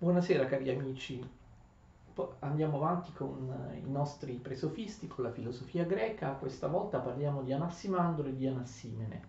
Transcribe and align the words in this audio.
Buonasera 0.00 0.46
cari 0.46 0.70
amici, 0.70 1.20
andiamo 2.38 2.76
avanti 2.76 3.12
con 3.12 3.52
eh, 3.72 3.78
i 3.78 3.90
nostri 3.90 4.34
presofisti, 4.34 5.08
con 5.08 5.24
la 5.24 5.32
filosofia 5.32 5.82
greca, 5.82 6.34
questa 6.34 6.68
volta 6.68 7.00
parliamo 7.00 7.42
di 7.42 7.52
Anassimandro 7.52 8.28
e 8.28 8.36
di 8.36 8.46
Anassimene, 8.46 9.22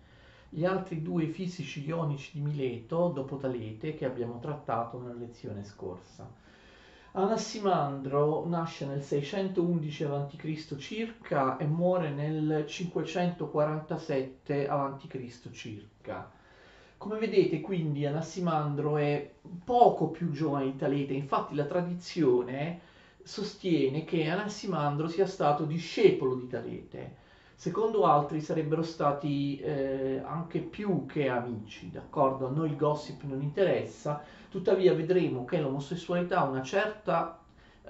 gli 0.48 0.66
altri 0.66 1.02
due 1.02 1.26
fisici 1.30 1.84
ionici 1.84 2.34
di 2.34 2.42
Mileto, 2.42 3.08
dopo 3.08 3.38
Talete, 3.38 3.96
che 3.96 4.06
abbiamo 4.06 4.38
trattato 4.38 5.02
nella 5.02 5.16
lezione 5.16 5.64
scorsa. 5.64 6.32
Anassimandro 7.14 8.48
nasce 8.48 8.86
nel 8.86 9.02
611 9.02 10.04
a.C. 10.04 10.76
circa 10.76 11.58
e 11.58 11.66
muore 11.66 12.12
nel 12.12 12.68
547 12.68 14.68
a.C. 14.68 15.50
circa 15.50 16.38
come 17.00 17.18
vedete 17.18 17.62
quindi 17.62 18.06
Anassimandro 18.06 18.98
è 18.98 19.32
poco 19.64 20.10
più 20.10 20.32
giovane 20.32 20.66
di 20.66 20.76
Talete, 20.76 21.14
infatti 21.14 21.56
la 21.56 21.64
tradizione 21.64 22.82
sostiene 23.24 24.04
che 24.04 24.28
Anassimandro 24.28 25.08
sia 25.08 25.26
stato 25.26 25.64
discepolo 25.64 26.36
di 26.36 26.48
Talete. 26.48 27.16
Secondo 27.56 28.06
altri 28.06 28.42
sarebbero 28.42 28.84
stati 28.84 29.60
eh, 29.60 30.22
anche 30.26 30.60
più 30.60 31.06
che 31.06 31.30
amici, 31.30 31.90
d'accordo? 31.90 32.48
A 32.48 32.52
noi 32.52 32.70
il 32.70 32.76
gossip 32.76 33.24
non 33.24 33.42
interessa, 33.42 34.22
tuttavia 34.50 34.94
vedremo 34.94 35.46
che 35.46 35.60
l'omosessualità 35.62 36.40
ha 36.40 36.50
una 36.50 36.64
certa 36.64 37.39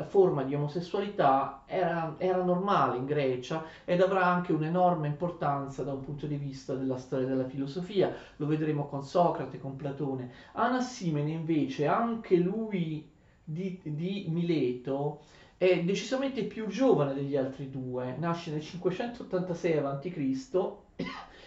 forma 0.03 0.43
di 0.43 0.55
omosessualità 0.55 1.63
era, 1.65 2.15
era, 2.17 2.43
normale 2.43 2.97
in 2.97 3.05
Grecia 3.05 3.65
ed 3.85 4.01
avrà 4.01 4.25
anche 4.25 4.53
un'enorme 4.53 5.07
importanza 5.07 5.83
da 5.83 5.93
un 5.93 6.03
punto 6.03 6.25
di 6.25 6.35
vista 6.35 6.73
della 6.73 6.97
storia 6.97 7.27
della 7.27 7.47
filosofia, 7.47 8.13
lo 8.37 8.45
vedremo 8.45 8.87
con 8.87 9.03
Socrate, 9.03 9.59
con 9.59 9.75
Platone. 9.75 10.31
Anassimene 10.53 11.31
invece, 11.31 11.87
anche 11.87 12.35
lui 12.35 13.09
di, 13.43 13.79
di 13.83 14.25
Mileto, 14.29 15.21
è 15.57 15.83
decisamente 15.83 16.43
più 16.43 16.67
giovane 16.67 17.13
degli 17.13 17.35
altri 17.35 17.69
due, 17.69 18.15
nasce 18.17 18.51
nel 18.51 18.61
586 18.61 19.77
a.C. 19.77 20.73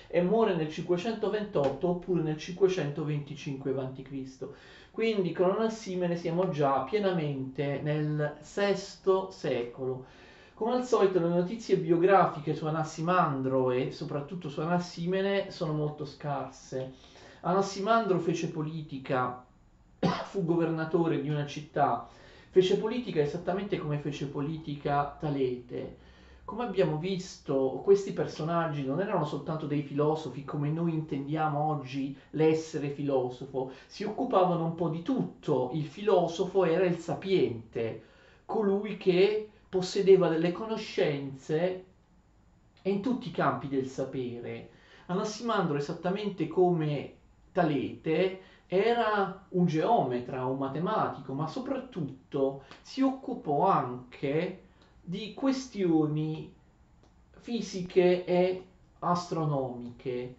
e 0.08 0.20
muore 0.20 0.54
nel 0.54 0.70
528 0.70 1.88
oppure 1.88 2.20
nel 2.20 2.36
525 2.36 3.70
a.C. 3.70 4.48
Quindi 4.92 5.32
con 5.32 5.50
Anassimene 5.50 6.16
siamo 6.16 6.50
già 6.50 6.82
pienamente 6.82 7.80
nel 7.82 8.36
VI 8.42 9.26
secolo. 9.30 10.04
Come 10.52 10.74
al 10.74 10.84
solito 10.84 11.18
le 11.18 11.28
notizie 11.28 11.78
biografiche 11.78 12.54
su 12.54 12.66
Anassimandro 12.66 13.70
e 13.70 13.90
soprattutto 13.90 14.50
su 14.50 14.60
Anassimene 14.60 15.50
sono 15.50 15.72
molto 15.72 16.04
scarse. 16.04 16.92
Anassimandro 17.40 18.18
fece 18.18 18.50
politica, 18.50 19.42
fu 20.28 20.44
governatore 20.44 21.22
di 21.22 21.30
una 21.30 21.46
città, 21.46 22.06
fece 22.50 22.76
politica 22.76 23.22
esattamente 23.22 23.78
come 23.78 23.96
fece 23.96 24.26
politica 24.26 25.16
Talete 25.18 26.01
come 26.44 26.64
abbiamo 26.64 26.98
visto, 26.98 27.80
questi 27.82 28.12
personaggi 28.12 28.84
non 28.84 29.00
erano 29.00 29.24
soltanto 29.24 29.66
dei 29.66 29.82
filosofi 29.82 30.44
come 30.44 30.70
noi 30.70 30.92
intendiamo 30.92 31.58
oggi 31.58 32.16
l'essere 32.30 32.90
filosofo, 32.90 33.72
si 33.86 34.04
occupavano 34.04 34.64
un 34.64 34.74
po' 34.74 34.88
di 34.88 35.02
tutto. 35.02 35.70
Il 35.72 35.86
filosofo 35.86 36.64
era 36.64 36.84
il 36.84 36.98
sapiente, 36.98 38.02
colui 38.44 38.96
che 38.96 39.48
possedeva 39.68 40.28
delle 40.28 40.52
conoscenze 40.52 41.84
in 42.82 43.00
tutti 43.00 43.28
i 43.28 43.32
campi 43.32 43.68
del 43.68 43.86
sapere. 43.86 44.70
Anassimandro, 45.06 45.76
esattamente 45.76 46.48
come 46.48 47.14
Talete, 47.52 48.40
era 48.66 49.46
un 49.50 49.66
geometra, 49.66 50.46
un 50.46 50.58
matematico, 50.58 51.32
ma 51.34 51.46
soprattutto 51.46 52.64
si 52.80 53.00
occupò 53.00 53.66
anche 53.68 54.62
di 55.04 55.34
questioni 55.34 56.52
fisiche 57.30 58.24
e 58.24 58.64
astronomiche. 59.00 60.34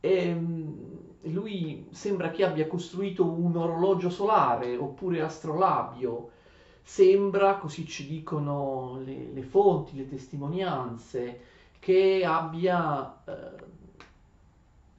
E 0.00 0.12
ehm, 0.12 0.98
lui 1.32 1.86
sembra 1.90 2.30
che 2.30 2.44
abbia 2.44 2.66
costruito 2.66 3.24
un 3.24 3.56
orologio 3.56 4.10
solare 4.10 4.76
oppure 4.76 5.22
astrolabio. 5.22 6.30
Sembra, 6.82 7.56
così 7.56 7.86
ci 7.86 8.06
dicono 8.06 9.00
le, 9.04 9.30
le 9.32 9.42
fonti, 9.42 9.96
le 9.96 10.08
testimonianze, 10.08 11.40
che 11.78 12.24
abbia, 12.24 13.22
eh, 13.24 13.64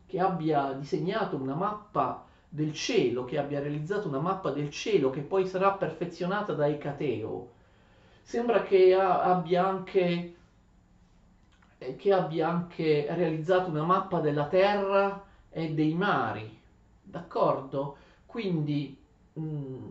che 0.05 0.19
abbia 0.19 0.71
disegnato 0.73 1.35
una 1.35 1.55
mappa 1.55 2.25
del 2.47 2.73
cielo, 2.73 3.25
che 3.25 3.37
abbia 3.37 3.59
realizzato 3.59 4.07
una 4.07 4.19
mappa 4.19 4.51
del 4.51 4.69
cielo 4.69 5.09
che 5.09 5.21
poi 5.21 5.47
sarà 5.47 5.71
perfezionata 5.73 6.53
da 6.53 6.67
Ecateo 6.67 7.59
sembra 8.21 8.63
che 8.63 8.93
abbia 8.93 9.67
anche, 9.67 10.35
eh, 11.77 11.95
che 11.95 12.13
abbia 12.13 12.49
anche 12.49 13.05
realizzato 13.09 13.69
una 13.69 13.83
mappa 13.83 14.19
della 14.19 14.47
terra 14.47 15.25
e 15.49 15.73
dei 15.73 15.93
mari, 15.93 16.59
d'accordo? 17.01 17.97
Quindi 18.25 18.97
mm, 19.39 19.89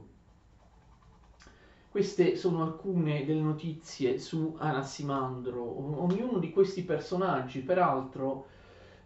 queste 1.91 2.37
sono 2.37 2.63
alcune 2.63 3.25
delle 3.25 3.41
notizie 3.41 4.19
su 4.19 4.57
Anassimandro. 4.59 6.01
Ognuno 6.03 6.39
di 6.39 6.51
questi 6.51 6.85
personaggi, 6.85 7.61
peraltro, 7.61 8.47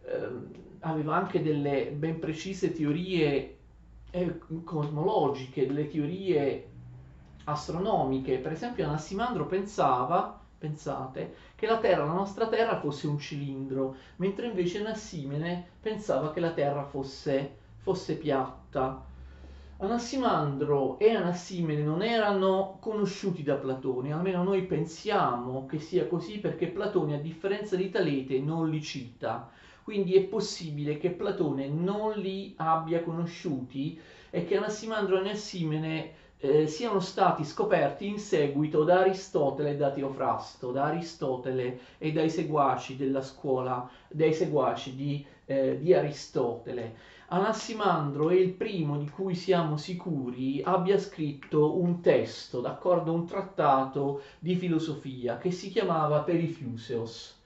eh, 0.04 0.28
aveva 0.80 1.16
anche 1.16 1.42
delle 1.42 1.90
ben 1.92 2.18
precise 2.18 2.72
teorie 2.72 3.56
eh, 4.10 4.38
cosmologiche, 4.62 5.66
delle 5.66 5.88
teorie 5.88 6.68
astronomiche. 7.44 8.38
Per 8.38 8.52
esempio 8.52 8.86
Anassimandro 8.86 9.46
pensava, 9.46 10.40
pensate, 10.58 11.34
che 11.54 11.66
la 11.66 11.78
Terra, 11.78 12.04
la 12.04 12.12
nostra 12.12 12.48
Terra 12.48 12.78
fosse 12.80 13.06
un 13.06 13.18
cilindro, 13.18 13.96
mentre 14.16 14.46
invece 14.46 14.80
Anassimene 14.80 15.66
pensava 15.80 16.32
che 16.32 16.40
la 16.40 16.52
Terra 16.52 16.84
fosse, 16.84 17.56
fosse 17.78 18.16
piatta. 18.16 19.12
Anassimandro 19.76 20.98
e 20.98 21.10
Anassimene 21.10 21.82
non 21.82 22.02
erano 22.02 22.78
conosciuti 22.80 23.42
da 23.42 23.56
Platone, 23.56 24.12
almeno 24.12 24.42
noi 24.42 24.62
pensiamo 24.62 25.66
che 25.66 25.78
sia 25.78 26.06
così 26.06 26.38
perché 26.38 26.68
Platone, 26.68 27.16
a 27.16 27.20
differenza 27.20 27.76
di 27.76 27.90
Talete, 27.90 28.38
non 28.38 28.70
li 28.70 28.80
cita. 28.82 29.50
Quindi 29.82 30.14
è 30.14 30.22
possibile 30.22 30.96
che 30.96 31.10
Platone 31.10 31.68
non 31.68 32.12
li 32.12 32.54
abbia 32.56 33.02
conosciuti 33.02 34.00
e 34.30 34.46
che 34.46 34.56
Anassimandro 34.56 35.16
e 35.16 35.20
Anassimene 35.20 36.12
eh, 36.38 36.66
siano 36.66 37.00
stati 37.00 37.44
scoperti 37.44 38.06
in 38.06 38.18
seguito 38.18 38.84
da 38.84 39.00
Aristotele 39.00 39.70
e 39.70 39.76
da 39.76 39.90
Teofrasto, 39.90 40.72
da 40.72 40.84
Aristotele 40.84 41.78
e 41.98 42.12
dai 42.12 42.28
seguaci 42.28 42.96
della 42.96 43.22
scuola, 43.22 43.88
dai 44.08 44.34
seguaci 44.34 44.94
di, 44.94 45.24
eh, 45.46 45.78
di 45.78 45.94
Aristotele. 45.94 47.12
Anassimandro 47.28 48.28
è 48.28 48.34
il 48.34 48.52
primo 48.52 48.98
di 48.98 49.08
cui 49.08 49.34
siamo 49.34 49.76
sicuri 49.76 50.62
abbia 50.62 50.98
scritto 50.98 51.80
un 51.80 52.00
testo, 52.00 52.60
d'accordo, 52.60 53.12
un 53.12 53.26
trattato 53.26 54.22
di 54.38 54.54
filosofia 54.56 55.38
che 55.38 55.50
si 55.50 55.70
chiamava 55.70 56.20
Perifuseos. 56.20 57.42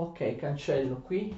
Ok 0.00 0.36
cancello 0.36 1.00
qui. 1.00 1.36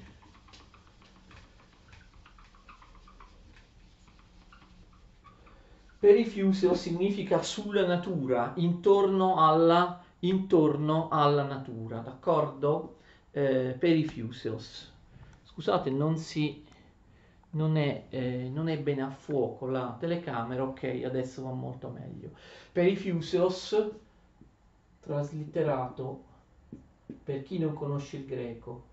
Perifusio 5.98 6.74
significa 6.74 7.42
sulla 7.42 7.86
natura 7.86 8.52
intorno 8.56 9.36
alla, 9.46 10.02
intorno 10.20 11.08
alla 11.10 11.44
natura 11.44 11.98
d'accordo? 12.00 12.96
Eh, 13.32 13.76
perifusios 13.78 14.92
scusate 15.44 15.88
non 15.90 16.16
si 16.16 16.64
non 17.50 17.76
è, 17.76 18.06
eh, 18.08 18.50
non 18.52 18.68
è 18.68 18.78
bene 18.78 19.02
a 19.02 19.10
fuoco 19.10 19.66
la 19.66 19.96
telecamera 19.98 20.64
ok 20.64 21.02
adesso 21.04 21.42
va 21.42 21.52
molto 21.52 21.88
meglio. 21.88 22.30
Perifusios 22.72 23.90
traslitterato 25.00 26.29
per 27.10 27.42
chi 27.42 27.58
non 27.58 27.74
conosce 27.74 28.18
il 28.18 28.26
greco. 28.26 28.88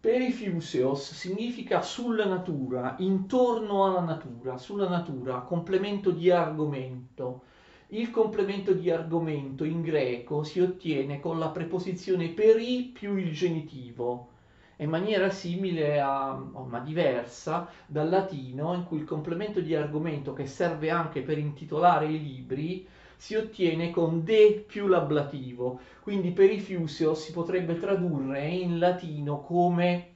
Perifuseos 0.00 1.12
significa 1.14 1.82
sulla 1.82 2.26
natura, 2.26 2.94
intorno 2.98 3.86
alla 3.86 4.00
natura, 4.00 4.56
sulla 4.56 4.88
natura, 4.88 5.40
complemento 5.40 6.12
di 6.12 6.30
argomento. 6.30 7.42
Il 7.88 8.10
complemento 8.10 8.72
di 8.72 8.88
argomento 8.90 9.64
in 9.64 9.82
greco 9.82 10.44
si 10.44 10.60
ottiene 10.60 11.18
con 11.18 11.40
la 11.40 11.48
preposizione 11.48 12.28
peri 12.28 12.84
più 12.84 13.16
il 13.16 13.32
genitivo 13.32 14.34
in 14.78 14.90
maniera 14.90 15.30
simile 15.30 16.00
a, 16.00 16.32
ma 16.32 16.80
diversa 16.80 17.68
dal 17.86 18.08
latino, 18.08 18.74
in 18.74 18.84
cui 18.84 18.98
il 18.98 19.04
complemento 19.04 19.60
di 19.60 19.74
argomento 19.74 20.32
che 20.32 20.46
serve 20.46 20.90
anche 20.90 21.22
per 21.22 21.38
intitolare 21.38 22.06
i 22.06 22.22
libri 22.22 22.86
si 23.16 23.34
ottiene 23.34 23.90
con 23.90 24.24
de 24.24 24.64
più 24.66 24.86
l'ablativo. 24.86 25.80
Quindi 26.02 26.32
per 26.32 26.50
i 26.50 26.60
Fusio 26.60 27.14
si 27.14 27.32
potrebbe 27.32 27.78
tradurre 27.78 28.46
in 28.46 28.78
latino 28.78 29.40
come 29.40 30.15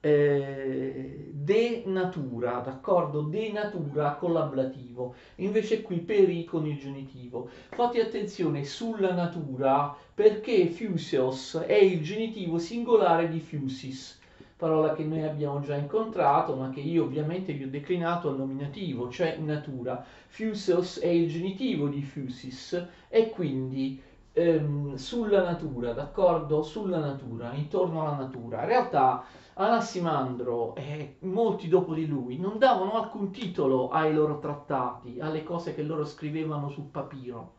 eh, 0.00 1.30
de 1.32 1.82
natura, 1.86 2.60
d'accordo? 2.60 3.22
De 3.22 3.50
natura 3.50 4.14
con 4.14 4.32
l'ablativo, 4.32 5.14
invece 5.36 5.82
qui 5.82 5.98
peri 5.98 6.44
con 6.44 6.66
il 6.66 6.78
genitivo. 6.78 7.48
Fate 7.70 8.00
attenzione 8.00 8.64
sulla 8.64 9.12
natura 9.12 9.96
perché 10.14 10.68
fusios 10.68 11.56
è 11.66 11.74
il 11.74 12.02
genitivo 12.02 12.58
singolare 12.58 13.28
di 13.28 13.40
fusis, 13.40 14.20
parola 14.56 14.92
che 14.92 15.04
noi 15.04 15.22
abbiamo 15.22 15.60
già 15.60 15.74
incontrato, 15.76 16.54
ma 16.54 16.70
che 16.70 16.80
io 16.80 17.04
ovviamente 17.04 17.52
vi 17.52 17.64
ho 17.64 17.68
declinato 17.68 18.28
al 18.28 18.36
nominativo, 18.36 19.10
cioè 19.10 19.36
natura. 19.38 20.04
Fusios 20.26 20.98
è 20.98 21.08
il 21.08 21.28
genitivo 21.28 21.88
di 21.88 22.02
fusis 22.02 22.86
e 23.08 23.30
quindi 23.30 24.00
ehm, 24.32 24.94
sulla 24.94 25.42
natura, 25.42 25.92
d'accordo? 25.92 26.62
Sulla 26.62 26.98
natura, 26.98 27.52
intorno 27.54 28.00
alla 28.02 28.16
natura. 28.16 28.60
In 28.60 28.66
realtà 28.66 29.24
Anassimandro 29.54 30.74
e 30.76 31.16
molti 31.20 31.68
dopo 31.68 31.92
di 31.94 32.06
lui 32.06 32.38
non 32.38 32.58
davano 32.58 32.92
alcun 32.94 33.30
titolo 33.32 33.88
ai 33.90 34.14
loro 34.14 34.38
trattati, 34.38 35.18
alle 35.20 35.42
cose 35.42 35.74
che 35.74 35.82
loro 35.82 36.04
scrivevano 36.04 36.68
sul 36.68 36.84
papiro. 36.90 37.57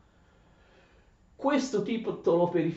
Questo 1.40 1.84
titolo 1.84 2.50
per 2.50 2.66
i 2.66 2.72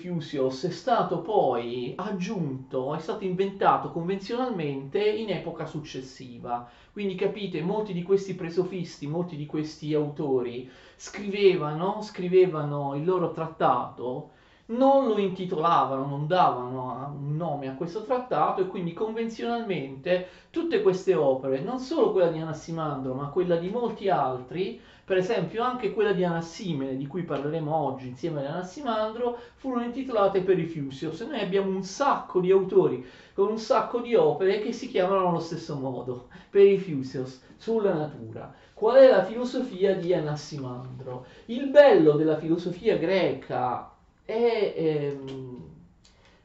è 0.69 0.71
stato 0.71 1.21
poi 1.21 1.95
aggiunto, 1.97 2.95
è 2.95 2.99
stato 3.01 3.25
inventato 3.25 3.91
convenzionalmente 3.91 5.03
in 5.05 5.31
epoca 5.31 5.67
successiva. 5.67 6.71
Quindi 6.93 7.17
capite, 7.17 7.61
molti 7.61 7.93
di 7.93 8.05
questi 8.05 8.37
presofisti, 8.37 9.09
molti 9.09 9.37
di 9.37 9.47
questi 9.47 9.93
autori 9.95 10.71
scrivevano, 10.95 12.03
scrivevano 12.03 12.95
il 12.95 13.05
loro 13.05 13.33
trattato 13.33 14.31
non 14.73 15.09
lo 15.09 15.19
intitolavano, 15.19 16.07
non 16.07 16.27
davano 16.27 17.15
un 17.15 17.37
nome 17.37 17.69
a 17.69 17.75
questo 17.75 18.03
trattato 18.03 18.61
e 18.61 18.67
quindi 18.67 18.93
convenzionalmente 18.93 20.29
tutte 20.51 20.83
queste 20.83 21.15
opere, 21.15 21.61
non 21.61 21.79
solo 21.79 22.13
quella 22.13 22.29
di 22.29 22.39
Anassimandro, 22.39 23.15
ma 23.15 23.29
quella 23.29 23.57
di 23.57 23.69
molti 23.69 24.09
altri, 24.09 24.81
per 25.05 25.17
esempio 25.17 25.63
anche 25.63 25.93
quella 25.93 26.13
di 26.13 26.25
Anassimene, 26.25 26.97
di 26.97 27.07
cui 27.07 27.23
parleremo 27.23 27.75
oggi 27.75 28.09
insieme 28.09 28.41
ad 28.41 28.47
Anassimandro, 28.47 29.39
furono 29.55 29.85
intitolate 29.85 30.41
per 30.41 30.55
Perifusios. 30.57 31.21
Noi 31.21 31.41
abbiamo 31.41 31.71
un 31.71 31.83
sacco 31.83 32.41
di 32.41 32.51
autori 32.51 33.05
con 33.35 33.49
un 33.49 33.59
sacco 33.59 34.01
di 34.01 34.15
opere 34.15 34.61
che 34.61 34.73
si 34.73 34.89
chiamano 34.89 35.29
allo 35.29 35.41
stesso 35.41 35.77
modo, 35.77 36.29
per 36.51 36.63
Perifusios, 36.63 37.43
sulla 37.57 37.95
natura. 37.95 38.53
Qual 38.75 38.97
è 38.97 39.09
la 39.09 39.25
filosofia 39.25 39.95
di 39.95 40.13
Anassimandro? 40.13 41.27
Il 41.47 41.69
bello 41.69 42.13
della 42.13 42.37
filosofia 42.37 42.97
greca 42.97 43.92
è 44.25 44.75
ehm, 44.77 45.71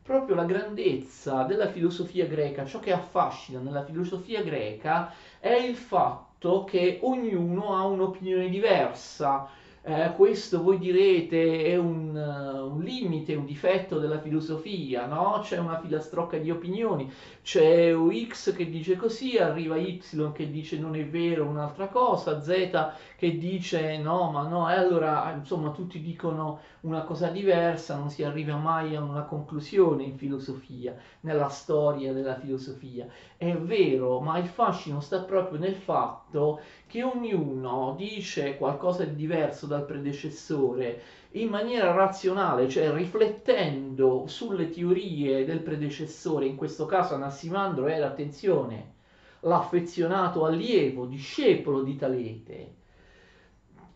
proprio 0.01 0.35
la 0.35 0.45
grandezza 0.45 1.43
della 1.43 1.67
filosofia 1.67 2.25
greca, 2.27 2.65
ciò 2.65 2.79
che 2.79 2.91
affascina 2.91 3.59
nella 3.59 3.83
filosofia 3.83 4.41
greca 4.41 5.11
è 5.39 5.49
il 5.51 5.75
fatto 5.75 6.63
che 6.63 6.99
ognuno 7.01 7.75
ha 7.75 7.83
un'opinione 7.83 8.49
diversa 8.49 9.47
eh, 9.87 10.13
questo 10.15 10.61
voi 10.61 10.77
direte 10.79 11.63
è 11.63 11.77
un, 11.77 12.13
uh, 12.13 12.73
un, 12.75 12.81
limite, 12.81 13.35
un 13.35 13.45
difetto 13.45 13.99
della 13.99 14.19
filosofia, 14.19 15.05
no? 15.05 15.39
C'è 15.41 15.57
una 15.59 15.79
filastrocca 15.79 16.37
di 16.37 16.51
opinioni, 16.51 17.09
c'è 17.41 17.93
X 18.27 18.53
che 18.53 18.69
dice 18.69 18.97
così, 18.97 19.37
arriva 19.37 19.77
Y 19.77 20.01
che 20.33 20.51
dice 20.51 20.77
non 20.77 20.95
è 20.97 21.05
vero 21.07 21.45
un'altra 21.45 21.87
cosa, 21.87 22.41
Z 22.41 22.91
che 23.15 23.37
dice 23.37 23.97
no, 23.97 24.29
ma 24.29 24.45
no, 24.45 24.69
e 24.69 24.73
allora 24.73 25.31
insomma 25.31 25.71
tutti 25.71 26.01
dicono 26.01 26.59
una 26.81 27.03
cosa 27.03 27.29
diversa, 27.29 27.95
non 27.95 28.09
si 28.09 28.23
arriva 28.23 28.57
mai 28.57 28.93
a 28.93 29.01
una 29.01 29.23
conclusione 29.23 30.03
in 30.03 30.17
filosofia, 30.17 30.95
nella 31.21 31.47
storia 31.47 32.11
della 32.11 32.35
filosofia. 32.37 33.07
È 33.37 33.53
vero, 33.55 34.19
ma 34.19 34.37
il 34.37 34.47
fascino 34.47 34.99
sta 34.99 35.21
proprio 35.21 35.59
nel 35.59 35.75
fatto 35.75 36.59
che 36.87 37.03
ognuno 37.03 37.95
dice 37.97 38.55
qualcosa 38.57 39.03
di 39.03 39.15
diverso 39.15 39.67
dal 39.67 39.85
predecessore 39.85 41.01
in 41.31 41.49
maniera 41.49 41.91
razionale, 41.91 42.69
cioè 42.69 42.91
riflettendo 42.91 44.25
sulle 44.27 44.69
teorie 44.69 45.45
del 45.45 45.59
predecessore, 45.59 46.45
in 46.45 46.55
questo 46.55 46.85
caso 46.85 47.13
Anassimandro 47.15 47.87
era, 47.87 48.07
attenzione, 48.07 48.93
l'affezionato 49.41 50.45
allievo, 50.45 51.05
discepolo 51.05 51.83
di 51.83 51.95
Talete. 51.95 52.75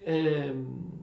Ehm, 0.04 1.01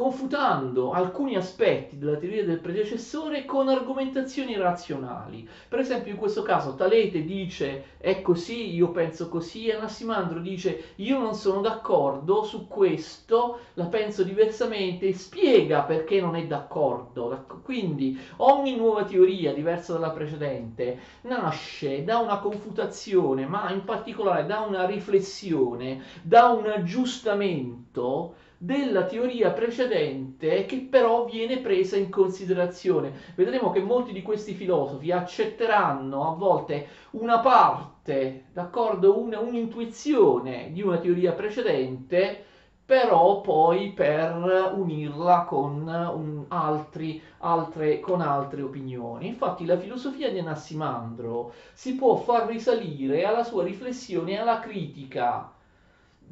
confutando 0.00 0.92
alcuni 0.92 1.36
aspetti 1.36 1.98
della 1.98 2.16
teoria 2.16 2.42
del 2.46 2.60
predecessore 2.60 3.44
con 3.44 3.68
argomentazioni 3.68 4.56
razionali. 4.56 5.46
Per 5.68 5.78
esempio 5.78 6.12
in 6.12 6.16
questo 6.16 6.40
caso 6.40 6.74
Talete 6.74 7.22
dice 7.22 7.98
è 7.98 8.22
così, 8.22 8.74
io 8.74 8.92
penso 8.92 9.28
così, 9.28 9.66
e 9.66 9.74
Anassimandro 9.74 10.40
dice 10.40 10.94
io 10.96 11.18
non 11.18 11.34
sono 11.34 11.60
d'accordo 11.60 12.44
su 12.44 12.66
questo, 12.66 13.58
la 13.74 13.88
penso 13.88 14.22
diversamente 14.22 15.06
e 15.06 15.12
spiega 15.12 15.82
perché 15.82 16.18
non 16.18 16.34
è 16.34 16.46
d'accordo. 16.46 17.44
Quindi 17.62 18.18
ogni 18.36 18.76
nuova 18.76 19.04
teoria 19.04 19.52
diversa 19.52 19.92
dalla 19.92 20.12
precedente 20.12 20.98
nasce 21.24 22.04
da 22.04 22.20
una 22.20 22.38
confutazione, 22.38 23.44
ma 23.44 23.70
in 23.70 23.84
particolare 23.84 24.46
da 24.46 24.60
una 24.60 24.86
riflessione, 24.86 26.02
da 26.22 26.48
un 26.48 26.64
aggiustamento 26.68 28.48
della 28.62 29.06
teoria 29.06 29.52
precedente 29.52 30.66
che 30.66 30.86
però 30.90 31.24
viene 31.24 31.60
presa 31.60 31.96
in 31.96 32.10
considerazione. 32.10 33.10
Vedremo 33.34 33.70
che 33.70 33.80
molti 33.80 34.12
di 34.12 34.20
questi 34.20 34.52
filosofi 34.52 35.10
accetteranno 35.10 36.28
a 36.28 36.34
volte 36.34 36.88
una 37.12 37.38
parte, 37.38 38.48
d'accordo, 38.52 39.18
una, 39.18 39.40
un'intuizione 39.40 40.72
di 40.72 40.82
una 40.82 40.98
teoria 40.98 41.32
precedente, 41.32 42.44
però 42.84 43.40
poi 43.40 43.92
per 43.92 44.72
unirla 44.74 45.44
con, 45.44 45.88
un, 45.88 46.44
altri, 46.48 47.22
altre, 47.38 47.98
con 48.00 48.20
altre 48.20 48.60
opinioni. 48.60 49.26
Infatti 49.26 49.64
la 49.64 49.78
filosofia 49.78 50.30
di 50.30 50.38
Anassimandro 50.38 51.54
si 51.72 51.94
può 51.94 52.16
far 52.16 52.46
risalire 52.46 53.24
alla 53.24 53.42
sua 53.42 53.64
riflessione 53.64 54.32
e 54.32 54.36
alla 54.36 54.60
critica 54.60 55.50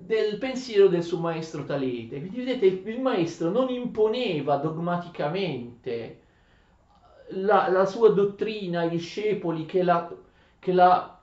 del 0.00 0.38
pensiero 0.38 0.86
del 0.88 1.02
suo 1.02 1.18
maestro 1.18 1.64
Talete. 1.64 2.18
Quindi 2.20 2.38
vedete, 2.38 2.66
il, 2.88 3.00
maestro 3.00 3.50
non 3.50 3.68
imponeva 3.68 4.56
dogmaticamente 4.56 6.20
la, 7.30 7.68
la, 7.68 7.84
sua 7.84 8.10
dottrina 8.10 8.80
ai 8.80 8.90
discepoli 8.90 9.66
che 9.66 9.82
la, 9.82 10.10
che 10.58 10.72
la 10.72 11.20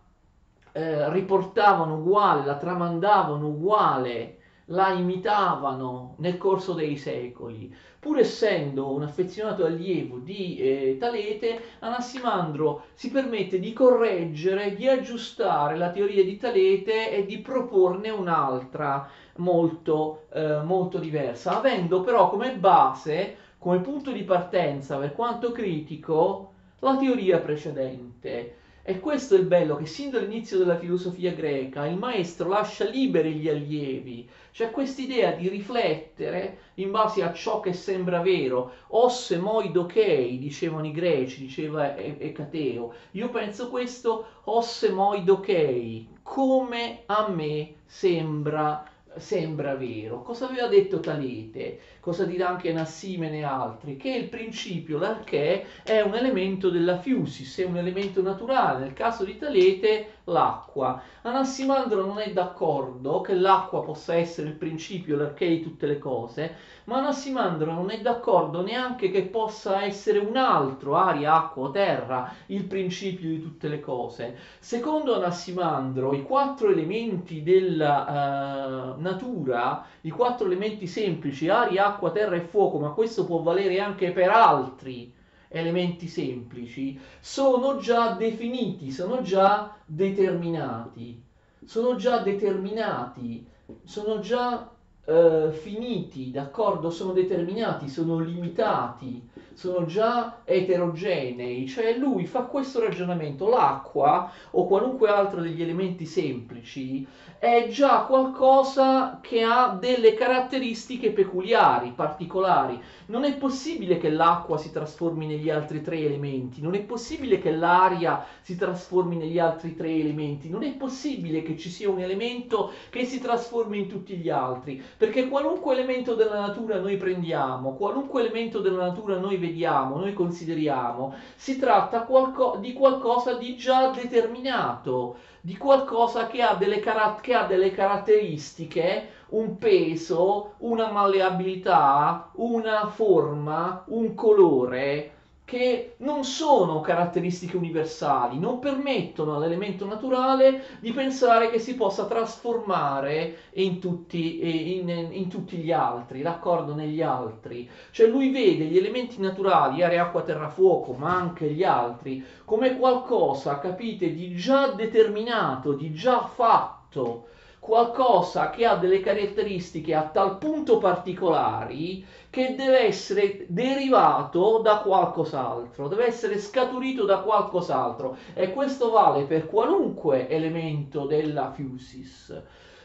eh, 0.73 1.09
riportavano 1.11 1.95
uguale, 1.95 2.45
la 2.45 2.57
tramandavano 2.57 3.47
uguale 3.47 4.39
la 4.69 4.89
imitavano 4.89 6.15
nel 6.19 6.37
corso 6.37 6.73
dei 6.73 6.97
secoli. 6.97 7.73
Pur 7.99 8.19
essendo 8.19 8.91
un 8.91 9.03
affezionato 9.03 9.65
allievo 9.65 10.17
di 10.17 10.57
eh, 10.57 10.97
Talete, 10.99 11.61
Anassimandro 11.79 12.85
si 12.93 13.09
permette 13.09 13.59
di 13.59 13.73
correggere, 13.73 14.75
di 14.75 14.87
aggiustare 14.87 15.75
la 15.75 15.89
teoria 15.89 16.23
di 16.23 16.37
Talete 16.37 17.11
e 17.11 17.25
di 17.25 17.39
proporne 17.39 18.09
un'altra 18.09 19.09
molto, 19.37 20.25
eh, 20.31 20.61
molto 20.61 20.99
diversa, 20.99 21.57
avendo 21.57 22.01
però 22.01 22.29
come 22.29 22.55
base, 22.55 23.37
come 23.57 23.79
punto 23.79 24.11
di 24.11 24.23
partenza, 24.23 24.97
per 24.97 25.13
quanto 25.13 25.51
critico, 25.51 26.53
la 26.79 26.95
teoria 26.97 27.39
precedente. 27.39 28.57
E 28.87 28.99
questo 28.99 29.33
è 29.33 29.39
il 29.39 29.47
bello, 29.47 29.77
che 29.77 29.87
sin 29.87 30.11
dall'inizio 30.11 30.59
della 30.59 30.77
filosofia 30.77 31.33
greca 31.33 31.87
il 31.87 31.97
maestro 31.97 32.49
lascia 32.49 32.85
liberi 32.85 33.33
gli 33.33 33.49
allievi, 33.49 34.29
c'è 34.51 34.69
quest'idea 34.69 35.31
di 35.31 35.49
riflettere 35.49 36.59
in 36.75 36.91
base 36.91 37.23
a 37.23 37.33
ciò 37.33 37.61
che 37.61 37.73
sembra 37.73 38.21
vero, 38.21 38.73
osse 38.89 39.39
moi 39.39 39.71
dokei, 39.71 40.37
dicevano 40.37 40.85
i 40.85 40.91
greci, 40.91 41.39
diceva 41.39 41.97
Ecateo, 41.97 42.93
io 43.13 43.29
penso 43.29 43.69
questo, 43.71 44.41
osse 44.43 44.91
moi 44.91 45.23
dokei, 45.23 46.07
come 46.21 47.01
a 47.07 47.27
me 47.27 47.77
sembra. 47.87 48.83
vero 48.83 48.94
sembra 49.17 49.75
vero. 49.75 50.21
Cosa 50.21 50.45
aveva 50.45 50.67
detto 50.67 50.99
Talete? 50.99 51.79
Cosa 51.99 52.25
dirà 52.25 52.49
anche 52.49 52.71
Nassimene 52.71 53.39
e 53.39 53.43
altri? 53.43 53.97
Che 53.97 54.09
il 54.09 54.29
principio, 54.29 54.97
l'arché, 54.97 55.65
è 55.83 56.01
un 56.01 56.15
elemento 56.15 56.69
della 56.69 56.97
fiusis, 56.97 57.59
è 57.59 57.65
un 57.65 57.77
elemento 57.77 58.21
naturale. 58.21 58.85
Nel 58.85 58.93
caso 58.93 59.23
di 59.23 59.37
Talete 59.37 60.07
l'acqua. 60.25 61.01
Anassimandro 61.21 62.05
non 62.05 62.19
è 62.19 62.31
d'accordo 62.31 63.21
che 63.21 63.33
l'acqua 63.33 63.83
possa 63.83 64.15
essere 64.15 64.49
il 64.49 64.55
principio, 64.55 65.17
l'archè 65.17 65.47
di 65.47 65.61
tutte 65.61 65.85
le 65.85 65.97
cose, 65.97 66.55
ma 66.85 66.97
Anassimandro 66.97 67.71
non 67.71 67.89
è 67.89 67.99
d'accordo 68.01 68.61
neanche 68.61 69.09
che 69.09 69.23
possa 69.23 69.83
essere 69.83 70.19
un 70.19 70.37
altro, 70.37 70.95
aria, 70.95 71.35
acqua 71.35 71.71
terra, 71.71 72.33
il 72.47 72.65
principio 72.65 73.29
di 73.29 73.41
tutte 73.41 73.67
le 73.67 73.79
cose. 73.79 74.37
Secondo 74.59 75.15
Anassimandro, 75.15 76.13
i 76.13 76.23
quattro 76.23 76.69
elementi 76.69 77.43
della 77.43 78.95
uh, 78.95 79.01
natura, 79.01 79.85
i 80.01 80.09
quattro 80.09 80.45
elementi 80.45 80.87
semplici, 80.87 81.49
aria, 81.49 81.87
acqua, 81.87 82.11
terra 82.11 82.35
e 82.35 82.41
fuoco, 82.41 82.79
ma 82.79 82.89
questo 82.89 83.25
può 83.25 83.41
valere 83.41 83.79
anche 83.79 84.11
per 84.11 84.29
altri 84.29 85.13
elementi 85.57 86.07
semplici, 86.07 86.99
sono 87.19 87.77
già 87.77 88.11
definiti, 88.13 88.91
sono 88.91 89.21
già 89.21 89.75
determinati, 89.85 91.23
sono 91.63 91.95
già 91.95 92.19
determinati, 92.19 93.47
sono 93.83 94.19
già 94.19 94.74
eh, 95.05 95.51
finiti, 95.51 96.31
d'accordo? 96.31 96.89
Sono 96.89 97.13
determinati, 97.13 97.87
sono 97.87 98.19
limitati, 98.19 99.29
sono 99.53 99.85
già 99.85 100.41
eterogenei, 100.43 101.67
cioè 101.67 101.97
lui 101.97 102.25
fa 102.25 102.41
questo 102.41 102.81
ragionamento, 102.81 103.47
l'acqua 103.47 104.29
o 104.51 104.67
qualunque 104.67 105.09
altro 105.09 105.41
degli 105.41 105.61
elementi 105.61 106.05
semplici 106.05 107.07
è 107.37 107.67
già 107.69 108.05
qualcosa 108.05 109.19
che 109.21 109.43
ha 109.43 109.77
delle 109.79 110.13
caratteristiche 110.13 111.11
peculiari, 111.11 111.91
particolari. 111.91 112.81
Non 113.07 113.23
è 113.23 113.35
possibile 113.35 113.97
che 113.97 114.09
l'acqua 114.09 114.57
si 114.57 114.71
trasformi 114.71 115.27
negli 115.27 115.49
altri 115.49 115.81
tre 115.81 115.99
elementi, 115.99 116.61
non 116.61 116.73
è 116.73 116.81
possibile 116.81 117.39
che 117.39 117.51
l'aria 117.51 118.25
si 118.41 118.55
trasformi 118.55 119.15
negli 119.15 119.37
altri 119.37 119.75
tre 119.75 119.93
elementi, 119.93 120.49
non 120.49 120.63
è 120.63 120.71
possibile 120.71 121.43
che 121.43 121.55
ci 121.57 121.69
sia 121.69 121.89
un 121.89 121.99
elemento 121.99 122.71
che 122.89 123.05
si 123.05 123.19
trasformi 123.19 123.77
in 123.77 123.87
tutti 123.87 124.15
gli 124.15 124.29
altri, 124.29 124.81
perché 124.97 125.27
qualunque 125.27 125.73
elemento 125.73 126.15
della 126.15 126.39
natura 126.39 126.79
noi 126.79 126.97
prendiamo, 126.97 127.73
qualunque 127.75 128.21
elemento 128.21 128.59
della 128.59 128.85
natura 128.85 129.17
noi 129.17 129.37
vediamo, 129.37 129.97
noi 129.97 130.13
consideriamo, 130.13 131.13
si 131.35 131.57
tratta 131.57 132.03
qualco- 132.03 132.57
di 132.59 132.73
qualcosa 132.73 133.33
di 133.35 133.55
già 133.55 133.89
determinato 133.91 135.17
di 135.41 135.57
qualcosa 135.57 136.27
che 136.27 136.41
ha 136.41 136.55
delle, 136.55 136.79
car- 136.79 137.21
che 137.21 137.33
ha 137.33 137.43
delle 137.45 137.71
caratteristiche, 137.71 139.09
un 139.29 139.57
peso, 139.57 140.53
una 140.59 140.87
malleabilità, 140.91 142.29
una 142.35 142.87
forma, 142.87 143.83
un 143.87 144.13
colore 144.15 145.11
che 145.45 145.93
non 145.97 146.23
sono 146.23 146.81
caratteristiche 146.81 147.55
universali, 147.55 148.39
non 148.39 148.57
permettono 148.57 149.35
all'elemento 149.35 149.85
naturale 149.85 150.79
di 150.79 150.91
pensare 150.91 151.51
che 151.51 151.59
si 151.59 151.75
possa 151.75 152.05
trasformare 152.05 153.37
in 153.53 153.79
tutti, 153.79 154.79
in, 154.79 154.89
in 154.89 155.29
tutti, 155.29 155.57
gli 155.57 155.71
altri, 155.71 156.23
d'accordo 156.23 156.73
negli 156.73 157.03
altri. 157.03 157.69
Cioè 157.91 158.07
lui 158.07 158.31
vede 158.31 158.65
gli 158.65 158.77
elementi 158.77 159.21
naturali, 159.21 159.83
aria, 159.83 160.05
acqua, 160.05 160.23
terra, 160.23 160.49
fuoco, 160.49 160.93
ma 160.93 161.15
anche 161.15 161.51
gli 161.51 161.63
altri, 161.63 162.25
come 162.43 162.79
qualcosa, 162.79 163.59
capite, 163.59 164.15
di 164.15 164.35
già 164.35 164.69
determinato, 164.69 165.73
di 165.73 165.93
già 165.93 166.25
fatto 166.25 167.27
qualcosa 167.65 168.51
che 168.51 168.63
ha 168.63 168.75
delle 168.75 168.99
caratteristiche 168.99 169.95
a 169.95 170.03
tal 170.03 170.37
punto 170.37 170.77
particolari 170.77 172.05
che 172.29 172.53
deve 172.53 172.81
essere 172.81 173.47
derivato 173.47 174.59
da 174.59 174.77
qualcos'altro, 174.77 175.87
deve 175.87 176.05
essere 176.05 176.37
scaturito 176.37 177.05
da 177.05 177.21
qualcos'altro 177.21 178.17
e 178.35 178.51
questo 178.51 178.91
vale 178.91 179.23
per 179.23 179.47
qualunque 179.47 180.29
elemento 180.29 181.07
della 181.07 181.53
fusis. 181.53 182.39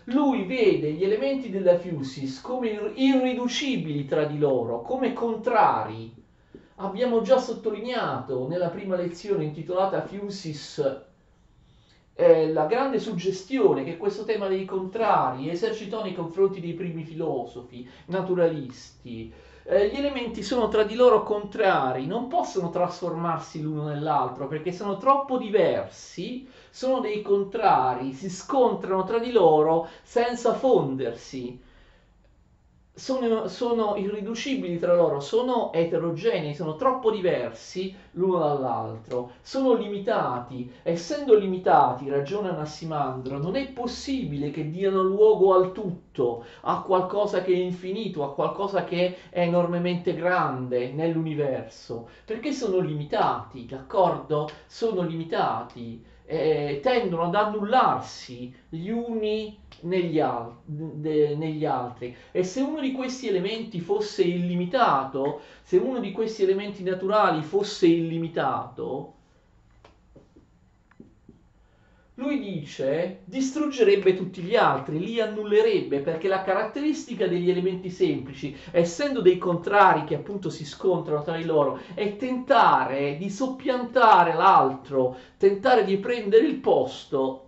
Lui 0.04 0.46
vede 0.46 0.92
gli 0.92 1.04
elementi 1.04 1.50
della 1.50 1.78
fusis 1.78 2.40
come 2.40 2.70
irriducibili 2.94 4.06
tra 4.06 4.24
di 4.24 4.38
loro, 4.38 4.80
come 4.80 5.12
contrari. 5.12 6.10
Abbiamo 6.76 7.20
già 7.20 7.36
sottolineato 7.36 8.48
nella 8.48 8.68
prima 8.68 8.96
lezione 8.96 9.44
intitolata 9.44 10.00
Fusis 10.06 11.08
eh, 12.20 12.52
la 12.52 12.66
grande 12.66 12.98
suggestione 12.98 13.82
che 13.82 13.96
questo 13.96 14.24
tema 14.24 14.46
dei 14.46 14.66
contrari 14.66 15.48
esercitò 15.48 16.02
nei 16.02 16.14
confronti 16.14 16.60
dei 16.60 16.74
primi 16.74 17.02
filosofi 17.02 17.88
naturalisti. 18.06 19.32
Eh, 19.62 19.88
gli 19.88 19.96
elementi 19.96 20.42
sono 20.42 20.68
tra 20.68 20.82
di 20.82 20.94
loro 20.94 21.22
contrari, 21.22 22.06
non 22.06 22.28
possono 22.28 22.68
trasformarsi 22.68 23.62
l'uno 23.62 23.84
nell'altro 23.84 24.48
perché 24.48 24.70
sono 24.70 24.98
troppo 24.98 25.38
diversi, 25.38 26.46
sono 26.68 27.00
dei 27.00 27.22
contrari, 27.22 28.12
si 28.12 28.28
scontrano 28.28 29.04
tra 29.04 29.18
di 29.18 29.32
loro 29.32 29.88
senza 30.02 30.52
fondersi 30.52 31.68
sono, 33.00 33.48
sono, 33.48 33.96
irriducibili 33.96 34.78
tra 34.78 34.94
loro, 34.94 35.20
sono 35.20 35.72
eterogenei, 35.72 36.54
sono 36.54 36.76
troppo 36.76 37.10
diversi 37.10 37.96
l'uno 38.12 38.38
dall'altro, 38.38 39.32
sono 39.40 39.72
limitati. 39.72 40.70
Essendo 40.82 41.34
limitati, 41.34 42.10
ragiona 42.10 42.52
Nassimandro, 42.52 43.38
non 43.38 43.56
è 43.56 43.68
possibile 43.68 44.50
che 44.50 44.68
diano 44.68 45.02
luogo 45.02 45.54
al 45.54 45.72
tutto, 45.72 46.44
a 46.60 46.82
qualcosa 46.82 47.40
che 47.40 47.54
è 47.54 47.56
infinito, 47.56 48.22
a 48.22 48.34
qualcosa 48.34 48.84
che 48.84 49.16
è 49.30 49.40
enormemente 49.40 50.12
grande 50.12 50.92
nell'universo, 50.92 52.06
perché 52.26 52.52
sono 52.52 52.80
limitati, 52.80 53.64
d'accordo? 53.64 54.46
Sono 54.66 55.00
limitati 55.00 56.04
eh, 56.30 56.78
tendono 56.82 57.24
ad 57.24 57.34
annullarsi 57.34 58.54
gli 58.68 58.88
uni 58.90 59.58
negli, 59.80 60.20
al- 60.20 60.58
de- 60.64 61.34
negli, 61.36 61.64
altri. 61.64 62.14
E 62.30 62.44
se 62.44 62.60
uno 62.60 62.80
di 62.80 62.92
questi 62.92 63.26
elementi 63.28 63.80
fosse 63.80 64.22
illimitato, 64.22 65.40
se 65.62 65.76
uno 65.78 65.98
di 65.98 66.12
questi 66.12 66.42
elementi 66.44 66.82
naturali 66.84 67.42
fosse 67.42 67.86
illimitato, 67.88 69.14
lui 72.20 72.38
dice 72.38 73.20
distruggerebbe 73.24 74.14
tutti 74.14 74.42
gli 74.42 74.54
altri, 74.54 74.98
li 74.98 75.18
annullerebbe 75.20 76.00
perché 76.00 76.28
la 76.28 76.42
caratteristica 76.42 77.26
degli 77.26 77.48
elementi 77.48 77.88
semplici, 77.88 78.54
essendo 78.70 79.22
dei 79.22 79.38
contrari 79.38 80.04
che 80.04 80.16
appunto 80.16 80.50
si 80.50 80.66
scontrano 80.66 81.22
tra 81.22 81.36
di 81.36 81.44
loro, 81.44 81.80
è 81.94 82.16
tentare 82.16 83.16
di 83.16 83.30
soppiantare 83.30 84.34
l'altro, 84.34 85.16
tentare 85.38 85.82
di 85.82 85.96
prendere 85.96 86.44
il 86.44 86.56
posto 86.56 87.46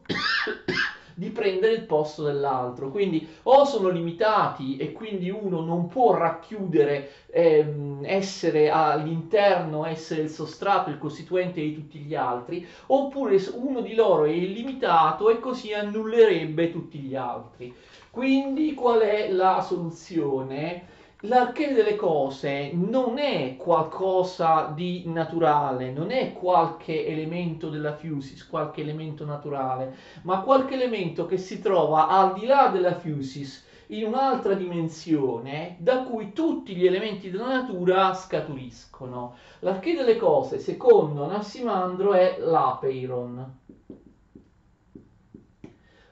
di 1.14 1.30
prendere 1.30 1.74
il 1.74 1.82
posto 1.84 2.24
dell'altro. 2.24 2.90
Quindi 2.90 3.26
o 3.44 3.64
sono 3.64 3.88
limitati 3.88 4.76
e 4.76 4.92
quindi 4.92 5.30
uno 5.30 5.60
non 5.60 5.88
può 5.88 6.14
racchiudere, 6.14 7.10
ehm, 7.30 8.00
essere 8.04 8.70
all'interno, 8.70 9.84
essere 9.86 10.22
il 10.22 10.30
sostrato, 10.30 10.90
il 10.90 10.98
costituente 10.98 11.60
di 11.60 11.74
tutti 11.74 11.98
gli 12.00 12.14
altri, 12.14 12.66
oppure 12.86 13.38
uno 13.54 13.80
di 13.80 13.94
loro 13.94 14.24
è 14.24 14.30
illimitato 14.30 15.30
e 15.30 15.38
così 15.38 15.72
annullerebbe 15.72 16.70
tutti 16.70 16.98
gli 16.98 17.14
altri. 17.14 17.74
Quindi 18.10 18.74
qual 18.74 19.00
è 19.00 19.30
la 19.30 19.60
soluzione? 19.62 20.91
L'archè 21.24 21.72
delle 21.72 21.96
cose 21.96 22.70
non 22.72 23.18
è 23.18 23.56
qualcosa 23.56 24.72
di 24.74 25.04
naturale, 25.06 25.92
non 25.92 26.10
è 26.10 26.32
qualche 26.32 27.06
elemento 27.06 27.68
della 27.68 27.94
fusis, 27.94 28.46
qualche 28.46 28.80
elemento 28.80 29.24
naturale, 29.24 29.94
ma 30.22 30.40
qualche 30.40 30.74
elemento 30.74 31.26
che 31.26 31.36
si 31.36 31.60
trova 31.60 32.08
al 32.08 32.34
di 32.34 32.46
là 32.46 32.68
della 32.68 32.94
fusis, 32.94 33.70
in 33.88 34.06
un'altra 34.06 34.54
dimensione 34.54 35.76
da 35.78 36.02
cui 36.02 36.32
tutti 36.32 36.74
gli 36.74 36.86
elementi 36.86 37.30
della 37.30 37.48
natura 37.48 38.14
scaturiscono. 38.14 39.36
L'archè 39.60 39.94
delle 39.94 40.16
cose, 40.16 40.58
secondo 40.58 41.26
Nassimandro, 41.26 42.14
è 42.14 42.38
l'apeiron. 42.40 43.58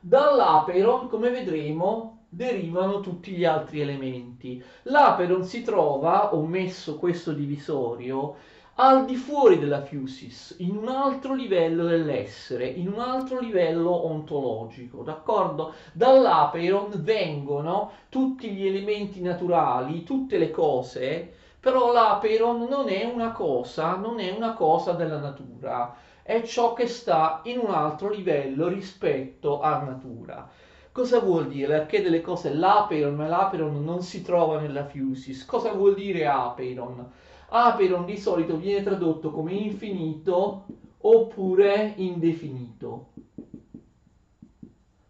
Dall'apeiron, 0.01 1.09
come 1.09 1.29
vedremo, 1.31 2.25
derivano 2.29 3.01
tutti 3.01 3.33
gli 3.33 3.45
altri 3.45 3.81
elementi. 3.81 4.63
L'aperon 4.85 5.45
si 5.45 5.63
trova, 5.63 6.35
ho 6.35 6.45
messo 6.47 6.97
questo 6.97 7.33
divisorio, 7.33 8.37
al 8.77 9.05
di 9.05 9.17
fuori 9.17 9.59
della 9.59 9.85
fusis, 9.85 10.55
in 10.61 10.75
un 10.75 10.89
altro 10.89 11.35
livello 11.35 11.85
dell'essere, 11.85 12.67
in 12.67 12.89
un 12.89 12.99
altro 12.99 13.41
livello 13.41 14.07
ontologico, 14.07 15.03
d'accordo? 15.03 15.75
Dall'aperon 15.93 16.93
vengono 17.03 17.91
tutti 18.09 18.51
gli 18.53 18.67
elementi 18.67 19.21
naturali, 19.21 20.03
tutte 20.03 20.39
le 20.39 20.51
cose, 20.51 21.31
però 21.61 21.93
l'aperon 21.93 22.67
non 22.71 22.89
è 22.89 23.05
una 23.05 23.33
cosa, 23.33 23.97
non 23.97 24.19
è 24.19 24.31
una 24.31 24.55
cosa 24.55 24.93
della 24.93 25.19
natura, 25.19 25.95
è 26.31 26.45
ciò 26.45 26.75
che 26.75 26.87
sta 26.87 27.41
in 27.47 27.59
un 27.59 27.73
altro 27.73 28.09
livello 28.09 28.69
rispetto 28.69 29.59
alla 29.59 29.83
natura. 29.83 30.49
Cosa 30.93 31.19
vuol 31.19 31.49
dire? 31.49 31.79
Perché 31.79 32.03
delle 32.03 32.21
cose 32.21 32.55
l'aperon, 32.55 33.17
l'aperon 33.17 33.83
non 33.83 34.01
si 34.03 34.23
trova 34.23 34.61
nella 34.61 34.87
fusis. 34.87 35.45
Cosa 35.45 35.73
vuol 35.73 35.95
dire 35.95 36.29
aperon? 36.29 37.05
Aperon 37.49 38.05
di 38.05 38.17
solito 38.17 38.57
viene 38.57 38.85
tradotto 38.85 39.33
come 39.33 39.55
infinito 39.55 40.67
oppure 40.99 41.95
indefinito. 41.97 43.07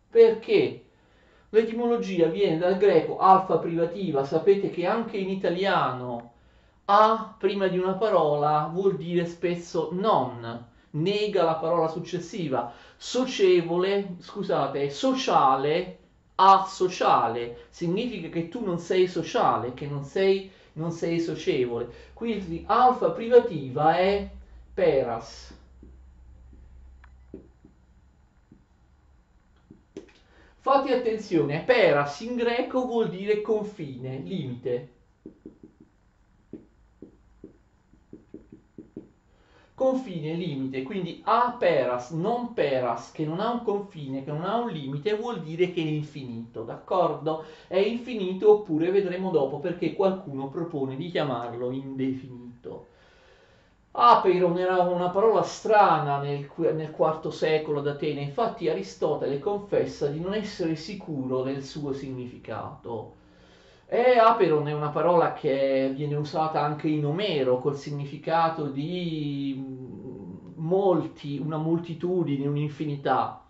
Perché? 0.08 0.84
L'etimologia 1.50 2.28
viene 2.28 2.56
dal 2.56 2.78
greco 2.78 3.18
alfa 3.18 3.58
privativa, 3.58 4.24
sapete 4.24 4.70
che 4.70 4.86
anche 4.86 5.18
in 5.18 5.28
italiano 5.28 6.32
a 6.86 7.34
prima 7.38 7.66
di 7.66 7.76
una 7.76 7.92
parola 7.92 8.70
vuol 8.72 8.96
dire 8.96 9.26
spesso 9.26 9.90
non, 9.92 10.68
nega 10.90 11.44
la 11.44 11.54
parola 11.54 11.88
successiva. 11.88 12.72
Socievole, 12.96 14.16
scusate, 14.20 14.90
sociale, 14.90 15.98
asociale, 16.34 17.66
significa 17.70 18.28
che 18.28 18.48
tu 18.48 18.64
non 18.64 18.78
sei 18.78 19.06
sociale, 19.06 19.74
che 19.74 19.86
non 19.86 20.04
sei, 20.04 20.50
non 20.74 20.90
sei 20.90 21.20
socievole. 21.20 21.88
Quindi 22.14 22.64
alfa 22.66 23.10
privativa 23.10 23.96
è 23.96 24.28
peras. 24.72 25.54
Fate 30.62 30.94
attenzione, 30.94 31.62
peras 31.62 32.20
in 32.20 32.36
greco 32.36 32.84
vuol 32.86 33.08
dire 33.08 33.40
confine, 33.40 34.18
limite. 34.18 34.99
Confine, 39.80 40.34
limite, 40.34 40.82
quindi 40.84 41.22
a 41.24 41.56
peras, 41.58 42.10
non 42.10 42.52
peras, 42.52 43.10
che 43.10 43.24
non 43.24 43.40
ha 43.40 43.50
un 43.50 43.62
confine, 43.64 44.22
che 44.22 44.30
non 44.30 44.44
ha 44.44 44.56
un 44.58 44.68
limite, 44.70 45.12
vuol 45.16 45.40
dire 45.40 45.72
che 45.72 45.80
è 45.82 45.86
infinito, 45.86 46.62
d'accordo? 46.62 47.42
È 47.66 47.76
infinito 47.78 48.50
oppure 48.50 48.90
vedremo 48.92 49.30
dopo 49.30 49.58
perché 49.58 49.92
qualcuno 49.94 50.48
propone 50.48 50.94
di 50.96 51.08
chiamarlo 51.10 51.70
indefinito. 51.72 52.86
Apeiron 53.92 54.58
era 54.58 54.80
una 54.80 55.10
parola 55.10 55.42
strana 55.42 56.18
nel, 56.18 56.44
nel 56.74 56.90
IV 56.90 57.30
secolo 57.30 57.80
d'Atene, 57.80 58.20
infatti 58.20 58.68
Aristotele 58.68 59.38
confessa 59.38 60.08
di 60.08 60.18
non 60.18 60.34
essere 60.34 60.74
sicuro 60.74 61.42
del 61.42 61.62
suo 61.62 61.92
significato. 61.92 63.12
E 63.92 64.18
Aperon 64.18 64.68
è 64.68 64.72
una 64.72 64.90
parola 64.90 65.32
che 65.32 65.90
viene 65.96 66.14
usata 66.14 66.62
anche 66.62 66.86
in 66.86 67.04
Omero 67.04 67.58
col 67.58 67.76
significato 67.76 68.66
di 68.66 69.60
molti, 70.54 71.40
una 71.44 71.56
moltitudine, 71.56 72.46
un'infinità. 72.46 73.42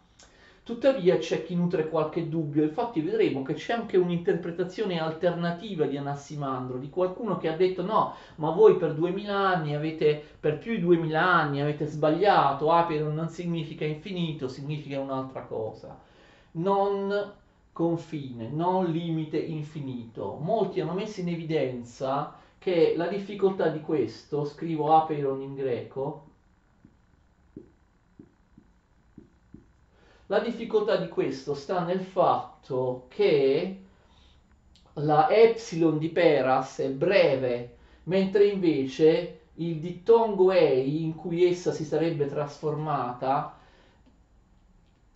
Tuttavia 0.62 1.18
c'è 1.18 1.44
chi 1.44 1.54
nutre 1.54 1.90
qualche 1.90 2.30
dubbio, 2.30 2.62
infatti 2.62 3.02
vedremo 3.02 3.42
che 3.42 3.52
c'è 3.52 3.74
anche 3.74 3.98
un'interpretazione 3.98 4.98
alternativa 4.98 5.84
di 5.84 5.98
Anassimandro, 5.98 6.78
di 6.78 6.88
qualcuno 6.88 7.36
che 7.36 7.48
ha 7.48 7.56
detto 7.56 7.82
no, 7.82 8.14
ma 8.36 8.48
voi 8.48 8.76
per 8.76 8.94
2000 8.94 9.36
anni 9.36 9.74
avete, 9.74 10.24
per 10.40 10.56
più 10.56 10.72
di 10.72 10.80
2000 10.80 11.22
anni 11.22 11.60
avete 11.60 11.84
sbagliato, 11.84 12.72
Aperon 12.72 13.14
non 13.14 13.28
significa 13.28 13.84
infinito, 13.84 14.48
significa 14.48 15.00
un'altra 15.00 15.42
cosa. 15.42 15.98
Non 16.52 17.38
confine, 17.80 18.46
non 18.50 18.90
limite 18.90 19.38
infinito. 19.38 20.36
Molti 20.38 20.82
hanno 20.82 20.92
messo 20.92 21.20
in 21.20 21.28
evidenza 21.30 22.34
che 22.58 22.92
la 22.94 23.06
difficoltà 23.06 23.68
di 23.68 23.80
questo, 23.80 24.44
scrivo 24.44 24.94
Aperon 24.94 25.40
in 25.40 25.54
greco, 25.54 26.26
La 30.26 30.38
difficoltà 30.38 30.94
di 30.94 31.08
questo 31.08 31.54
sta 31.54 31.82
nel 31.82 32.02
fatto 32.02 33.06
che 33.08 33.80
la 34.92 35.28
epsilon 35.28 35.98
di 35.98 36.08
Peras 36.10 36.78
è 36.78 36.88
breve, 36.88 37.78
mentre 38.04 38.44
invece 38.46 39.40
il 39.54 39.80
dittongo 39.80 40.52
ei 40.52 41.02
in 41.02 41.16
cui 41.16 41.44
essa 41.44 41.72
si 41.72 41.84
sarebbe 41.84 42.28
trasformata 42.28 43.59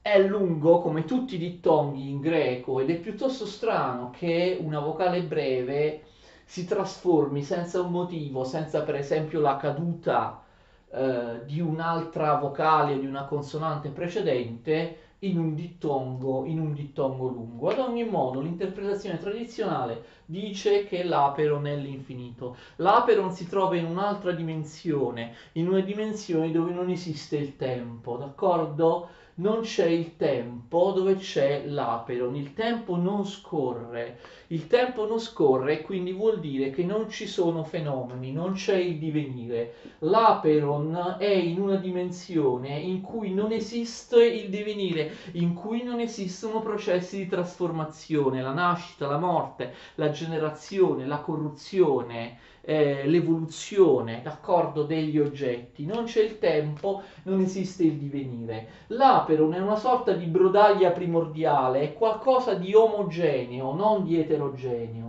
è 0.04 0.18
lungo 0.20 0.82
come 0.82 1.06
tutti 1.06 1.36
i 1.36 1.38
dittonghi 1.38 2.10
in 2.10 2.20
greco 2.20 2.78
ed 2.78 2.90
è 2.90 2.96
piuttosto 2.96 3.46
strano 3.46 4.10
che 4.10 4.58
una 4.60 4.78
vocale 4.78 5.22
breve 5.22 6.02
si 6.44 6.66
trasformi 6.66 7.42
senza 7.42 7.80
un 7.80 7.90
motivo, 7.90 8.44
senza 8.44 8.82
per 8.82 8.96
esempio 8.96 9.40
la 9.40 9.56
caduta 9.56 10.42
eh, 10.90 11.40
di 11.46 11.58
un'altra 11.58 12.34
vocale 12.34 12.92
o 12.92 12.98
di 12.98 13.06
una 13.06 13.24
consonante 13.24 13.88
precedente 13.88 14.98
in 15.20 15.38
un 15.38 15.54
dittongo, 15.54 16.44
in 16.44 16.60
un 16.60 16.74
dittongo 16.74 17.28
lungo. 17.28 17.70
Ad 17.70 17.78
ogni 17.78 18.04
modo, 18.04 18.40
l'interpretazione 18.42 19.18
tradizionale 19.18 20.04
dice 20.26 20.84
che 20.84 21.02
l'aperon 21.02 21.66
è 21.66 21.76
l'infinito. 21.76 22.56
L'aperon 22.76 23.32
si 23.32 23.48
trova 23.48 23.76
in 23.76 23.86
un'altra 23.86 24.32
dimensione, 24.32 25.34
in 25.52 25.66
una 25.66 25.80
dimensione 25.80 26.50
dove 26.50 26.72
non 26.74 26.90
esiste 26.90 27.38
il 27.38 27.56
tempo, 27.56 28.18
d'accordo? 28.18 29.08
Non 29.36 29.62
c'è 29.62 29.86
il 29.86 30.16
tempo 30.16 30.92
dove 30.92 31.16
c'è 31.16 31.64
l'aperon, 31.66 32.36
il 32.36 32.54
tempo 32.54 32.94
non 32.94 33.26
scorre, 33.26 34.20
il 34.48 34.68
tempo 34.68 35.08
non 35.08 35.18
scorre 35.18 35.80
quindi 35.80 36.12
vuol 36.12 36.38
dire 36.38 36.70
che 36.70 36.84
non 36.84 37.10
ci 37.10 37.26
sono 37.26 37.64
fenomeni, 37.64 38.30
non 38.30 38.52
c'è 38.52 38.76
il 38.76 38.98
divenire. 38.98 39.74
L'aperon 40.00 41.16
è 41.18 41.32
in 41.32 41.60
una 41.60 41.76
dimensione 41.76 42.78
in 42.78 43.00
cui 43.00 43.34
non 43.34 43.50
esiste 43.50 44.24
il 44.24 44.50
divenire, 44.50 45.10
in 45.32 45.54
cui 45.54 45.82
non 45.82 45.98
esistono 45.98 46.60
processi 46.60 47.16
di 47.16 47.26
trasformazione, 47.26 48.40
la 48.40 48.52
nascita, 48.52 49.08
la 49.08 49.18
morte, 49.18 49.74
la 49.96 50.10
generazione, 50.10 51.06
la 51.06 51.18
corruzione, 51.18 52.38
eh, 52.64 53.06
l'evoluzione, 53.06 54.20
d'accordo, 54.22 54.84
degli 54.84 55.18
oggetti. 55.18 55.84
Non 55.84 56.04
c'è 56.04 56.22
il 56.22 56.38
tempo, 56.38 57.02
non 57.24 57.40
esiste 57.40 57.84
il 57.84 57.96
divenire. 57.98 58.68
L'aperon 58.88 59.54
è 59.54 59.60
una 59.60 59.76
sorta 59.76 60.12
di 60.12 60.26
brodaglia 60.26 60.90
primordiale, 60.90 61.82
è 61.82 61.92
qualcosa 61.92 62.54
di 62.54 62.74
omogeneo, 62.74 63.74
non 63.74 64.04
di 64.04 64.18
eterogeneo. 64.18 65.03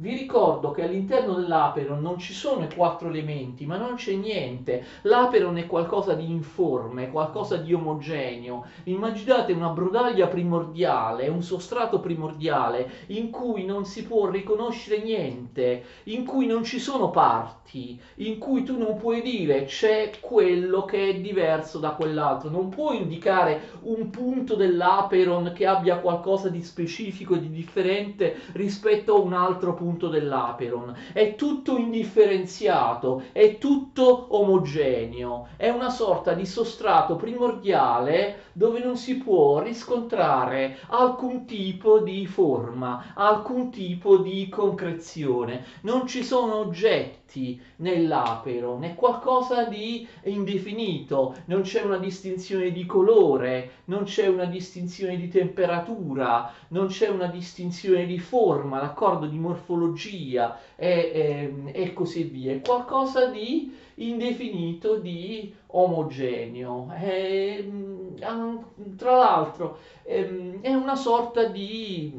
Vi 0.00 0.14
ricordo 0.14 0.70
che 0.70 0.84
all'interno 0.84 1.34
dell'aperon 1.34 2.00
non 2.00 2.18
ci 2.18 2.32
sono 2.32 2.62
i 2.62 2.72
quattro 2.72 3.08
elementi, 3.08 3.66
ma 3.66 3.78
non 3.78 3.96
c'è 3.96 4.14
niente. 4.14 4.84
L'aperon 5.02 5.56
è 5.56 5.66
qualcosa 5.66 6.14
di 6.14 6.30
informe, 6.30 7.10
qualcosa 7.10 7.56
di 7.56 7.74
omogeneo. 7.74 8.66
Immaginate 8.84 9.52
una 9.52 9.70
brodaglia 9.70 10.28
primordiale, 10.28 11.26
un 11.26 11.42
sostrato 11.42 11.98
primordiale 11.98 12.88
in 13.08 13.30
cui 13.30 13.64
non 13.64 13.84
si 13.86 14.04
può 14.04 14.28
riconoscere 14.28 15.00
niente, 15.00 15.82
in 16.04 16.24
cui 16.24 16.46
non 16.46 16.62
ci 16.62 16.78
sono 16.78 17.10
parti, 17.10 18.00
in 18.18 18.38
cui 18.38 18.62
tu 18.62 18.78
non 18.78 18.94
puoi 18.94 19.20
dire 19.20 19.64
c'è 19.64 20.12
quello 20.20 20.84
che 20.84 21.08
è 21.08 21.18
diverso 21.18 21.80
da 21.80 21.90
quell'altro. 21.90 22.50
Non 22.50 22.68
puoi 22.68 22.98
indicare 22.98 23.80
un 23.80 24.10
punto 24.10 24.54
dell'aperon 24.54 25.50
che 25.52 25.66
abbia 25.66 25.98
qualcosa 25.98 26.48
di 26.48 26.62
specifico 26.62 27.34
e 27.34 27.40
di 27.40 27.50
differente 27.50 28.36
rispetto 28.52 29.16
a 29.16 29.18
un 29.18 29.32
altro 29.32 29.74
punto 29.74 29.86
punto 29.88 30.08
dell'aperon, 30.08 30.94
è 31.14 31.34
tutto 31.34 31.78
indifferenziato, 31.78 33.22
è 33.32 33.56
tutto 33.56 34.26
omogeneo, 34.36 35.48
è 35.56 35.70
una 35.70 35.88
sorta 35.88 36.34
di 36.34 36.44
sostrato 36.44 37.16
primordiale 37.16 38.47
dove 38.58 38.80
non 38.80 38.96
si 38.96 39.18
può 39.18 39.62
riscontrare 39.62 40.78
alcun 40.88 41.44
tipo 41.44 42.00
di 42.00 42.26
forma, 42.26 43.12
alcun 43.14 43.70
tipo 43.70 44.16
di 44.16 44.48
concrezione, 44.48 45.64
non 45.82 46.08
ci 46.08 46.24
sono 46.24 46.56
oggetti 46.56 47.60
nell'aperon, 47.76 48.82
è 48.82 48.94
qualcosa 48.96 49.62
di 49.66 50.04
indefinito, 50.24 51.36
non 51.44 51.62
c'è 51.62 51.82
una 51.82 51.98
distinzione 51.98 52.72
di 52.72 52.84
colore, 52.84 53.70
non 53.84 54.02
c'è 54.02 54.26
una 54.26 54.46
distinzione 54.46 55.16
di 55.16 55.28
temperatura, 55.28 56.52
non 56.68 56.88
c'è 56.88 57.08
una 57.08 57.28
distinzione 57.28 58.06
di 58.06 58.18
forma, 58.18 58.80
d'accordo, 58.80 59.26
di 59.26 59.38
morfologia 59.38 60.58
e, 60.74 61.52
e, 61.72 61.80
e 61.80 61.92
così 61.92 62.24
via, 62.24 62.54
è 62.54 62.60
qualcosa 62.60 63.26
di 63.26 63.72
indefinito, 63.94 64.96
di 64.96 65.54
omogeneo. 65.68 66.90
E, 66.94 67.64
mm, 67.66 68.16
tra 68.96 69.16
l'altro 69.16 69.78
ehm, 70.02 70.60
è 70.60 70.72
una 70.74 70.96
sorta 70.96 71.44
di, 71.44 72.12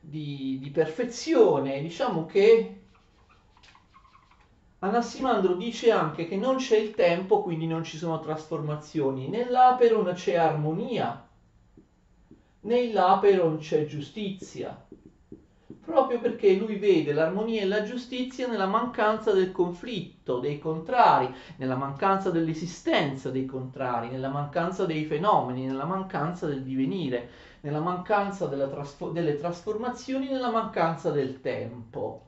di, 0.00 0.58
di 0.60 0.70
perfezione, 0.70 1.80
diciamo 1.80 2.26
che 2.26 2.74
Anassimandro 4.82 5.54
dice 5.54 5.90
anche 5.90 6.26
che 6.26 6.36
non 6.36 6.56
c'è 6.56 6.78
il 6.78 6.94
tempo, 6.94 7.42
quindi 7.42 7.66
non 7.66 7.84
ci 7.84 7.98
sono 7.98 8.18
trasformazioni. 8.18 9.28
Nell'Aperon 9.28 10.10
c'è 10.14 10.36
armonia, 10.36 11.28
nell'Aperon 12.60 13.58
c'è 13.58 13.84
giustizia 13.84 14.86
proprio 15.90 16.20
perché 16.20 16.54
lui 16.54 16.76
vede 16.76 17.12
l'armonia 17.12 17.62
e 17.62 17.66
la 17.66 17.82
giustizia 17.82 18.46
nella 18.46 18.66
mancanza 18.66 19.32
del 19.32 19.50
conflitto, 19.50 20.38
dei 20.38 20.58
contrari, 20.58 21.28
nella 21.56 21.74
mancanza 21.74 22.30
dell'esistenza 22.30 23.30
dei 23.30 23.44
contrari, 23.44 24.08
nella 24.08 24.28
mancanza 24.28 24.86
dei 24.86 25.04
fenomeni, 25.04 25.66
nella 25.66 25.84
mancanza 25.84 26.46
del 26.46 26.62
divenire, 26.62 27.28
nella 27.62 27.80
mancanza 27.80 28.48
trasfo- 28.48 29.10
delle 29.10 29.36
trasformazioni, 29.36 30.28
nella 30.28 30.50
mancanza 30.50 31.10
del 31.10 31.40
tempo. 31.40 32.26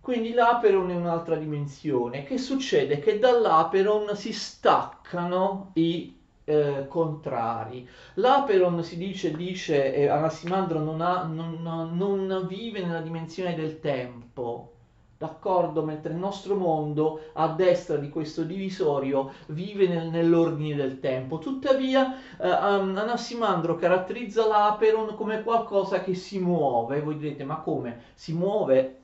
Quindi 0.00 0.32
l'Aperon 0.34 0.90
è 0.90 0.96
un'altra 0.96 1.36
dimensione. 1.36 2.24
Che 2.24 2.36
succede? 2.36 2.98
Che 2.98 3.18
dall'Aperon 3.18 4.14
si 4.14 4.32
staccano 4.34 5.70
i 5.74 6.13
eh, 6.44 6.86
contrari. 6.88 7.88
L'Aperon 8.14 8.82
si 8.82 8.96
dice, 8.96 9.34
dice 9.36 9.94
eh, 9.94 10.08
Anassimandro 10.08 10.78
non, 10.80 11.00
ha, 11.00 11.24
non, 11.24 11.60
non 11.62 12.46
vive 12.46 12.84
nella 12.84 13.00
dimensione 13.00 13.54
del 13.54 13.80
tempo, 13.80 14.72
d'accordo? 15.18 15.82
Mentre 15.82 16.12
il 16.12 16.18
nostro 16.18 16.54
mondo 16.54 17.20
a 17.32 17.48
destra 17.48 17.96
di 17.96 18.10
questo 18.10 18.42
divisorio 18.44 19.32
vive 19.48 19.88
nel, 19.88 20.08
nell'ordine 20.08 20.74
del 20.76 21.00
tempo. 21.00 21.38
Tuttavia 21.38 22.16
eh, 22.38 22.48
Anassimandro 22.48 23.76
caratterizza 23.76 24.46
l'Aperon 24.46 25.14
come 25.16 25.42
qualcosa 25.42 26.02
che 26.02 26.14
si 26.14 26.38
muove. 26.38 27.00
Voi 27.00 27.16
direte, 27.16 27.44
ma 27.44 27.56
come? 27.56 28.02
Si 28.14 28.32
muove? 28.32 28.98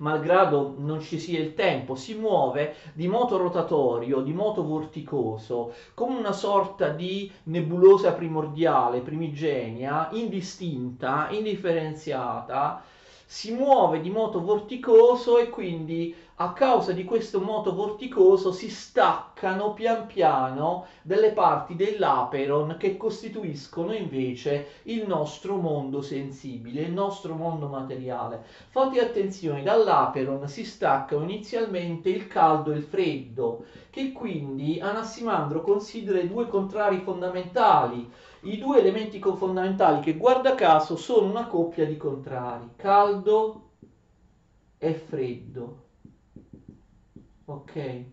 Malgrado 0.00 0.74
non 0.78 1.00
ci 1.00 1.18
sia 1.18 1.38
il 1.38 1.54
tempo, 1.54 1.94
si 1.94 2.14
muove 2.14 2.74
di 2.92 3.08
moto 3.08 3.36
rotatorio, 3.36 4.20
di 4.20 4.32
moto 4.32 4.64
vorticoso, 4.64 5.72
come 5.94 6.16
una 6.18 6.32
sorta 6.32 6.88
di 6.88 7.30
nebulosa 7.44 8.12
primordiale, 8.12 9.00
primigenia, 9.00 10.08
indistinta, 10.12 11.28
indifferenziata, 11.30 12.82
si 13.24 13.52
muove 13.52 14.00
di 14.00 14.10
moto 14.10 14.42
vorticoso 14.42 15.38
e 15.38 15.50
quindi 15.50 16.14
a 16.42 16.54
causa 16.54 16.92
di 16.92 17.04
questo 17.04 17.38
moto 17.38 17.74
vorticoso 17.74 18.50
si 18.50 18.70
staccano 18.70 19.74
pian 19.74 20.06
piano 20.06 20.86
delle 21.02 21.32
parti 21.32 21.76
dell'aperon 21.76 22.76
che 22.78 22.96
costituiscono 22.96 23.92
invece 23.92 24.80
il 24.84 25.06
nostro 25.06 25.56
mondo 25.56 26.00
sensibile, 26.00 26.80
il 26.80 26.92
nostro 26.92 27.34
mondo 27.34 27.68
materiale. 27.68 28.42
Fate 28.70 29.00
attenzione, 29.00 29.62
dall'aperon 29.62 30.48
si 30.48 30.64
staccano 30.64 31.24
inizialmente 31.24 32.08
il 32.08 32.26
caldo 32.26 32.72
e 32.72 32.76
il 32.76 32.84
freddo, 32.84 33.66
che 33.90 34.10
quindi 34.12 34.80
Anassimandro 34.80 35.60
considera 35.60 36.20
i 36.20 36.28
due 36.28 36.48
contrari 36.48 37.00
fondamentali, 37.00 38.10
i 38.44 38.56
due 38.56 38.78
elementi 38.78 39.20
fondamentali 39.20 40.00
che 40.00 40.16
guarda 40.16 40.54
caso 40.54 40.96
sono 40.96 41.28
una 41.28 41.46
coppia 41.46 41.84
di 41.84 41.98
contrari, 41.98 42.70
caldo 42.76 43.72
e 44.78 44.94
freddo 44.94 45.88
Ok. 47.50 48.04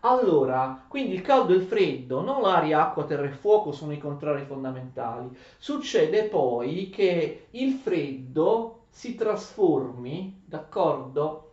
Allora, 0.00 0.84
quindi 0.88 1.14
il 1.14 1.20
caldo 1.20 1.52
e 1.52 1.56
il 1.56 1.62
freddo, 1.62 2.20
non 2.22 2.42
l'aria, 2.42 2.82
acqua, 2.86 3.04
terra 3.04 3.24
e 3.26 3.30
fuoco 3.30 3.72
sono 3.72 3.92
i 3.92 3.98
contrari 3.98 4.44
fondamentali. 4.44 5.36
Succede 5.58 6.24
poi 6.24 6.90
che 6.90 7.48
il 7.50 7.72
freddo 7.72 8.84
si 8.90 9.14
trasformi, 9.16 10.42
d'accordo? 10.44 11.52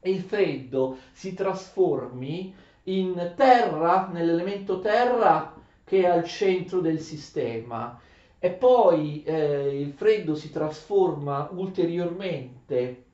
E 0.00 0.10
il 0.10 0.22
freddo 0.22 0.96
si 1.12 1.34
trasformi 1.34 2.54
in 2.84 3.32
terra, 3.36 4.08
nell'elemento 4.10 4.78
terra 4.80 5.54
che 5.84 6.02
è 6.02 6.06
al 6.06 6.24
centro 6.24 6.80
del 6.80 7.00
sistema. 7.00 8.00
E 8.38 8.50
poi 8.50 9.22
eh, 9.24 9.80
il 9.80 9.92
freddo 9.92 10.34
si 10.34 10.50
trasforma 10.50 11.48
ulteriormente 11.52 13.04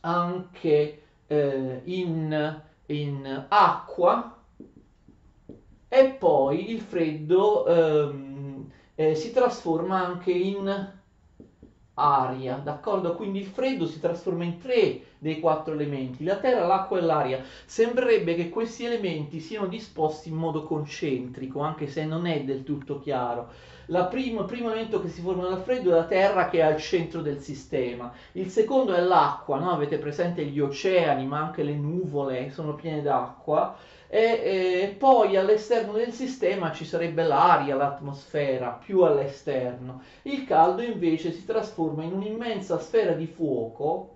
anche 0.00 1.02
eh, 1.26 1.80
in 1.84 2.62
in 2.86 3.46
acqua 3.48 4.36
e 5.88 6.08
poi 6.18 6.70
il 6.70 6.80
freddo 6.80 7.66
ehm, 7.66 8.70
eh, 8.94 9.14
si 9.14 9.32
trasforma 9.32 10.04
anche 10.04 10.32
in 10.32 10.92
aria, 11.94 12.56
d'accordo? 12.56 13.14
Quindi 13.14 13.38
il 13.40 13.46
freddo 13.46 13.86
si 13.86 14.00
trasforma 14.00 14.44
in 14.44 14.58
tre 14.58 15.00
dei 15.18 15.38
quattro 15.38 15.74
elementi, 15.74 16.24
la 16.24 16.38
terra, 16.38 16.66
l'acqua 16.66 16.98
e 16.98 17.02
l'aria. 17.02 17.42
Sembrerebbe 17.64 18.34
che 18.34 18.48
questi 18.48 18.84
elementi 18.84 19.40
siano 19.40 19.66
disposti 19.66 20.28
in 20.28 20.34
modo 20.34 20.64
concentrico, 20.64 21.60
anche 21.60 21.86
se 21.86 22.04
non 22.04 22.26
è 22.26 22.42
del 22.42 22.64
tutto 22.64 22.98
chiaro. 23.00 23.52
Primo, 23.86 24.40
il 24.40 24.46
primo 24.46 24.70
elemento 24.70 25.00
che 25.00 25.08
si 25.08 25.20
forma 25.20 25.48
dal 25.48 25.62
freddo 25.62 25.90
è 25.90 25.94
la 25.94 26.04
terra 26.04 26.48
che 26.48 26.58
è 26.58 26.62
al 26.62 26.78
centro 26.78 27.20
del 27.20 27.40
sistema, 27.40 28.12
il 28.32 28.48
secondo 28.50 28.94
è 28.94 29.00
l'acqua, 29.00 29.58
no? 29.58 29.72
avete 29.72 29.98
presente 29.98 30.44
gli 30.44 30.58
oceani, 30.60 31.26
ma 31.26 31.40
anche 31.40 31.62
le 31.62 31.74
nuvole 31.74 32.50
sono 32.50 32.74
piene 32.74 33.02
d'acqua, 33.02 33.76
e, 34.06 34.20
e, 34.20 34.96
poi 34.98 35.36
all'esterno 35.36 35.92
del 35.92 36.12
sistema 36.12 36.72
ci 36.72 36.84
sarebbe 36.84 37.24
l'aria, 37.24 37.74
l'atmosfera, 37.74 38.70
più 38.70 39.02
all'esterno. 39.02 40.02
Il 40.22 40.44
caldo 40.44 40.82
invece 40.82 41.32
si 41.32 41.44
trasforma 41.44 42.04
in 42.04 42.12
un'immensa 42.12 42.78
sfera 42.78 43.12
di 43.12 43.26
fuoco 43.26 44.13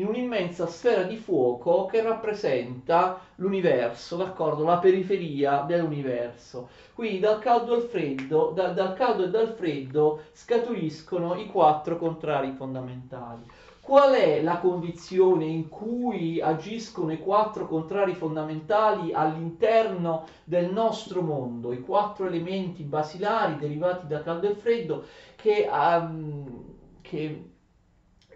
in 0.00 0.06
un'immensa 0.06 0.66
sfera 0.66 1.02
di 1.02 1.16
fuoco 1.16 1.86
che 1.86 2.02
rappresenta 2.02 3.20
l'universo, 3.36 4.16
d'accordo? 4.16 4.64
La 4.64 4.78
periferia 4.78 5.62
dell'universo. 5.62 6.68
Quindi 6.94 7.18
dal 7.18 7.40
caldo 7.40 7.74
al 7.74 7.82
freddo, 7.82 8.52
da, 8.54 8.68
dal 8.68 8.94
caldo 8.94 9.24
e 9.24 9.30
dal 9.30 9.54
freddo 9.54 10.22
scaturiscono 10.32 11.34
i 11.34 11.46
quattro 11.46 11.98
contrari 11.98 12.52
fondamentali. 12.52 13.42
Qual 13.80 14.14
è 14.14 14.42
la 14.42 14.58
condizione 14.58 15.46
in 15.46 15.68
cui 15.68 16.40
agiscono 16.40 17.10
i 17.10 17.18
quattro 17.18 17.66
contrari 17.66 18.14
fondamentali 18.14 19.12
all'interno 19.14 20.26
del 20.44 20.70
nostro 20.70 21.22
mondo, 21.22 21.72
i 21.72 21.80
quattro 21.80 22.26
elementi 22.26 22.82
basilari 22.82 23.56
derivati 23.56 24.06
da 24.06 24.22
caldo 24.22 24.48
e 24.48 24.54
freddo 24.54 25.04
che, 25.36 25.66
um, 25.72 26.74
che 27.00 27.56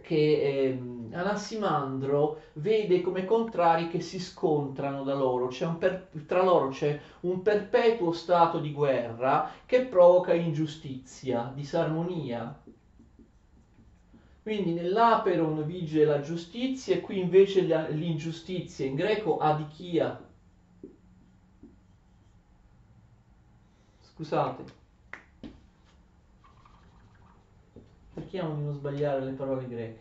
che 0.02 0.14
eh, 0.14 0.82
Anassimandro 1.12 2.42
vede 2.54 3.00
come 3.00 3.24
contrari 3.24 3.88
che 3.88 4.00
si 4.00 4.18
scontrano 4.20 5.04
loro, 5.14 5.48
per, 5.78 6.08
tra 6.26 6.42
loro 6.42 6.68
c'è 6.68 7.00
un 7.20 7.40
perpetuo 7.40 8.12
stato 8.12 8.58
di 8.58 8.72
guerra 8.72 9.50
che 9.64 9.86
provoca 9.86 10.34
ingiustizia, 10.34 11.50
disarmonia. 11.54 12.60
Quindi 14.42 14.72
nell'aperon 14.72 15.64
vige 15.64 16.04
la 16.04 16.20
giustizia 16.20 16.96
e 16.96 17.00
qui 17.00 17.18
invece 17.18 17.62
l'ingiustizia, 17.92 18.84
in 18.84 18.96
greco 18.96 19.38
adichia. 19.38 20.20
Scusate. 24.00 24.81
Cerchiamo 28.32 28.56
di 28.56 28.64
non 28.64 28.72
sbagliare 28.72 29.22
le 29.26 29.32
parole 29.32 29.68
greche. 29.68 30.00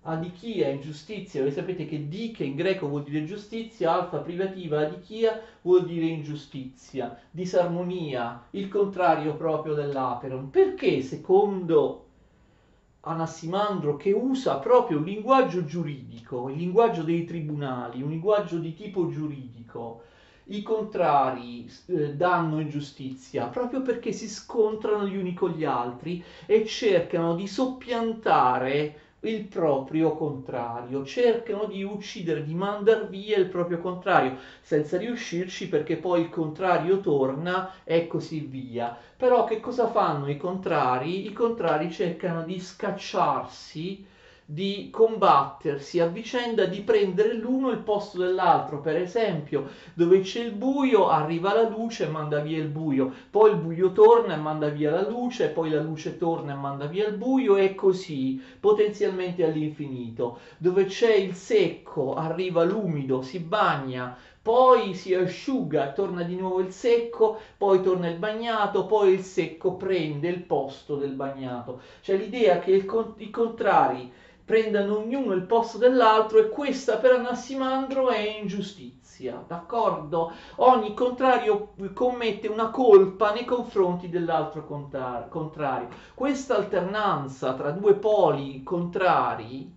Adichia, 0.00 0.70
ingiustizia, 0.70 1.42
voi 1.42 1.52
sapete 1.52 1.84
che 1.84 2.08
di 2.08 2.30
che 2.30 2.44
in 2.44 2.54
greco 2.54 2.88
vuol 2.88 3.02
dire 3.02 3.26
giustizia, 3.26 3.92
alfa 3.92 4.20
privativa, 4.20 4.80
adichia 4.80 5.42
vuol 5.60 5.84
dire 5.84 6.06
ingiustizia, 6.06 7.20
disarmonia, 7.30 8.46
il 8.52 8.68
contrario 8.68 9.36
proprio 9.36 9.74
dell'aperon. 9.74 10.48
Perché 10.48 11.02
secondo 11.02 12.04
Anassimandro 13.00 13.96
che 13.96 14.12
usa 14.12 14.56
proprio 14.56 14.96
un 14.98 15.04
linguaggio 15.04 15.66
giuridico, 15.66 16.48
il 16.48 16.56
linguaggio 16.56 17.02
dei 17.02 17.26
tribunali, 17.26 18.00
un 18.00 18.08
linguaggio 18.08 18.56
di 18.56 18.72
tipo 18.72 19.10
giuridico, 19.10 20.05
i 20.48 20.62
contrari 20.62 21.68
eh, 21.86 22.14
danno 22.14 22.60
ingiustizia 22.60 23.46
proprio 23.46 23.82
perché 23.82 24.12
si 24.12 24.28
scontrano 24.28 25.06
gli 25.06 25.16
uni 25.16 25.34
con 25.34 25.50
gli 25.50 25.64
altri 25.64 26.22
e 26.46 26.64
cercano 26.66 27.34
di 27.34 27.46
soppiantare 27.46 29.00
il 29.20 29.46
proprio 29.46 30.14
contrario, 30.14 31.04
cercano 31.04 31.64
di 31.66 31.82
uccidere, 31.82 32.44
di 32.44 32.54
mandar 32.54 33.08
via 33.08 33.38
il 33.38 33.48
proprio 33.48 33.78
contrario, 33.78 34.36
senza 34.60 34.96
riuscirci 34.98 35.68
perché 35.68 35.96
poi 35.96 36.20
il 36.22 36.28
contrario 36.28 37.00
torna 37.00 37.72
e 37.82 38.06
così 38.06 38.40
via. 38.40 38.96
Però 39.16 39.44
che 39.44 39.58
cosa 39.60 39.88
fanno 39.88 40.28
i 40.28 40.36
contrari? 40.36 41.26
I 41.26 41.32
contrari 41.32 41.90
cercano 41.90 42.42
di 42.44 42.60
scacciarsi 42.60 44.06
di 44.48 44.90
combattersi 44.92 45.98
a 45.98 46.06
vicenda 46.06 46.66
di 46.66 46.80
prendere 46.82 47.34
l'uno 47.34 47.70
il 47.70 47.78
posto 47.78 48.18
dell'altro. 48.18 48.80
Per 48.80 48.94
esempio, 48.96 49.68
dove 49.92 50.20
c'è 50.20 50.44
il 50.44 50.52
buio 50.52 51.08
arriva 51.08 51.52
la 51.52 51.68
luce 51.68 52.04
e 52.04 52.08
manda 52.08 52.38
via 52.38 52.58
il 52.58 52.68
buio, 52.68 53.12
poi 53.28 53.50
il 53.50 53.56
buio 53.56 53.90
torna 53.90 54.34
e 54.34 54.36
manda 54.36 54.68
via 54.68 54.92
la 54.92 55.08
luce, 55.08 55.48
poi 55.48 55.70
la 55.70 55.82
luce 55.82 56.16
torna 56.16 56.52
e 56.52 56.56
manda 56.56 56.86
via 56.86 57.08
il 57.08 57.16
buio 57.16 57.56
e 57.56 57.74
così 57.74 58.40
potenzialmente 58.60 59.44
all'infinito. 59.44 60.38
Dove 60.58 60.84
c'è 60.84 61.12
il 61.12 61.34
secco 61.34 62.14
arriva 62.14 62.62
l'umido, 62.62 63.22
si 63.22 63.40
bagna, 63.40 64.16
poi 64.40 64.94
si 64.94 65.12
asciuga, 65.12 65.90
torna 65.90 66.22
di 66.22 66.36
nuovo 66.36 66.60
il 66.60 66.70
secco, 66.70 67.40
poi 67.58 67.82
torna 67.82 68.08
il 68.08 68.16
bagnato, 68.16 68.86
poi 68.86 69.14
il 69.14 69.22
secco 69.22 69.74
prende 69.74 70.28
il 70.28 70.42
posto 70.42 70.94
del 70.94 71.14
bagnato. 71.14 71.80
Cioè 72.00 72.16
l'idea 72.16 72.60
che 72.60 72.70
il, 72.70 73.14
i 73.16 73.30
contrari 73.30 74.12
prendano 74.46 74.98
ognuno 74.98 75.32
il 75.32 75.42
posto 75.42 75.76
dell'altro 75.76 76.38
e 76.38 76.48
questa 76.48 76.98
per 76.98 77.10
Anassimandro 77.14 78.10
è 78.10 78.38
ingiustizia, 78.40 79.44
d'accordo? 79.44 80.32
Ogni 80.56 80.94
contrario 80.94 81.72
commette 81.92 82.46
una 82.46 82.70
colpa 82.70 83.32
nei 83.32 83.44
confronti 83.44 84.08
dell'altro 84.08 84.64
contrario. 84.64 85.88
Questa 86.14 86.56
alternanza 86.56 87.54
tra 87.54 87.72
due 87.72 87.94
poli 87.94 88.62
contrari 88.62 89.74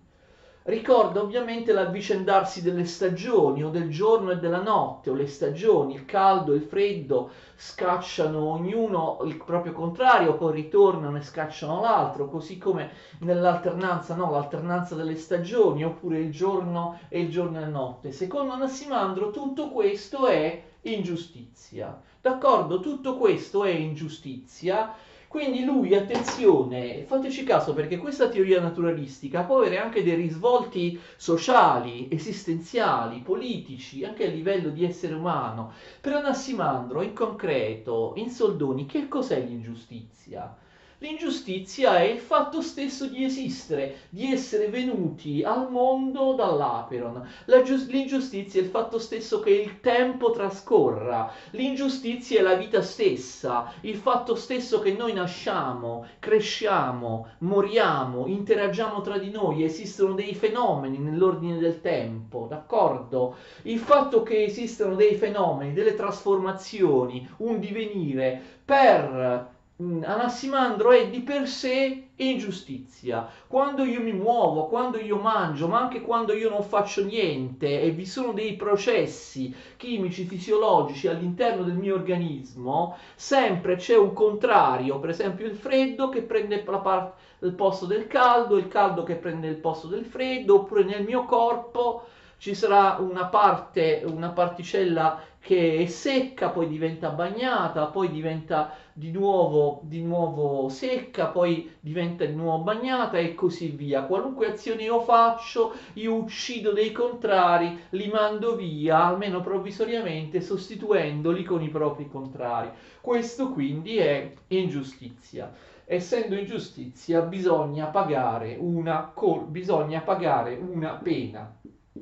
ricorda 0.64 1.22
ovviamente 1.22 1.72
l'avvicendarsi 1.72 2.62
delle 2.62 2.84
stagioni 2.84 3.64
o 3.64 3.70
del 3.70 3.88
giorno 3.88 4.30
e 4.30 4.36
della 4.36 4.60
notte 4.60 5.10
o 5.10 5.14
le 5.14 5.26
stagioni, 5.26 5.94
il 5.94 6.04
caldo 6.04 6.52
e 6.52 6.56
il 6.56 6.62
freddo 6.62 7.30
scacciano 7.56 8.40
ognuno 8.40 9.18
il 9.24 9.36
proprio 9.36 9.72
contrario, 9.72 10.36
poi 10.36 10.52
ritornano 10.52 11.16
e 11.16 11.22
scacciano 11.22 11.80
l'altro, 11.80 12.28
così 12.28 12.58
come 12.58 12.90
nell'alternanza, 13.20 14.14
no, 14.14 14.30
l'alternanza 14.30 14.94
delle 14.94 15.16
stagioni 15.16 15.84
oppure 15.84 16.18
il 16.18 16.30
giorno 16.30 16.98
e 17.08 17.20
il 17.20 17.30
giorno 17.30 17.56
e 17.56 17.60
la 17.60 17.68
notte. 17.68 18.12
Secondo 18.12 18.52
Anassimandro 18.52 19.30
tutto 19.30 19.70
questo 19.70 20.26
è 20.26 20.62
ingiustizia. 20.82 22.00
D'accordo? 22.20 22.80
Tutto 22.80 23.16
questo 23.16 23.64
è 23.64 23.70
ingiustizia 23.70 24.94
quindi 25.30 25.62
lui, 25.62 25.94
attenzione, 25.94 27.04
fateci 27.04 27.44
caso 27.44 27.72
perché 27.72 27.98
questa 27.98 28.28
teoria 28.28 28.60
naturalistica 28.60 29.44
può 29.44 29.58
avere 29.58 29.78
anche 29.78 30.02
dei 30.02 30.16
risvolti 30.16 31.00
sociali, 31.14 32.08
esistenziali, 32.10 33.20
politici, 33.20 34.02
anche 34.02 34.26
a 34.26 34.28
livello 34.28 34.70
di 34.70 34.84
essere 34.84 35.14
umano. 35.14 35.72
Per 36.00 36.14
Anassimandro, 36.14 37.00
in 37.02 37.12
concreto, 37.12 38.14
in 38.16 38.28
soldoni, 38.28 38.86
che 38.86 39.06
cos'è 39.06 39.38
l'ingiustizia? 39.40 40.52
L'ingiustizia 41.02 41.96
è 41.96 42.02
il 42.02 42.18
fatto 42.18 42.60
stesso 42.60 43.06
di 43.06 43.24
esistere, 43.24 44.00
di 44.10 44.30
essere 44.30 44.68
venuti 44.68 45.42
al 45.42 45.70
mondo 45.70 46.34
dall'Aperon. 46.34 47.26
Giu- 47.64 47.88
l'ingiustizia 47.88 48.60
è 48.60 48.64
il 48.64 48.68
fatto 48.68 48.98
stesso 48.98 49.40
che 49.40 49.48
il 49.48 49.80
tempo 49.80 50.30
trascorra. 50.30 51.32
L'ingiustizia 51.52 52.40
è 52.40 52.42
la 52.42 52.52
vita 52.52 52.82
stessa, 52.82 53.72
il 53.80 53.96
fatto 53.96 54.34
stesso 54.34 54.80
che 54.80 54.92
noi 54.92 55.14
nasciamo, 55.14 56.06
cresciamo, 56.18 57.28
moriamo, 57.38 58.26
interagiamo 58.26 59.00
tra 59.00 59.16
di 59.16 59.30
noi, 59.30 59.64
esistono 59.64 60.12
dei 60.12 60.34
fenomeni 60.34 60.98
nell'ordine 60.98 61.56
del 61.56 61.80
tempo, 61.80 62.44
d'accordo? 62.46 63.36
Il 63.62 63.78
fatto 63.78 64.22
che 64.22 64.44
esistano 64.44 64.96
dei 64.96 65.14
fenomeni, 65.14 65.72
delle 65.72 65.94
trasformazioni, 65.94 67.26
un 67.38 67.58
divenire 67.58 68.38
per 68.66 69.58
Anassimandro 69.80 70.90
è 70.90 71.08
di 71.08 71.22
per 71.22 71.48
sé 71.48 72.10
ingiustizia. 72.16 73.26
Quando 73.46 73.84
io 73.84 74.02
mi 74.02 74.12
muovo, 74.12 74.66
quando 74.66 74.98
io 74.98 75.16
mangio, 75.16 75.68
ma 75.68 75.78
anche 75.78 76.02
quando 76.02 76.34
io 76.34 76.50
non 76.50 76.62
faccio 76.62 77.02
niente 77.02 77.80
e 77.80 77.90
vi 77.90 78.04
sono 78.04 78.32
dei 78.32 78.56
processi 78.56 79.54
chimici, 79.78 80.24
fisiologici 80.26 81.08
all'interno 81.08 81.64
del 81.64 81.76
mio 81.76 81.94
organismo, 81.94 82.94
sempre 83.14 83.76
c'è 83.76 83.96
un 83.96 84.12
contrario, 84.12 84.98
per 85.00 85.10
esempio 85.10 85.46
il 85.46 85.54
freddo 85.54 86.10
che 86.10 86.22
prende 86.22 86.62
la 86.66 86.78
parte 86.78 87.18
il 87.46 87.54
posto 87.54 87.86
del 87.86 88.06
caldo, 88.06 88.58
il 88.58 88.68
caldo 88.68 89.02
che 89.02 89.16
prende 89.16 89.48
il 89.48 89.56
posto 89.56 89.86
del 89.88 90.04
freddo, 90.04 90.56
oppure 90.56 90.84
nel 90.84 91.02
mio 91.02 91.24
corpo 91.24 92.02
ci 92.40 92.54
sarà 92.54 92.96
una 93.00 93.26
parte, 93.26 94.02
una 94.06 94.30
particella 94.30 95.20
che 95.38 95.76
è 95.76 95.84
secca, 95.84 96.48
poi 96.48 96.68
diventa 96.68 97.10
bagnata, 97.10 97.88
poi 97.88 98.10
diventa 98.10 98.72
di 98.94 99.10
nuovo, 99.10 99.80
di 99.82 100.00
nuovo 100.02 100.70
secca, 100.70 101.26
poi 101.26 101.70
diventa 101.80 102.24
di 102.24 102.32
nuovo 102.34 102.62
bagnata 102.62 103.18
e 103.18 103.34
così 103.34 103.68
via. 103.68 104.04
Qualunque 104.04 104.46
azione 104.46 104.84
io 104.84 105.00
faccio, 105.00 105.74
io 105.94 106.14
uccido 106.14 106.72
dei 106.72 106.92
contrari, 106.92 107.78
li 107.90 108.08
mando 108.08 108.56
via, 108.56 109.04
almeno 109.04 109.42
provvisoriamente, 109.42 110.40
sostituendoli 110.40 111.44
con 111.44 111.60
i 111.60 111.68
propri 111.68 112.08
contrari. 112.08 112.70
Questo 113.02 113.50
quindi 113.50 113.98
è 113.98 114.32
ingiustizia 114.48 115.52
essendo 115.84 116.36
ingiustizia 116.36 117.20
bisogna 117.22 117.86
pagare 117.86 118.56
una, 118.56 119.10
col- 119.12 119.44
bisogna 119.44 120.00
pagare 120.00 120.54
una 120.54 120.92
pena 120.94 121.52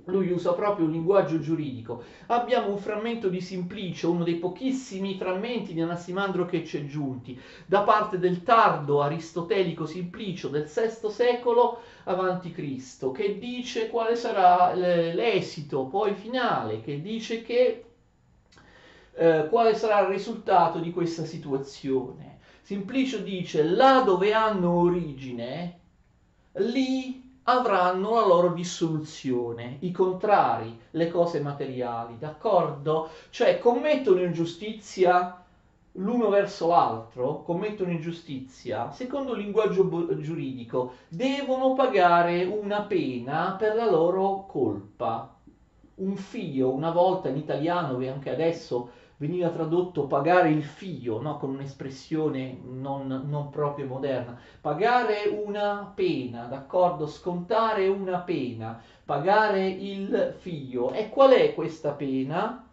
lui 0.04 0.30
usa 0.30 0.52
proprio 0.52 0.86
un 0.86 0.92
linguaggio 0.92 1.38
giuridico. 1.38 2.02
Abbiamo 2.26 2.70
un 2.70 2.78
frammento 2.78 3.28
di 3.28 3.40
Simplicio, 3.40 4.10
uno 4.10 4.24
dei 4.24 4.36
pochissimi 4.36 5.16
frammenti 5.16 5.72
di 5.72 5.80
Anassimandro 5.80 6.44
che 6.44 6.64
ci 6.64 6.78
è 6.78 6.86
giunti, 6.86 7.40
da 7.64 7.82
parte 7.82 8.18
del 8.18 8.42
tardo 8.42 9.00
aristotelico 9.00 9.86
Simplicio 9.86 10.48
del 10.48 10.64
VI 10.64 11.10
secolo 11.10 11.80
Cristo, 12.52 13.12
che 13.12 13.38
dice 13.38 13.88
quale 13.88 14.16
sarà 14.16 14.74
l'esito 14.74 15.86
poi 15.86 16.14
finale, 16.14 16.82
che 16.82 17.00
dice 17.00 17.42
che 17.42 17.84
eh, 19.14 19.46
quale 19.48 19.74
sarà 19.74 20.00
il 20.00 20.08
risultato 20.08 20.78
di 20.80 20.90
questa 20.90 21.24
situazione. 21.24 22.36
Simplicio 22.60 23.18
dice 23.18 23.62
là 23.62 24.02
dove 24.02 24.34
hanno 24.34 24.72
origine, 24.74 25.78
lì 26.52 27.27
avranno 27.48 28.14
la 28.14 28.26
loro 28.26 28.52
dissoluzione, 28.52 29.78
i 29.80 29.90
contrari, 29.90 30.78
le 30.90 31.08
cose 31.08 31.40
materiali, 31.40 32.18
d'accordo? 32.18 33.08
Cioè 33.30 33.58
commettono 33.58 34.20
ingiustizia 34.20 35.42
l'uno 35.92 36.28
verso 36.28 36.68
l'altro, 36.68 37.42
commettono 37.42 37.90
ingiustizia, 37.90 38.90
secondo 38.90 39.32
il 39.32 39.42
linguaggio 39.42 39.88
giuridico, 40.20 40.92
devono 41.08 41.72
pagare 41.72 42.44
una 42.44 42.82
pena 42.82 43.56
per 43.58 43.74
la 43.74 43.90
loro 43.90 44.44
colpa. 44.46 45.34
Un 45.96 46.16
figlio, 46.16 46.70
una 46.70 46.90
volta 46.90 47.28
in 47.28 47.36
italiano 47.38 47.98
e 48.00 48.08
anche 48.08 48.30
adesso 48.30 48.90
veniva 49.18 49.48
tradotto 49.50 50.06
pagare 50.06 50.50
il 50.50 50.62
figlio, 50.62 51.20
no? 51.20 51.38
con 51.38 51.50
un'espressione 51.50 52.56
non, 52.64 53.24
non, 53.28 53.50
proprio 53.50 53.86
moderna, 53.86 54.38
pagare 54.60 55.28
una 55.28 55.92
pena, 55.94 56.44
d'accordo? 56.44 57.06
Scontare 57.06 57.88
una 57.88 58.18
pena, 58.18 58.80
pagare 59.04 59.66
il 59.66 60.34
figlio. 60.38 60.92
E 60.92 61.08
qual 61.08 61.32
è 61.32 61.54
questa 61.54 61.90
pena? 61.90 62.64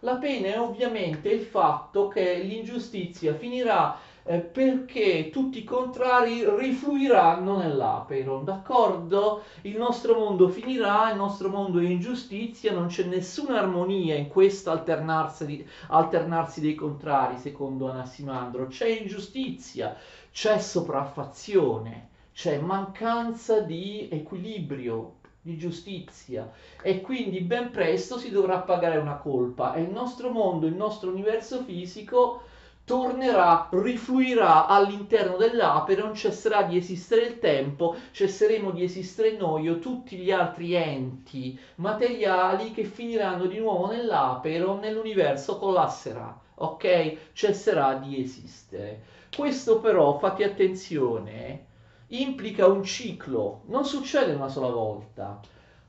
La 0.00 0.16
pena 0.16 0.46
è 0.46 0.58
ovviamente 0.58 1.28
il 1.28 1.42
fatto 1.42 2.08
che 2.08 2.38
l'ingiustizia 2.38 3.34
finirà 3.34 3.98
eh, 4.30 4.38
perché 4.38 5.28
tutti 5.30 5.58
i 5.58 5.64
contrari 5.64 6.44
rifluiranno 6.56 7.56
nell'Aperon, 7.56 8.44
d'accordo? 8.44 9.42
Il 9.62 9.76
nostro 9.76 10.14
mondo 10.14 10.46
finirà, 10.48 11.10
il 11.10 11.16
nostro 11.16 11.48
mondo 11.48 11.80
è 11.80 11.84
ingiustizia, 11.84 12.72
non 12.72 12.86
c'è 12.86 13.02
nessuna 13.06 13.58
armonia 13.58 14.14
in 14.14 14.28
questo 14.28 14.70
alternarsi, 14.70 15.66
alternarsi 15.88 16.60
dei 16.60 16.76
contrari, 16.76 17.38
secondo 17.38 17.90
Anassimandro, 17.90 18.68
c'è 18.68 18.86
ingiustizia, 18.86 19.96
c'è 20.30 20.60
sopraffazione, 20.60 22.10
c'è 22.32 22.60
mancanza 22.60 23.58
di 23.62 24.08
equilibrio, 24.12 25.14
di 25.40 25.58
giustizia. 25.58 26.52
E 26.82 27.00
quindi 27.00 27.40
ben 27.40 27.72
presto 27.72 28.16
si 28.16 28.30
dovrà 28.30 28.58
pagare 28.58 28.98
una 28.98 29.16
colpa. 29.16 29.74
E 29.74 29.82
il 29.82 29.90
nostro 29.90 30.30
mondo, 30.30 30.68
il 30.68 30.74
nostro 30.74 31.10
universo 31.10 31.64
fisico 31.64 32.42
tornerà, 32.90 33.68
rifluirà 33.70 34.66
all'interno 34.66 35.36
dell'Aperon, 35.36 36.12
cesserà 36.12 36.64
di 36.64 36.76
esistere 36.76 37.20
il 37.20 37.38
tempo, 37.38 37.94
cesseremo 38.10 38.72
di 38.72 38.82
esistere 38.82 39.36
noi 39.36 39.68
o 39.68 39.78
tutti 39.78 40.16
gli 40.16 40.32
altri 40.32 40.74
enti 40.74 41.56
materiali 41.76 42.72
che 42.72 42.82
finiranno 42.82 43.46
di 43.46 43.60
nuovo 43.60 43.86
nell'Aperon, 43.86 44.80
nell'universo 44.80 45.56
collasserà, 45.56 46.36
ok? 46.56 47.28
Cesserà 47.32 47.94
di 47.94 48.20
esistere. 48.20 49.04
Questo 49.36 49.78
però, 49.78 50.18
fate 50.18 50.42
attenzione, 50.42 51.66
implica 52.08 52.66
un 52.66 52.82
ciclo, 52.82 53.60
non 53.66 53.84
succede 53.84 54.32
una 54.32 54.48
sola 54.48 54.70
volta. 54.70 55.38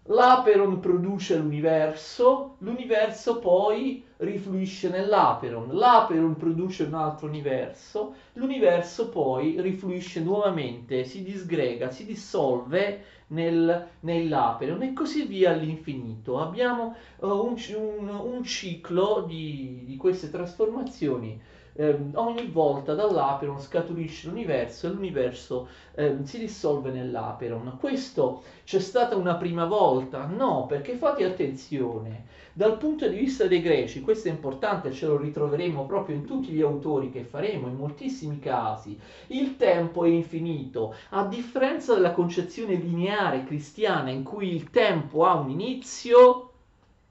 L'Aperon 0.05 0.79
produce 0.79 1.37
l'universo, 1.37 2.55
l'universo 2.59 3.37
poi 3.37 4.03
rifluisce 4.17 4.89
nell'Aperon, 4.89 5.75
l'Aperon 5.75 6.35
produce 6.35 6.83
un 6.83 6.95
altro 6.95 7.27
universo, 7.27 8.15
l'universo 8.33 9.09
poi 9.09 9.61
rifluisce 9.61 10.19
nuovamente, 10.21 11.05
si 11.05 11.21
disgrega, 11.21 11.91
si 11.91 12.05
dissolve 12.05 13.03
nel, 13.27 13.89
nell'Aperon 13.99 14.81
e 14.81 14.93
così 14.93 15.25
via 15.25 15.51
all'infinito. 15.51 16.39
Abbiamo 16.39 16.95
uh, 17.17 17.27
un, 17.27 17.55
un, 17.75 18.09
un, 18.09 18.43
ciclo 18.43 19.23
di, 19.27 19.83
di 19.85 19.97
queste 19.97 20.31
trasformazioni 20.31 21.39
eh, 21.73 21.97
ogni 22.13 22.47
volta 22.47 22.93
dall'Aperon 22.93 23.59
scaturisce 23.59 24.27
l'universo 24.27 24.87
e 24.87 24.89
l'universo 24.89 25.67
eh, 25.95 26.17
si 26.23 26.39
dissolve 26.39 26.91
nell'Aperon. 26.91 27.77
Questo 27.79 28.43
c'è 28.63 28.79
stata 28.79 29.15
una 29.15 29.35
prima 29.35 29.65
volta? 29.65 30.25
No, 30.25 30.65
perché 30.67 30.95
fate 30.95 31.23
attenzione, 31.23 32.25
dal 32.53 32.77
punto 32.77 33.07
di 33.07 33.15
vista 33.15 33.47
dei 33.47 33.61
greci, 33.61 34.01
questo 34.01 34.27
è 34.27 34.31
importante, 34.31 34.91
ce 34.91 35.07
lo 35.07 35.17
ritroveremo 35.17 35.85
proprio 35.85 36.15
in 36.17 36.25
tutti 36.25 36.51
gli 36.51 36.61
autori 36.61 37.09
che 37.09 37.23
faremo, 37.23 37.67
in 37.67 37.75
moltissimi 37.75 38.39
casi, 38.39 38.99
il 39.27 39.55
tempo 39.55 40.03
è 40.03 40.09
infinito, 40.09 40.93
a 41.09 41.25
differenza 41.25 41.93
della 41.93 42.11
concezione 42.11 42.75
lineare 42.75 43.45
cristiana 43.45 44.09
in 44.09 44.23
cui 44.23 44.53
il 44.53 44.69
tempo 44.69 45.25
ha 45.25 45.35
un 45.35 45.49
inizio 45.49 46.51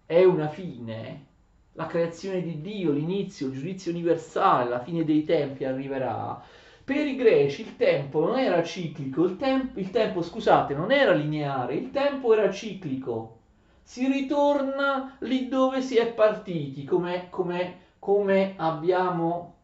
e 0.04 0.24
una 0.24 0.48
fine, 0.48 1.28
la 1.74 1.86
creazione 1.86 2.42
di 2.42 2.60
Dio, 2.60 2.90
l'inizio, 2.92 3.46
il 3.46 3.52
giudizio 3.52 3.92
universale, 3.92 4.68
la 4.68 4.80
fine 4.80 5.04
dei 5.04 5.24
tempi 5.24 5.64
arriverà. 5.64 6.42
Per 6.82 7.06
i 7.06 7.14
greci 7.14 7.62
il 7.62 7.76
tempo 7.76 8.24
non 8.24 8.38
era 8.38 8.62
ciclico, 8.62 9.24
il, 9.24 9.36
tempo, 9.36 9.78
il 9.78 9.90
tempo, 9.90 10.22
scusate, 10.22 10.74
non 10.74 10.90
era 10.90 11.12
lineare, 11.12 11.74
il 11.74 11.90
tempo 11.90 12.34
era 12.34 12.50
ciclico. 12.50 13.38
Si 13.82 14.06
ritorna 14.06 15.16
lì 15.20 15.48
dove 15.48 15.80
si 15.82 15.96
è 15.96 16.12
partiti, 16.12 16.84
come, 16.84 17.28
come, 17.30 17.78
come 17.98 18.54
abbiamo 18.56 19.54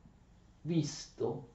visto. 0.63 1.49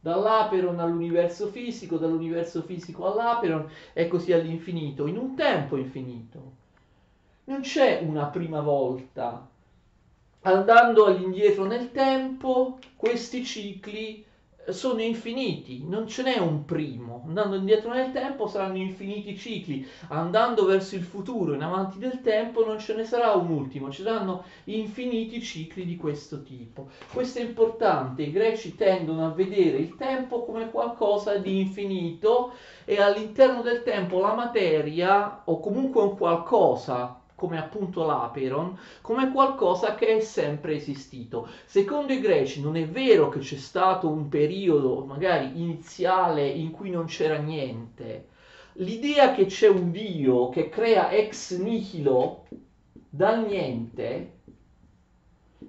Dall'Aperon 0.00 0.78
all'universo 0.78 1.48
fisico, 1.48 1.96
dall'universo 1.96 2.62
fisico 2.62 3.10
all'Aperon 3.10 3.68
e 3.92 4.06
così 4.06 4.32
all'infinito, 4.32 5.06
in 5.08 5.16
un 5.16 5.34
tempo 5.34 5.76
infinito. 5.76 6.66
Non 7.48 7.62
c'è 7.62 8.02
una 8.06 8.26
prima 8.26 8.60
volta. 8.60 9.48
Andando 10.42 11.06
all'indietro 11.06 11.64
nel 11.64 11.92
tempo, 11.92 12.78
questi 12.94 13.42
cicli 13.42 14.22
sono 14.68 15.00
infiniti, 15.00 15.82
non 15.88 16.06
ce 16.06 16.24
n'è 16.24 16.36
un 16.36 16.66
primo. 16.66 17.24
Andando 17.26 17.56
indietro 17.56 17.94
nel 17.94 18.12
tempo 18.12 18.48
saranno 18.48 18.76
infiniti 18.76 19.34
cicli, 19.38 19.88
andando 20.08 20.66
verso 20.66 20.94
il 20.94 21.02
futuro 21.02 21.54
in 21.54 21.62
avanti 21.62 21.98
del 21.98 22.20
tempo 22.20 22.66
non 22.66 22.78
ce 22.78 22.94
ne 22.94 23.04
sarà 23.04 23.32
un 23.32 23.48
ultimo, 23.48 23.90
ci 23.90 24.02
saranno 24.02 24.44
infiniti 24.64 25.40
cicli 25.40 25.86
di 25.86 25.96
questo 25.96 26.42
tipo. 26.42 26.90
Questo 27.10 27.38
è 27.38 27.44
importante, 27.44 28.24
i 28.24 28.30
greci 28.30 28.74
tendono 28.74 29.24
a 29.24 29.30
vedere 29.30 29.78
il 29.78 29.96
tempo 29.96 30.44
come 30.44 30.70
qualcosa 30.70 31.38
di 31.38 31.60
infinito 31.60 32.52
e 32.84 33.00
all'interno 33.00 33.62
del 33.62 33.82
tempo 33.82 34.20
la 34.20 34.34
materia 34.34 35.44
o 35.46 35.60
comunque 35.60 36.02
un 36.02 36.14
qualcosa 36.14 37.17
come 37.38 37.56
appunto 37.56 38.04
l'Aperon, 38.04 38.76
come 39.00 39.30
qualcosa 39.30 39.94
che 39.94 40.16
è 40.16 40.20
sempre 40.20 40.74
esistito. 40.74 41.48
Secondo 41.66 42.12
i 42.12 42.18
greci 42.18 42.60
non 42.60 42.76
è 42.76 42.84
vero 42.88 43.28
che 43.28 43.38
c'è 43.38 43.56
stato 43.56 44.08
un 44.08 44.28
periodo 44.28 45.04
magari 45.04 45.52
iniziale 45.60 46.48
in 46.48 46.72
cui 46.72 46.90
non 46.90 47.04
c'era 47.04 47.38
niente. 47.38 48.26
L'idea 48.72 49.32
che 49.34 49.46
c'è 49.46 49.68
un 49.68 49.92
Dio 49.92 50.48
che 50.48 50.68
crea 50.68 51.12
ex 51.12 51.56
nihilo 51.58 52.48
dal 53.08 53.46
niente 53.46 54.37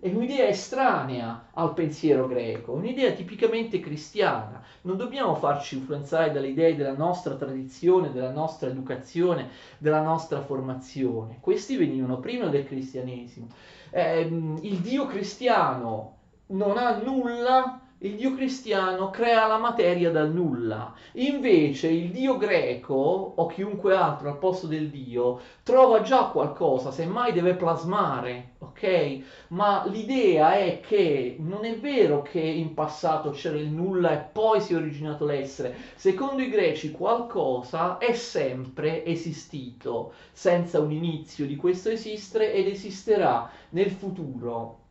è 0.02 0.08
un'idea 0.08 0.48
estranea 0.48 1.50
al 1.54 1.74
pensiero 1.74 2.28
greco, 2.28 2.72
un'idea 2.72 3.12
tipicamente 3.12 3.80
cristiana. 3.80 4.64
Non 4.82 4.96
dobbiamo 4.96 5.36
farci 5.36 5.76
influenzare 5.76 6.32
dalle 6.32 6.48
idee 6.48 6.76
della 6.76 6.96
nostra 6.96 7.36
tradizione, 7.36 8.12
della 8.12 8.32
nostra 8.32 8.70
educazione, 8.70 9.50
della 9.78 10.02
nostra 10.02 10.42
formazione. 10.42 11.40
Questi 11.42 11.76
venivano 11.76 12.20
prima 12.20 12.48
del 12.48 12.66
cristianesimo. 12.66 13.48
Eh, 13.90 14.22
il 14.22 14.78
Dio 14.78 15.06
cristiano 15.06 16.16
non 16.48 16.78
ha 16.78 16.98
nulla 16.98 17.82
il 18.02 18.16
dio 18.16 18.34
cristiano 18.34 19.10
crea 19.10 19.46
la 19.46 19.58
materia 19.58 20.10
dal 20.10 20.32
nulla. 20.32 20.94
Invece 21.14 21.90
il 21.90 22.12
dio 22.12 22.38
greco, 22.38 22.94
o 22.94 23.46
chiunque 23.48 23.94
altro 23.94 24.30
al 24.30 24.38
posto 24.38 24.68
del 24.68 24.90
dio, 24.90 25.42
trova 25.64 26.00
già 26.02 26.28
qualcosa, 26.28 26.92
semmai 26.92 27.34
deve 27.34 27.56
plasmare, 27.56 28.52
ok? 28.60 29.48
Ma 29.50 29.86
l'idea 29.88 30.54
è 30.54 30.80
che 30.80 31.36
non 31.40 31.66
è 31.66 31.78
vero 31.78 32.22
che 32.22 32.40
in 32.40 32.74
passato 32.74 33.32
c'era 33.32 33.58
il 33.58 33.68
nulla 33.68 34.14
e 34.14 34.30
poi 34.32 34.62
si 34.62 34.72
è 34.72 34.78
originato 34.78 35.26
l'essere. 35.26 35.76
Secondo 35.96 36.42
i 36.42 36.50
greci 36.50 36.92
qualcosa 36.92 37.98
è 37.98 38.14
sempre 38.14 39.04
esistito, 39.04 40.14
senza 40.32 40.80
un 40.80 40.94
inizio 40.94 41.46
di 41.46 41.58
questo 41.58 41.90
esistere 41.90 42.54
ed 42.54 42.68
esisterà 42.68 43.50
nel 43.72 43.92
futuro 43.92 44.88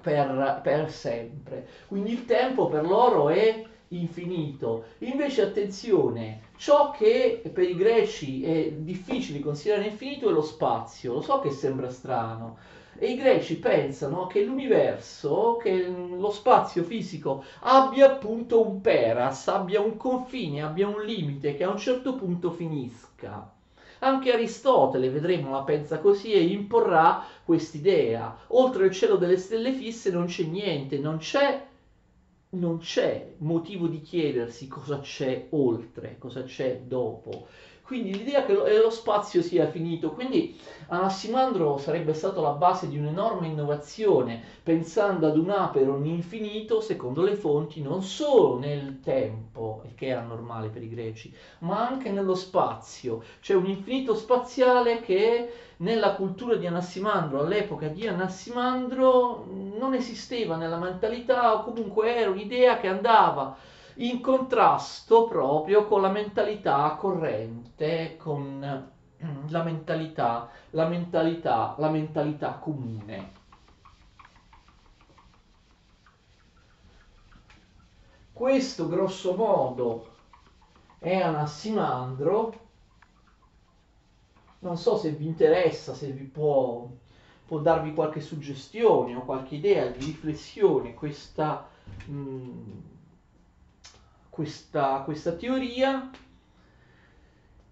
per, 0.00 0.60
per 0.62 0.90
sempre. 0.90 1.66
Quindi 1.86 2.12
il 2.12 2.24
tempo 2.24 2.68
per 2.68 2.84
loro 2.84 3.28
è 3.28 3.64
infinito. 3.88 4.84
Invece 4.98 5.42
attenzione, 5.42 6.40
ciò 6.56 6.90
che 6.90 7.42
per 7.52 7.68
i 7.68 7.76
greci 7.76 8.44
è 8.44 8.72
difficile 8.72 9.40
considerare 9.40 9.88
infinito 9.88 10.28
è 10.28 10.32
lo 10.32 10.42
spazio. 10.42 11.14
Lo 11.14 11.20
so 11.20 11.38
che 11.40 11.50
sembra 11.50 11.90
strano. 11.90 12.58
E 13.00 13.12
i 13.12 13.16
greci 13.16 13.58
pensano 13.58 14.26
che 14.26 14.42
l'universo, 14.42 15.56
che 15.62 15.86
lo 15.86 16.30
spazio 16.30 16.82
fisico 16.82 17.44
abbia 17.60 18.06
appunto 18.06 18.66
un 18.66 18.80
peras, 18.80 19.46
abbia 19.48 19.80
un 19.80 19.96
confine, 19.96 20.62
abbia 20.62 20.88
un 20.88 21.04
limite, 21.04 21.54
che 21.54 21.62
a 21.62 21.70
un 21.70 21.78
certo 21.78 22.16
punto 22.16 22.50
finisca. 22.50 23.57
Anche 24.00 24.32
Aristotele, 24.32 25.10
vedremo, 25.10 25.50
la 25.50 25.62
pensa 25.62 25.98
così 25.98 26.32
e 26.32 26.42
imporrà 26.42 27.24
quest'idea. 27.44 28.36
Oltre 28.48 28.86
il 28.86 28.92
cielo 28.92 29.16
delle 29.16 29.36
stelle 29.36 29.72
fisse 29.72 30.10
non 30.10 30.26
c'è 30.26 30.44
niente, 30.44 30.98
non 30.98 31.18
c'è, 31.18 31.66
non 32.50 32.78
c'è 32.78 33.34
motivo 33.38 33.86
di 33.88 34.00
chiedersi 34.00 34.68
cosa 34.68 35.00
c'è 35.00 35.48
oltre, 35.50 36.16
cosa 36.18 36.42
c'è 36.44 36.80
dopo. 36.80 37.46
Quindi 37.88 38.12
l'idea 38.12 38.44
che 38.44 38.52
lo 38.52 38.90
spazio 38.90 39.40
sia 39.40 39.66
finito, 39.66 40.12
quindi 40.12 40.60
Anassimandro 40.88 41.78
sarebbe 41.78 42.12
stato 42.12 42.42
la 42.42 42.50
base 42.50 42.86
di 42.86 42.98
un'enorme 42.98 43.46
innovazione, 43.46 44.42
pensando 44.62 45.26
ad 45.26 45.38
un 45.38 45.48
aperon 45.48 46.04
infinito, 46.04 46.82
secondo 46.82 47.22
le 47.22 47.34
fonti, 47.34 47.80
non 47.80 48.02
solo 48.02 48.58
nel 48.58 49.00
tempo, 49.00 49.82
che 49.94 50.08
era 50.08 50.20
normale 50.20 50.68
per 50.68 50.82
i 50.82 50.90
greci, 50.90 51.34
ma 51.60 51.88
anche 51.88 52.10
nello 52.10 52.34
spazio. 52.34 53.22
C'è 53.40 53.54
un 53.54 53.64
infinito 53.64 54.14
spaziale 54.14 55.00
che 55.00 55.50
nella 55.78 56.14
cultura 56.14 56.56
di 56.56 56.66
Anassimandro, 56.66 57.40
all'epoca 57.40 57.88
di 57.88 58.06
Anassimandro, 58.06 59.46
non 59.48 59.94
esisteva 59.94 60.56
nella 60.56 60.76
mentalità 60.76 61.54
o 61.54 61.62
comunque 61.62 62.14
era 62.14 62.28
un'idea 62.28 62.76
che 62.76 62.88
andava 62.88 63.56
in 64.00 64.20
contrasto 64.20 65.26
proprio 65.26 65.86
con 65.86 66.00
la 66.00 66.10
mentalità 66.10 66.94
corrente, 66.98 68.16
con 68.16 68.86
mm, 69.24 69.48
la 69.48 69.62
mentalità, 69.62 70.48
la 70.70 70.86
mentalità, 70.86 71.74
la 71.78 71.90
mentalità 71.90 72.52
comune. 72.52 73.36
Questo 78.32 78.86
grosso 78.88 79.34
modo 79.34 80.08
è 80.98 81.16
Anassimandro. 81.16 82.66
Non 84.60 84.76
so 84.76 84.96
se 84.96 85.10
vi 85.10 85.26
interessa, 85.26 85.92
se 85.94 86.12
vi 86.12 86.24
può, 86.24 86.88
può 87.46 87.58
darvi 87.58 87.94
qualche 87.94 88.20
suggestione 88.20 89.16
o 89.16 89.24
qualche 89.24 89.56
idea 89.56 89.88
di 89.88 90.04
riflessione 90.04 90.94
questa 90.94 91.68
mh, 92.06 92.12
mm, 92.12 92.80
questa, 94.38 95.02
questa 95.04 95.32
teoria. 95.32 96.08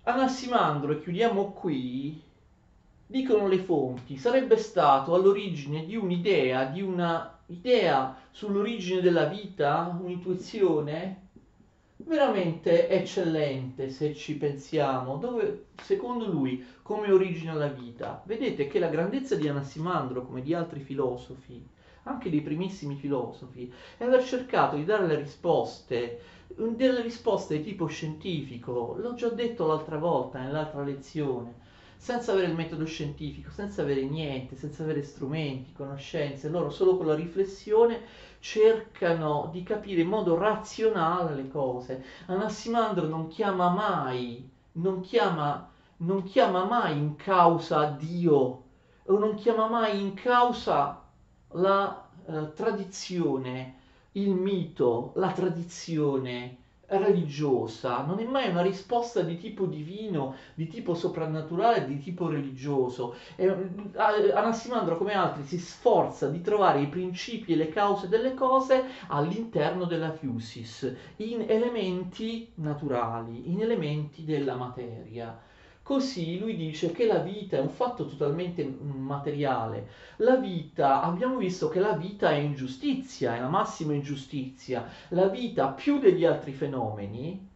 Anassimandro, 0.02 0.90
e 0.90 1.00
chiudiamo 1.00 1.52
qui, 1.52 2.20
dicono 3.06 3.46
le 3.46 3.58
fonti, 3.58 4.16
sarebbe 4.16 4.56
stato 4.56 5.14
all'origine 5.14 5.84
di 5.84 5.94
un'idea, 5.94 6.64
di 6.64 6.82
una 6.82 7.38
idea 7.46 8.18
sull'origine 8.32 9.00
della 9.00 9.26
vita, 9.26 9.96
un'intuizione 10.00 11.28
veramente 11.98 12.88
eccellente 12.88 13.88
se 13.88 14.12
ci 14.12 14.36
pensiamo, 14.36 15.18
dove 15.18 15.66
secondo 15.80 16.26
lui 16.26 16.66
come 16.82 17.12
origina 17.12 17.54
la 17.54 17.68
vita. 17.68 18.22
Vedete 18.24 18.66
che 18.66 18.80
la 18.80 18.88
grandezza 18.88 19.36
di 19.36 19.46
Anassimandro, 19.46 20.26
come 20.26 20.42
di 20.42 20.52
altri 20.52 20.80
filosofi, 20.80 21.64
anche 22.06 22.30
dei 22.30 22.40
primissimi 22.40 22.96
filosofi, 22.96 23.72
è 23.96 24.04
aver 24.04 24.24
cercato 24.24 24.76
di 24.76 24.84
dare 24.84 25.06
le 25.06 25.16
risposte 25.16 26.20
delle 26.48 27.02
risposte 27.02 27.58
di 27.58 27.64
tipo 27.64 27.86
scientifico, 27.86 28.96
l'ho 28.98 29.14
già 29.14 29.28
detto 29.28 29.66
l'altra 29.66 29.98
volta 29.98 30.38
nell'altra 30.38 30.82
lezione, 30.82 31.64
senza 31.96 32.32
avere 32.32 32.46
il 32.46 32.54
metodo 32.54 32.86
scientifico, 32.86 33.50
senza 33.50 33.82
avere 33.82 34.02
niente, 34.04 34.56
senza 34.56 34.82
avere 34.82 35.02
strumenti, 35.02 35.72
conoscenze, 35.72 36.48
loro 36.48 36.70
solo 36.70 36.96
con 36.96 37.06
la 37.06 37.14
riflessione 37.14 38.00
cercano 38.38 39.48
di 39.52 39.62
capire 39.64 40.02
in 40.02 40.08
modo 40.08 40.38
razionale 40.38 41.34
le 41.34 41.48
cose. 41.48 42.04
Anassimandro 42.26 43.08
non 43.08 43.26
chiama 43.26 43.68
mai, 43.70 44.48
non 44.72 45.00
chiama, 45.00 45.68
non 45.98 46.22
chiama 46.22 46.64
mai 46.64 46.96
in 46.96 47.16
causa 47.16 47.86
Dio 47.86 48.62
o 49.08 49.18
non 49.18 49.34
chiama 49.34 49.68
mai 49.68 50.00
in 50.00 50.14
causa 50.14 51.05
la 51.56 52.08
eh, 52.26 52.52
tradizione 52.54 53.74
il 54.12 54.30
mito, 54.30 55.12
la 55.16 55.30
tradizione 55.32 56.64
religiosa 56.88 58.04
non 58.04 58.20
è 58.20 58.24
mai 58.24 58.48
una 58.48 58.62
risposta 58.62 59.20
di 59.20 59.36
tipo 59.36 59.66
divino, 59.66 60.36
di 60.54 60.68
tipo 60.68 60.94
soprannaturale, 60.94 61.86
di 61.86 61.98
tipo 61.98 62.28
religioso. 62.28 63.16
E, 63.34 63.48
Anassimandro, 63.96 64.96
come 64.96 65.14
altri, 65.14 65.44
si 65.44 65.58
sforza 65.58 66.28
di 66.28 66.40
trovare 66.40 66.80
i 66.80 66.88
principi 66.88 67.52
e 67.52 67.56
le 67.56 67.68
cause 67.68 68.08
delle 68.08 68.34
cose 68.34 68.84
all'interno 69.08 69.84
della 69.84 70.12
Fusis, 70.12 70.94
in 71.16 71.44
elementi 71.48 72.50
naturali, 72.56 73.50
in 73.50 73.60
elementi 73.60 74.24
della 74.24 74.54
materia. 74.54 75.38
Così 75.86 76.40
lui 76.40 76.56
dice 76.56 76.90
che 76.90 77.06
la 77.06 77.18
vita 77.18 77.58
è 77.58 77.60
un 77.60 77.68
fatto 77.68 78.08
totalmente 78.08 78.64
materiale. 78.64 79.88
La 80.16 80.34
vita, 80.34 81.00
abbiamo 81.00 81.36
visto 81.36 81.68
che 81.68 81.78
la 81.78 81.92
vita 81.92 82.28
è 82.30 82.34
ingiustizia, 82.34 83.36
è 83.36 83.40
la 83.40 83.46
massima 83.46 83.92
ingiustizia. 83.92 84.84
La 85.10 85.28
vita, 85.28 85.68
più 85.68 86.00
degli 86.00 86.24
altri 86.24 86.50
fenomeni, 86.50 87.48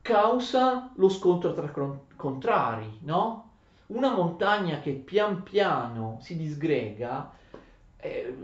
causa 0.00 0.90
lo 0.96 1.08
scontro 1.08 1.52
tra 1.52 1.72
contrari, 2.16 2.98
no? 3.02 3.50
Una 3.86 4.12
montagna 4.12 4.80
che 4.80 4.94
pian 4.94 5.44
piano 5.44 6.18
si 6.22 6.36
disgrega 6.36 7.30
eh, 7.98 8.36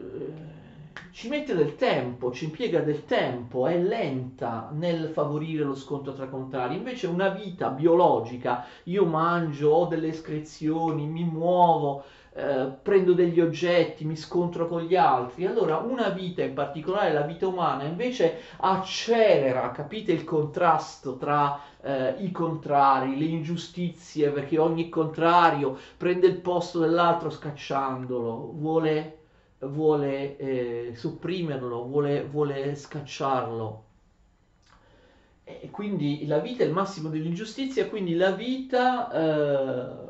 ci 1.11 1.29
mette 1.29 1.55
del 1.55 1.75
tempo, 1.77 2.33
ci 2.33 2.45
impiega 2.45 2.81
del 2.81 3.05
tempo, 3.05 3.67
è 3.67 3.79
lenta 3.79 4.71
nel 4.73 5.09
favorire 5.09 5.65
lo 5.65 5.75
scontro 5.75 6.13
tra 6.13 6.29
contrari. 6.29 6.77
Invece 6.77 7.07
una 7.07 7.29
vita 7.29 7.69
biologica, 7.71 8.65
io 8.85 9.05
mangio, 9.05 9.71
ho 9.71 9.87
delle 9.87 10.09
escrezioni, 10.09 11.07
mi 11.07 11.25
muovo, 11.25 12.05
eh, 12.35 12.71
prendo 12.83 13.15
degli 13.15 13.41
oggetti, 13.41 14.05
mi 14.05 14.15
scontro 14.15 14.69
con 14.69 14.83
gli 14.83 14.95
altri. 14.95 15.45
Allora 15.45 15.79
una 15.79 16.11
vita, 16.11 16.43
in 16.43 16.55
particolare 16.55 17.13
la 17.13 17.23
vita 17.23 17.49
umana, 17.49 17.83
invece 17.85 18.43
accelera, 18.59 19.73
capite 19.73 20.13
il 20.13 20.23
contrasto 20.23 21.17
tra 21.17 21.59
eh, 21.81 22.15
i 22.19 22.31
contrari, 22.31 23.19
le 23.19 23.25
ingiustizie, 23.25 24.31
perché 24.31 24.59
ogni 24.59 24.89
contrario 24.89 25.77
prende 25.97 26.29
il 26.29 26.37
posto 26.41 26.79
dell'altro 26.79 27.31
scacciandolo, 27.31 28.53
vuole 28.55 29.18
vuole 29.61 30.37
eh, 30.37 30.93
sopprimerlo, 30.95 31.85
vuole, 31.87 32.25
vuole 32.25 32.75
scacciarlo. 32.75 33.85
E 35.45 35.71
quindi 35.71 36.27
la 36.27 36.39
vita 36.39 36.63
è 36.63 36.67
il 36.67 36.73
massimo 36.73 37.09
dell'ingiustizia, 37.09 37.89
quindi 37.89 38.15
la 38.15 38.33
vita 38.33 39.11
eh, 39.11 40.08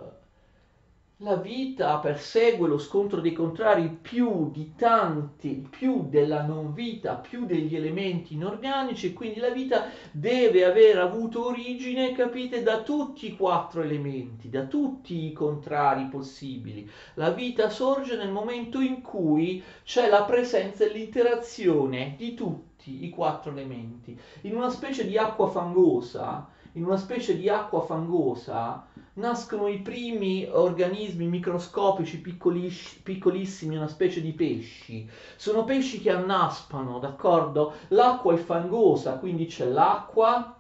la 1.22 1.34
vita 1.34 1.98
persegue 1.98 2.68
lo 2.68 2.78
scontro 2.78 3.20
dei 3.20 3.32
contrari 3.32 3.88
più 3.88 4.52
di 4.52 4.74
tanti, 4.76 5.66
più 5.68 6.06
della 6.08 6.42
non 6.42 6.72
vita, 6.72 7.14
più 7.16 7.44
degli 7.44 7.74
elementi 7.74 8.34
inorganici, 8.34 9.12
quindi 9.12 9.40
la 9.40 9.50
vita 9.50 9.90
deve 10.12 10.64
aver 10.64 10.98
avuto 10.98 11.46
origine, 11.46 12.12
capite, 12.12 12.62
da 12.62 12.82
tutti 12.82 13.26
i 13.26 13.36
quattro 13.36 13.82
elementi, 13.82 14.48
da 14.48 14.66
tutti 14.66 15.24
i 15.24 15.32
contrari 15.32 16.04
possibili. 16.04 16.88
La 17.14 17.30
vita 17.30 17.68
sorge 17.68 18.14
nel 18.14 18.30
momento 18.30 18.78
in 18.80 19.02
cui 19.02 19.60
c'è 19.82 20.08
la 20.08 20.22
presenza 20.22 20.84
e 20.84 20.92
l'interazione 20.92 22.14
di 22.16 22.34
tutti 22.34 23.04
i 23.04 23.10
quattro 23.10 23.50
elementi. 23.50 24.16
In 24.42 24.54
una 24.54 24.70
specie 24.70 25.04
di 25.04 25.18
acqua 25.18 25.48
fangosa, 25.48 26.48
in 26.72 26.84
una 26.84 26.96
specie 26.96 27.36
di 27.36 27.48
acqua 27.48 27.80
fangosa, 27.82 28.86
nascono 29.14 29.66
i 29.66 29.78
primi 29.80 30.46
organismi 30.50 31.26
microscopici 31.26 32.20
piccolissimi, 32.20 33.76
una 33.76 33.88
specie 33.88 34.20
di 34.20 34.32
pesci. 34.32 35.08
Sono 35.36 35.64
pesci 35.64 36.00
che 36.00 36.10
annaspano, 36.10 36.98
d'accordo? 36.98 37.72
L'acqua 37.88 38.34
è 38.34 38.36
fangosa, 38.36 39.14
quindi 39.14 39.46
c'è 39.46 39.66
l'acqua 39.66 40.56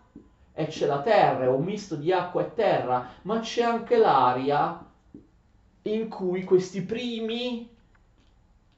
e 0.52 0.66
c'è 0.66 0.86
la 0.86 1.00
terra, 1.02 1.44
è 1.44 1.48
un 1.48 1.62
misto 1.62 1.94
di 1.94 2.12
acqua 2.12 2.42
e 2.42 2.54
terra, 2.54 3.08
ma 3.22 3.38
c'è 3.40 3.62
anche 3.62 3.96
l'aria 3.96 4.84
in 5.82 6.08
cui 6.08 6.42
questi 6.42 6.82
primi 6.82 7.76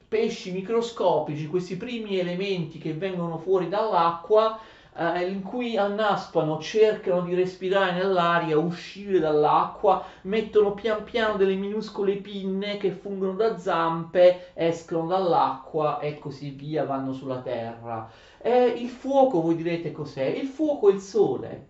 pesci 0.07 0.51
microscopici, 0.51 1.47
questi 1.47 1.77
primi 1.77 2.19
elementi 2.19 2.77
che 2.77 2.93
vengono 2.93 3.37
fuori 3.37 3.69
dall'acqua, 3.69 4.59
eh, 4.95 5.25
in 5.27 5.41
cui 5.41 5.77
annaspano, 5.77 6.59
cercano 6.59 7.21
di 7.21 7.33
respirare 7.33 7.93
nell'aria, 7.93 8.57
uscire 8.57 9.19
dall'acqua, 9.19 10.03
mettono 10.23 10.73
pian 10.73 11.03
piano 11.03 11.37
delle 11.37 11.55
minuscole 11.55 12.15
pinne 12.15 12.77
che 12.77 12.91
fungono 12.91 13.33
da 13.33 13.57
zampe, 13.57 14.51
escono 14.53 15.07
dall'acqua 15.07 15.99
e 15.99 16.19
così 16.19 16.51
via 16.51 16.85
vanno 16.85 17.13
sulla 17.13 17.39
terra. 17.41 18.09
E 18.37 18.65
il 18.65 18.89
fuoco, 18.89 19.41
voi 19.41 19.55
direte 19.55 19.91
cos'è? 19.91 20.25
Il 20.25 20.47
fuoco 20.47 20.89
è 20.89 20.93
il 20.93 20.99
sole. 20.99 21.67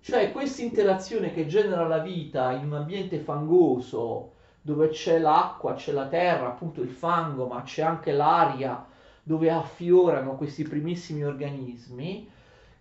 Cioè 0.00 0.32
questa 0.32 0.62
interazione 0.62 1.32
che 1.32 1.46
genera 1.46 1.86
la 1.86 1.98
vita 1.98 2.52
in 2.52 2.66
un 2.66 2.74
ambiente 2.74 3.18
fangoso, 3.18 4.32
dove 4.60 4.88
c'è 4.88 5.18
l'acqua, 5.18 5.74
c'è 5.74 5.92
la 5.92 6.06
terra, 6.06 6.48
appunto 6.48 6.80
il 6.80 6.90
fango, 6.90 7.46
ma 7.46 7.62
c'è 7.62 7.82
anche 7.82 8.12
l'aria 8.12 8.84
dove 9.22 9.50
affiorano 9.50 10.34
questi 10.36 10.64
primissimi 10.64 11.22
organismi, 11.22 12.28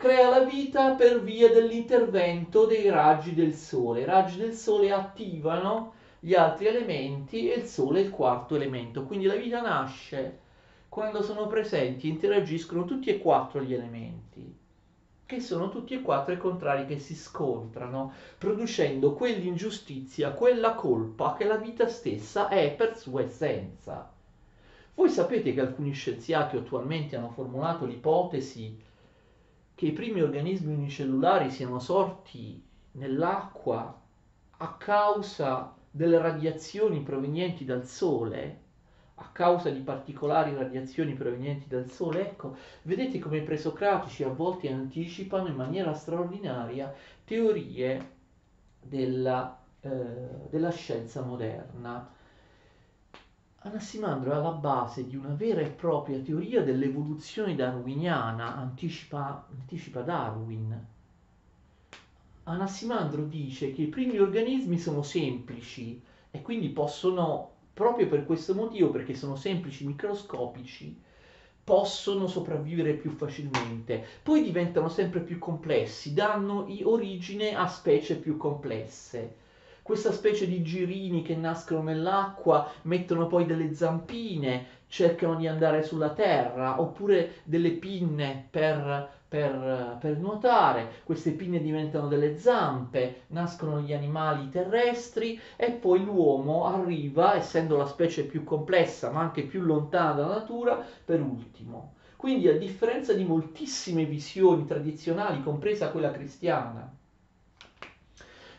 crea 0.02 0.30
la 0.30 0.44
vita 0.44 0.96
per 0.96 1.22
via 1.22 1.50
dell'intervento 1.50 2.66
dei 2.66 2.90
raggi 2.90 3.36
del 3.36 3.54
Sole. 3.54 4.02
I 4.02 4.06
raggi 4.06 4.38
del 4.38 4.54
Sole 4.54 4.92
attivano 4.92 5.94
gli 6.20 6.34
altri 6.34 6.66
elementi 6.66 7.52
e 7.52 7.60
il 7.60 7.66
Sole 7.66 8.00
è 8.00 8.04
il 8.06 8.10
quarto 8.10 8.56
elemento. 8.56 9.04
Quindi 9.04 9.28
la 9.28 9.36
vita 9.36 9.62
nasce 9.62 10.40
quando 10.90 11.22
sono 11.22 11.46
presenti 11.46 12.10
interagiscono 12.10 12.86
tutti 12.86 13.12
e 13.12 13.20
quattro 13.20 13.62
gli 13.62 13.76
elementi, 13.76 14.58
che 15.24 15.40
sono 15.40 15.70
tutti 15.70 15.94
e 15.94 16.02
quattro 16.02 16.34
i 16.34 16.40
contrari 16.40 16.88
che 16.88 16.98
si 16.98 17.14
scontrano, 17.14 18.12
producendo 18.40 19.14
quell'ingiustizia, 19.14 20.32
quella 20.32 20.74
colpa 20.74 21.36
che 21.38 21.46
la 21.46 21.58
vita 21.58 21.88
stessa 21.88 22.48
è 22.48 22.74
per 22.74 22.98
sua 22.98 23.22
essenza. 23.22 24.12
Voi 24.96 25.10
sapete 25.10 25.54
che 25.54 25.62
alcuni 25.62 25.92
scienziati 25.92 26.58
attualmente 26.58 27.16
hanno 27.16 27.30
formulato 27.30 27.86
l'ipotesi 27.86 28.90
che 29.82 29.88
i 29.88 29.94
primi 29.94 30.22
organismi 30.22 30.76
unicellulari 30.76 31.50
siano 31.50 31.80
sorti 31.80 32.64
nell'acqua 32.92 34.00
a 34.58 34.74
causa 34.78 35.74
delle 35.90 36.20
radiazioni 36.20 37.02
provenienti 37.02 37.66
dal 37.66 37.84
Sole, 37.88 38.60
a 39.16 39.30
causa 39.32 39.72
di 39.72 39.80
particolari 39.80 40.54
radiazioni 40.54 41.14
provenienti 41.14 41.68
dal 41.68 41.90
Sole, 41.90 42.22
ecco, 42.22 42.56
vedete 42.84 43.18
come 43.18 43.38
i 43.38 43.44
presocratici 43.44 44.22
a 44.22 44.30
volte 44.30 44.72
anticipano 44.72 45.48
in 45.48 45.56
maniera 45.56 45.96
straordinaria 45.96 46.94
teorie 47.26 48.10
della, 48.80 49.64
eh, 49.80 49.90
della 50.52 50.70
scienza 50.70 51.24
moderna. 51.24 52.08
Anassimandro 53.64 54.32
è 54.32 54.36
alla 54.36 54.54
base 54.54 55.06
di 55.06 55.16
una 55.16 55.36
vera 55.36 55.62
e 55.62 55.70
propria 55.70 56.20
teoria 56.20 56.64
dell'evoluzione 56.64 57.54
darwiniana, 57.54 58.56
anticipa, 58.56 59.46
anticipa 59.56 60.02
Darwin. 60.02 60.86
Anassimandro 62.46 63.24
dice 63.26 63.72
che 63.72 63.84
i 63.84 63.88
primi 63.88 64.18
organismi 64.18 64.80
sono 64.80 65.04
semplici 65.04 66.02
e 66.32 66.42
quindi 66.42 66.70
possono, 66.70 67.52
proprio 67.72 68.08
per 68.08 68.26
questo 68.26 68.56
motivo, 68.56 68.90
perché 68.90 69.14
sono 69.14 69.36
semplici, 69.36 69.86
microscopici, 69.86 71.00
possono 71.64 72.26
sopravvivere 72.26 72.94
più 72.94 73.12
facilmente. 73.12 74.04
Poi 74.24 74.42
diventano 74.42 74.90
sempre 74.90 75.20
più 75.20 75.38
complessi, 75.38 76.16
danno 76.16 76.66
origine 76.82 77.56
a 77.56 77.68
specie 77.68 78.16
più 78.16 78.38
complesse 78.38 79.36
questa 79.84 80.12
specie 80.12 80.48
di 80.48 80.62
girini 80.62 81.22
che 81.22 81.36
nascono 81.36 81.82
nell'acqua, 81.82 82.70
mettono 82.84 83.28
poi 83.28 83.46
delle 83.46 83.74
zampine, 83.74 84.80
cercano 84.88 85.36
di 85.36 85.48
andare 85.48 85.84
sulla 85.84 86.12
terra, 86.12 86.80
oppure 86.80 87.36
delle 87.44 87.72
pinne 87.72 88.48
per, 88.50 89.10
per, 89.28 89.98
per, 90.00 90.18
nuotare, 90.18 91.02
queste 91.04 91.32
pinne 91.32 91.62
diventano 91.62 92.08
delle 92.08 92.38
zampe, 92.38 93.24
nascono 93.28 93.80
gli 93.80 93.94
animali 93.94 94.50
terrestri 94.50 95.40
e 95.56 95.72
poi 95.72 96.04
l'uomo 96.04 96.66
arriva, 96.66 97.36
essendo 97.36 97.76
la 97.78 97.86
specie 97.86 98.26
più 98.26 98.44
complessa 98.44 99.10
ma 99.10 99.22
anche 99.22 99.44
più 99.44 99.62
lontana 99.62 100.14
dalla 100.14 100.36
natura, 100.36 100.86
per 101.04 101.22
ultimo. 101.22 101.94
Quindi 102.18 102.48
a 102.48 102.58
differenza 102.58 103.14
di 103.14 103.24
moltissime 103.24 104.06
visioni 104.06 104.68
tradizionali, 104.68 105.42
compresa 105.42 105.90
quella 105.90 106.12
cristiana, 106.12 106.94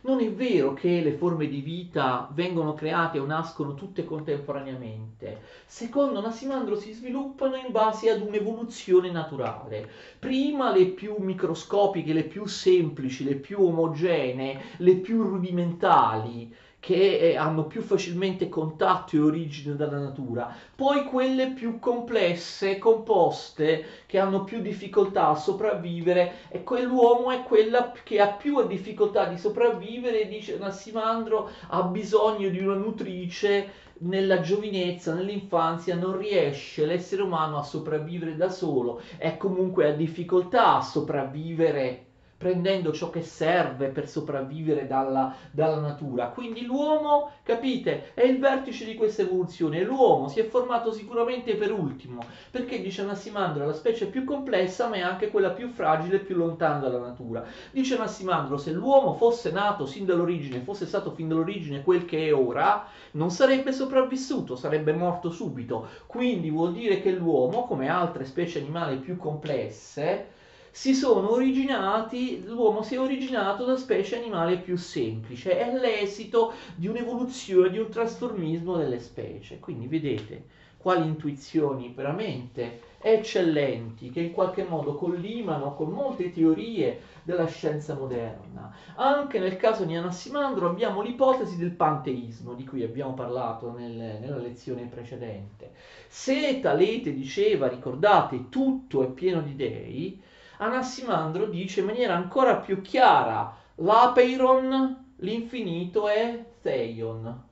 non 0.03 0.21
è 0.21 0.33
vero 0.33 0.73
che 0.73 1.01
le 1.01 1.13
forme 1.13 1.47
di 1.47 1.61
vita 1.61 2.29
vengono 2.33 2.75
create 2.75 3.19
o 3.19 3.27
nascono 3.27 3.75
tutte 3.75 4.05
contemporaneamente. 4.05 5.41
Secondo 5.67 6.21
Nassimandro 6.21 6.77
si 6.77 6.93
sviluppano 6.93 7.57
in 7.57 7.71
base 7.71 8.11
ad 8.11 8.21
un'evoluzione 8.21 9.11
naturale. 9.11 9.89
Prima 10.19 10.73
le 10.73 10.87
più 10.87 11.17
microscopiche, 11.19 12.13
le 12.13 12.25
più 12.25 12.47
semplici, 12.47 13.25
le 13.25 13.37
più 13.37 13.63
omogenee, 13.63 14.61
le 14.79 14.95
più 14.97 15.23
rudimentali 15.23 16.53
che 16.83 17.19
eh, 17.19 17.37
hanno 17.37 17.67
più 17.67 17.81
facilmente 17.81 18.49
contatto 18.49 19.15
e 19.15 19.21
origine 19.21 19.77
dalla 19.77 20.01
natura, 20.01 20.53
poi 20.75 21.05
quelle 21.05 21.53
più 21.53 21.79
complesse, 21.79 22.79
composte, 22.79 23.85
che 24.07 24.19
hanno 24.19 24.43
più 24.43 24.61
difficoltà 24.61 25.29
a 25.29 25.37
sopravvivere, 25.37 26.39
e 26.49 26.65
quell'uomo 26.65 27.31
è 27.31 27.45
quella 27.45 27.93
che 28.03 28.21
ha 28.21 28.33
più 28.33 28.67
difficoltà 28.67 29.27
di 29.27 29.39
sopravvivere, 29.39 30.27
dice 30.27 30.59
Nassimandro, 30.59 31.51
ha 31.69 31.85
bisogno 31.85 32.49
di 32.49 32.59
una 32.59 32.75
nutrice 32.75 33.69
nella 33.99 34.41
giovinezza, 34.41 35.15
nell'infanzia, 35.15 35.95
non 35.95 36.19
riesce 36.19 36.85
l'essere 36.85 37.23
umano 37.23 37.59
a 37.59 37.63
sopravvivere 37.63 38.35
da 38.35 38.51
solo, 38.51 39.01
e 39.19 39.37
comunque 39.37 39.87
ha 39.87 39.93
difficoltà 39.93 40.79
a 40.79 40.83
sopravvivere 40.83 42.07
prendendo 42.43 42.93
ciò 42.93 43.09
che 43.09 43.23
serve 43.23 43.87
per 43.87 44.09
sopravvivere 44.09 44.89
dalla, 44.89 45.33
dalla 45.53 45.79
natura. 45.79 46.27
Quindi 46.31 46.65
l'uomo, 46.65 47.31
capite, 47.45 48.11
è 48.15 48.23
il 48.23 48.41
vertice 48.41 48.85
di 48.85 48.97
questa 48.97 49.23
evoluzione. 49.23 49.81
L'uomo 49.85 50.27
si 50.27 50.41
è 50.41 50.45
formato 50.45 50.91
sicuramente 50.91 51.55
per 51.55 51.71
ultimo, 51.71 52.21
perché 52.51 52.83
dice 52.83 53.05
Nassimandro 53.05 53.63
è 53.63 53.67
la 53.67 53.73
specie 53.73 54.07
più 54.07 54.25
complessa, 54.25 54.89
ma 54.89 54.97
è 54.97 55.01
anche 55.03 55.31
quella 55.31 55.51
più 55.51 55.69
fragile 55.69 56.17
e 56.17 56.25
più 56.25 56.35
lontana 56.35 56.81
dalla 56.81 56.99
natura. 56.99 57.45
Dice 57.71 57.97
Nassimandro, 57.97 58.57
se 58.57 58.73
l'uomo 58.73 59.15
fosse 59.15 59.53
nato 59.53 59.87
sin 59.87 60.05
dall'origine, 60.05 60.59
fosse 60.59 60.87
stato 60.87 61.13
fin 61.13 61.29
dall'origine 61.29 61.85
quel 61.85 62.05
che 62.05 62.27
è 62.27 62.35
ora, 62.35 62.85
non 63.13 63.31
sarebbe 63.31 63.71
sopravvissuto, 63.71 64.57
sarebbe 64.57 64.93
morto 64.93 65.31
subito. 65.31 65.87
Quindi 66.07 66.51
vuol 66.51 66.73
dire 66.73 67.01
che 67.01 67.13
l'uomo, 67.13 67.67
come 67.67 67.89
altre 67.89 68.25
specie 68.25 68.59
animali 68.59 68.97
più 68.97 69.17
complesse, 69.17 70.32
si 70.75 70.95
sono 70.95 71.33
originati, 71.33 72.43
l'uomo 72.47 72.83
si 72.83 72.95
è 72.95 72.99
originato 72.99 73.67
da 73.67 73.77
specie 73.77 74.17
animali 74.17 74.57
più 74.57 74.79
semplici, 74.79 75.51
è 75.51 75.71
l'esito 75.71 76.55
di 76.75 76.89
un'evoluzione, 76.89 77.69
di 77.69 77.79
un 77.79 77.91
trasformismo 77.91 78.79
delle 78.79 78.99
specie. 78.99 79.59
Quindi 79.59 79.87
vedete 79.87 80.45
quali 80.79 81.07
intuizioni 81.07 81.93
veramente 81.95 82.91
eccellenti 83.03 84.11
che 84.11 84.21
in 84.21 84.33
qualche 84.33 84.65
modo 84.65 84.95
collimano 84.95 85.75
con 85.75 85.91
molte 85.91 86.33
teorie 86.33 87.01
della 87.23 87.47
scienza 87.47 87.95
moderna. 87.95 88.75
Anche 88.95 89.39
nel 89.39 89.57
caso 89.57 89.85
di 89.85 89.95
Anassimandro 89.95 90.71
abbiamo 90.71 91.03
l'ipotesi 91.03 91.59
del 91.59 91.73
panteismo 91.73 92.55
di 92.55 92.65
cui 92.65 92.83
abbiamo 92.83 93.13
parlato 93.13 93.73
nel, 93.77 93.93
nella 93.93 94.39
lezione 94.39 94.87
precedente. 94.87 95.73
Se 96.09 96.61
Talete 96.61 97.13
diceva, 97.13 97.69
ricordate, 97.69 98.49
tutto 98.49 99.03
è 99.03 99.09
pieno 99.09 99.43
di 99.43 99.55
dei, 99.55 100.31
Anassimandro 100.63 101.47
dice 101.47 101.81
in 101.81 101.87
maniera 101.87 102.15
ancora 102.15 102.57
più 102.57 102.81
chiara, 102.81 103.57
l'apeiron, 103.77 105.15
l'infinito 105.17 106.09
è 106.09 106.45
theion. 106.61 107.43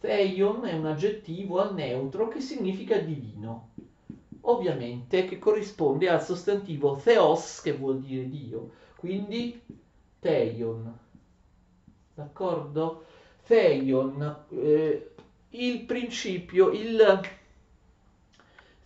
Theion 0.00 0.64
è 0.66 0.72
un 0.74 0.86
aggettivo 0.86 1.60
al 1.60 1.74
neutro 1.74 2.28
che 2.28 2.40
significa 2.40 2.98
divino 2.98 3.70
ovviamente 4.48 5.24
che 5.24 5.38
corrisponde 5.38 6.08
al 6.08 6.22
sostantivo 6.22 7.00
theos 7.02 7.60
che 7.60 7.72
vuol 7.72 8.00
dire 8.00 8.28
Dio, 8.28 8.70
quindi 8.96 9.60
theion. 10.20 10.98
D'accordo? 12.14 13.04
Theion, 13.46 14.44
eh, 14.50 15.10
il 15.50 15.80
principio, 15.80 16.70
il 16.70 17.20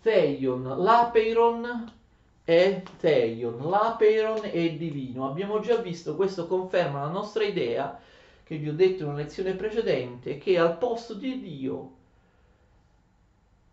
theion, 0.03 0.63
l'apeiron 0.79 1.99
è 2.51 2.83
theion, 2.99 3.69
l'apeiron 3.69 4.41
è 4.43 4.73
divino. 4.73 5.29
Abbiamo 5.29 5.61
già 5.61 5.77
visto, 5.77 6.17
questo 6.17 6.49
conferma 6.49 7.03
la 7.03 7.11
nostra 7.11 7.45
idea 7.45 7.99
che 8.43 8.57
vi 8.57 8.69
ho 8.69 8.75
detto 8.75 9.05
in 9.05 9.11
una 9.11 9.19
lezione 9.19 9.55
precedente, 9.55 10.39
che 10.39 10.59
al 10.59 10.77
posto 10.77 11.15
di 11.15 11.41
Dio 11.41 11.91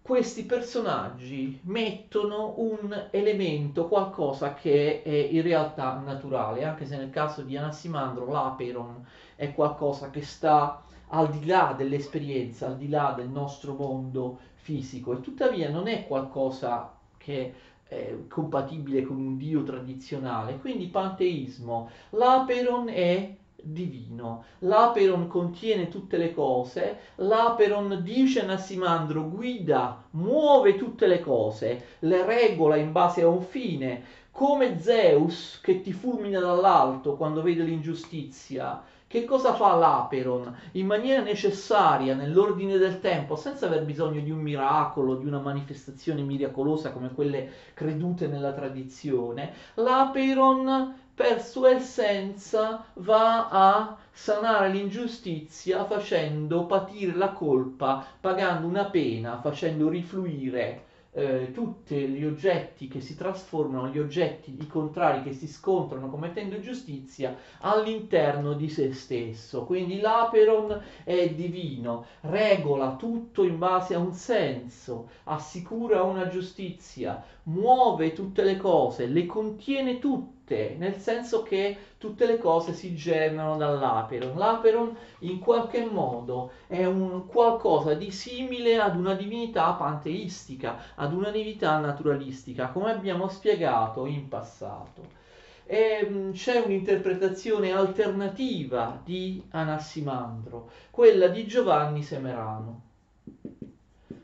questi 0.04 0.44
personaggi 0.44 1.60
mettono 1.64 2.54
un 2.58 3.08
elemento, 3.10 3.88
qualcosa 3.88 4.54
che 4.54 5.02
è 5.02 5.10
in 5.10 5.42
realtà 5.42 6.00
naturale, 6.06 6.64
anche 6.64 6.86
se 6.86 6.98
nel 6.98 7.10
caso 7.10 7.42
di 7.42 7.58
Anassimandro 7.58 8.32
l'Aperon 8.32 9.06
è 9.36 9.54
qualcosa 9.54 10.12
che 10.12 10.22
sta 10.22 10.84
al 11.10 11.30
di 11.30 11.46
là 11.46 11.74
dell'esperienza, 11.76 12.68
al 12.68 12.78
di 12.78 12.90
là 12.90 13.14
del 13.18 13.28
nostro 13.28 13.74
mondo 13.74 14.40
fisico 14.54 15.14
e 15.14 15.22
tuttavia 15.22 15.70
non 15.70 15.88
è 15.88 16.06
qualcosa 16.06 16.94
che 17.18 17.54
è 17.88 18.16
compatibile 18.28 19.04
con 19.04 19.18
un 19.18 19.38
dio 19.38 19.64
tradizionale, 19.64 20.58
quindi 20.58 20.88
panteismo. 20.88 21.90
L'Aperon 22.12 22.90
è 22.90 23.36
divino. 23.62 24.44
L'Aperon 24.60 25.28
contiene 25.28 25.88
tutte 25.88 26.18
le 26.18 26.34
cose, 26.34 27.00
l'Aperon 27.16 28.00
dice 28.04 28.44
Nassimandro 28.46 29.28
guida, 29.30 30.04
muove 30.12 30.76
tutte 30.76 31.08
le 31.08 31.20
cose, 31.20 31.86
le 32.00 32.26
regola 32.26 32.76
in 32.76 32.92
base 32.92 33.22
a 33.22 33.28
un 33.28 33.42
fine, 33.42 34.04
come 34.32 34.80
Zeus 34.80 35.60
che 35.62 35.82
ti 35.82 35.92
fulmina 35.92 36.40
dall'alto 36.40 37.16
quando 37.16 37.42
vede 37.42 37.64
l'ingiustizia. 37.64 38.82
Che 39.10 39.24
cosa 39.24 39.54
fa 39.54 39.74
l'Aperon? 39.76 40.54
In 40.74 40.86
maniera 40.86 41.22
necessaria, 41.22 42.14
nell'ordine 42.14 42.78
del 42.78 43.00
tempo, 43.00 43.38
senza 43.38 43.66
aver 43.66 43.86
bisogno 43.86 44.20
di 44.20 44.32
un 44.32 44.40
miracolo, 44.40 45.16
di 45.16 45.26
una 45.26 45.40
manifestazione 45.40 46.22
miracolosa 46.24 46.92
come 46.92 47.14
quelle 47.14 47.50
credute 47.74 48.28
nella 48.28 48.52
tradizione, 48.52 49.54
l'Aperon 49.76 50.94
per 51.16 51.42
sua 51.42 51.70
essenza 51.72 52.84
va 52.96 53.48
a 53.48 53.98
sanare 54.12 54.70
l'ingiustizia 54.70 55.86
facendo 55.86 56.66
patire 56.66 57.16
la 57.16 57.30
colpa, 57.30 58.06
pagando 58.20 58.68
una 58.68 58.90
pena, 58.90 59.40
facendo 59.40 59.88
rifluire 59.88 60.87
eh, 61.18 61.50
tutti 61.52 61.96
gli 61.96 62.24
oggetti 62.24 62.88
che 62.88 63.02
si 63.02 63.16
trasformano, 63.16 63.88
gli 63.88 63.98
oggetti, 63.98 64.56
i 64.60 64.68
contrari 64.68 65.24
che 65.24 65.34
si 65.34 65.48
scontrano 65.48 66.12
commettendo 66.12 66.60
giustizia 66.60 67.36
all'interno 67.62 68.54
di 68.54 68.70
se 68.70 68.94
stesso. 68.94 69.66
Quindi 69.66 70.00
l'Aperon 70.00 70.80
è 71.04 71.30
divino, 71.30 72.06
regola 72.22 72.96
tutto 72.98 73.44
in 73.44 73.58
base 73.58 73.96
a 73.96 74.00
un 74.00 74.14
senso, 74.14 75.10
assicura 75.24 76.04
una 76.04 76.28
giustizia, 76.28 77.24
muove 77.44 78.14
tutte 78.14 78.44
le 78.44 78.58
cose, 78.58 79.08
le 79.08 79.26
contiene 79.26 79.98
tutte 79.98 80.37
tutte, 80.48 80.76
nel 80.78 80.98
senso 80.98 81.44
che 81.44 81.78
tutte 81.98 82.26
le 82.26 82.38
cose 82.38 82.72
si 82.72 82.96
generano 82.96 83.58
dall'Aperon. 83.58 84.38
L'Aperon 84.38 84.96
in 85.20 85.40
qualche 85.40 85.86
modo 85.86 86.52
è 86.68 86.86
un 86.86 87.28
qualcosa 87.28 87.94
di 87.94 88.12
simile 88.12 88.80
ad 88.80 88.96
una 88.96 89.14
divinità 89.14 89.74
panteistica, 89.74 90.78
ad 90.96 91.14
una 91.14 91.32
divinità 91.32 91.78
naturalistica, 91.80 92.70
come 92.70 92.92
abbiamo 92.92 93.28
spiegato 93.28 94.06
in 94.06 94.30
passato. 94.30 95.26
E, 95.66 96.08
mh, 96.10 96.32
c'è 96.32 96.60
un'interpretazione 96.60 97.74
alternativa 97.74 99.02
di 99.04 99.44
Anassimandro, 99.50 100.72
quella 100.92 101.28
di 101.28 101.46
Giovanni 101.46 102.04
Semerano. 102.04 102.84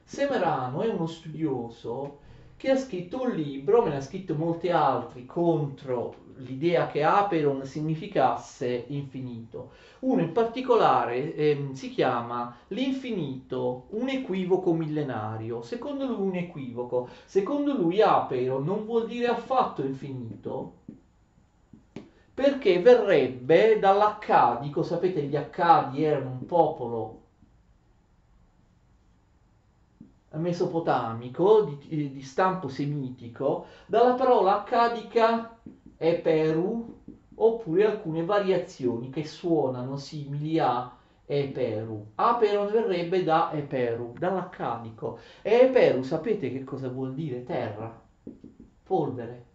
Semerano 0.06 0.82
è 0.84 0.88
uno 0.88 1.08
studioso 1.08 2.20
che 2.58 2.72
ha 2.72 2.78
scritto 2.78 3.24
un 3.24 3.32
libro, 3.32 3.84
me 3.84 3.90
ne 3.90 3.98
ha 3.98 4.02
scritto 4.02 4.36
molti 4.36 4.70
altri, 4.70 5.26
contro 5.26 6.16
l'idea 6.38 6.88
che 6.88 7.04
Aperon 7.04 7.66
significasse 7.66 8.86
infinito. 8.88 9.72
Uno 10.00 10.22
in 10.22 10.32
particolare 10.32 11.34
eh, 11.36 11.70
si 11.74 11.90
chiama 11.90 12.56
L'infinito, 12.70 13.86
un 13.92 14.10
equivoco 14.10 14.74
millenario. 14.74 15.62
Secondo 15.62 16.06
lui 16.06 16.28
un 16.28 16.36
equivoco. 16.36 17.10
Secondo 17.26 17.74
lui 17.74 18.02
Aperon 18.02 18.64
non 18.64 18.86
vuol 18.86 19.08
dire 19.08 19.28
affatto 19.28 19.82
infinito, 19.82 20.74
perché 22.34 22.80
verrebbe 22.82 23.80
dall'accadico, 23.80 24.82
sapete 24.84 25.22
gli 25.24 25.36
accadi 25.36 26.04
erano 26.04 26.32
un 26.32 26.46
popolo 26.46 27.23
mesopotamico, 30.38 31.78
di, 31.88 32.12
di 32.12 32.22
stampo 32.22 32.68
semitico, 32.68 33.66
dalla 33.86 34.14
parola 34.14 34.62
accadica 34.62 35.58
eperu 35.98 37.02
oppure 37.36 37.86
alcune 37.86 38.24
variazioni 38.24 39.10
che 39.10 39.26
suonano 39.26 39.98
simili 39.98 40.60
a 40.60 40.96
eperu. 41.26 42.12
Aperon 42.16 42.72
verrebbe 42.72 43.24
da 43.24 43.52
eperu, 43.54 44.14
dall'accadico. 44.18 45.20
E 45.42 45.54
eperu 45.62 46.04
sapete 46.04 46.52
che 46.52 46.64
cosa 46.64 46.90
vuol 46.90 47.14
dire? 47.14 47.44
Terra, 47.44 48.02
polvere. 48.84 49.46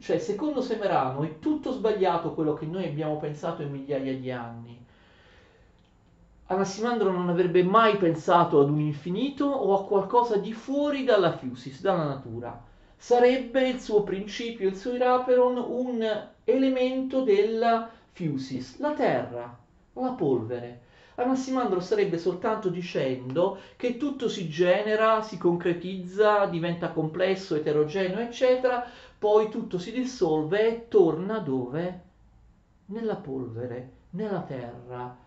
Cioè, 0.00 0.18
secondo 0.18 0.60
Semerano 0.60 1.24
è 1.24 1.38
tutto 1.40 1.72
sbagliato 1.72 2.32
quello 2.32 2.54
che 2.54 2.66
noi 2.66 2.84
abbiamo 2.86 3.16
pensato 3.16 3.62
in 3.62 3.72
migliaia 3.72 4.16
di 4.16 4.30
anni 4.30 4.86
Anassimandro 6.50 7.12
non 7.12 7.28
avrebbe 7.28 7.62
mai 7.62 7.98
pensato 7.98 8.58
ad 8.58 8.70
un 8.70 8.80
infinito 8.80 9.44
o 9.44 9.74
a 9.74 9.84
qualcosa 9.84 10.38
di 10.38 10.54
fuori 10.54 11.04
dalla 11.04 11.36
Fusis, 11.36 11.82
dalla 11.82 12.04
natura. 12.04 12.58
Sarebbe 12.96 13.68
il 13.68 13.78
suo 13.78 14.02
principio, 14.02 14.66
il 14.66 14.76
suo 14.76 14.94
Iraperon, 14.94 15.58
un 15.58 16.28
elemento 16.44 17.20
della 17.20 17.90
Fusis, 18.12 18.78
la 18.78 18.94
terra, 18.94 19.58
la 19.92 20.10
polvere. 20.12 20.80
Anassimandro 21.16 21.80
starebbe 21.80 22.16
soltanto 22.16 22.70
dicendo 22.70 23.58
che 23.76 23.98
tutto 23.98 24.30
si 24.30 24.48
genera, 24.48 25.20
si 25.20 25.36
concretizza, 25.36 26.46
diventa 26.46 26.92
complesso, 26.92 27.56
eterogeneo, 27.56 28.20
eccetera, 28.20 28.86
poi 29.18 29.50
tutto 29.50 29.76
si 29.76 29.92
dissolve 29.92 30.66
e 30.66 30.88
torna 30.88 31.40
dove? 31.40 32.00
Nella 32.86 33.16
polvere, 33.16 33.90
nella 34.10 34.40
terra 34.40 35.26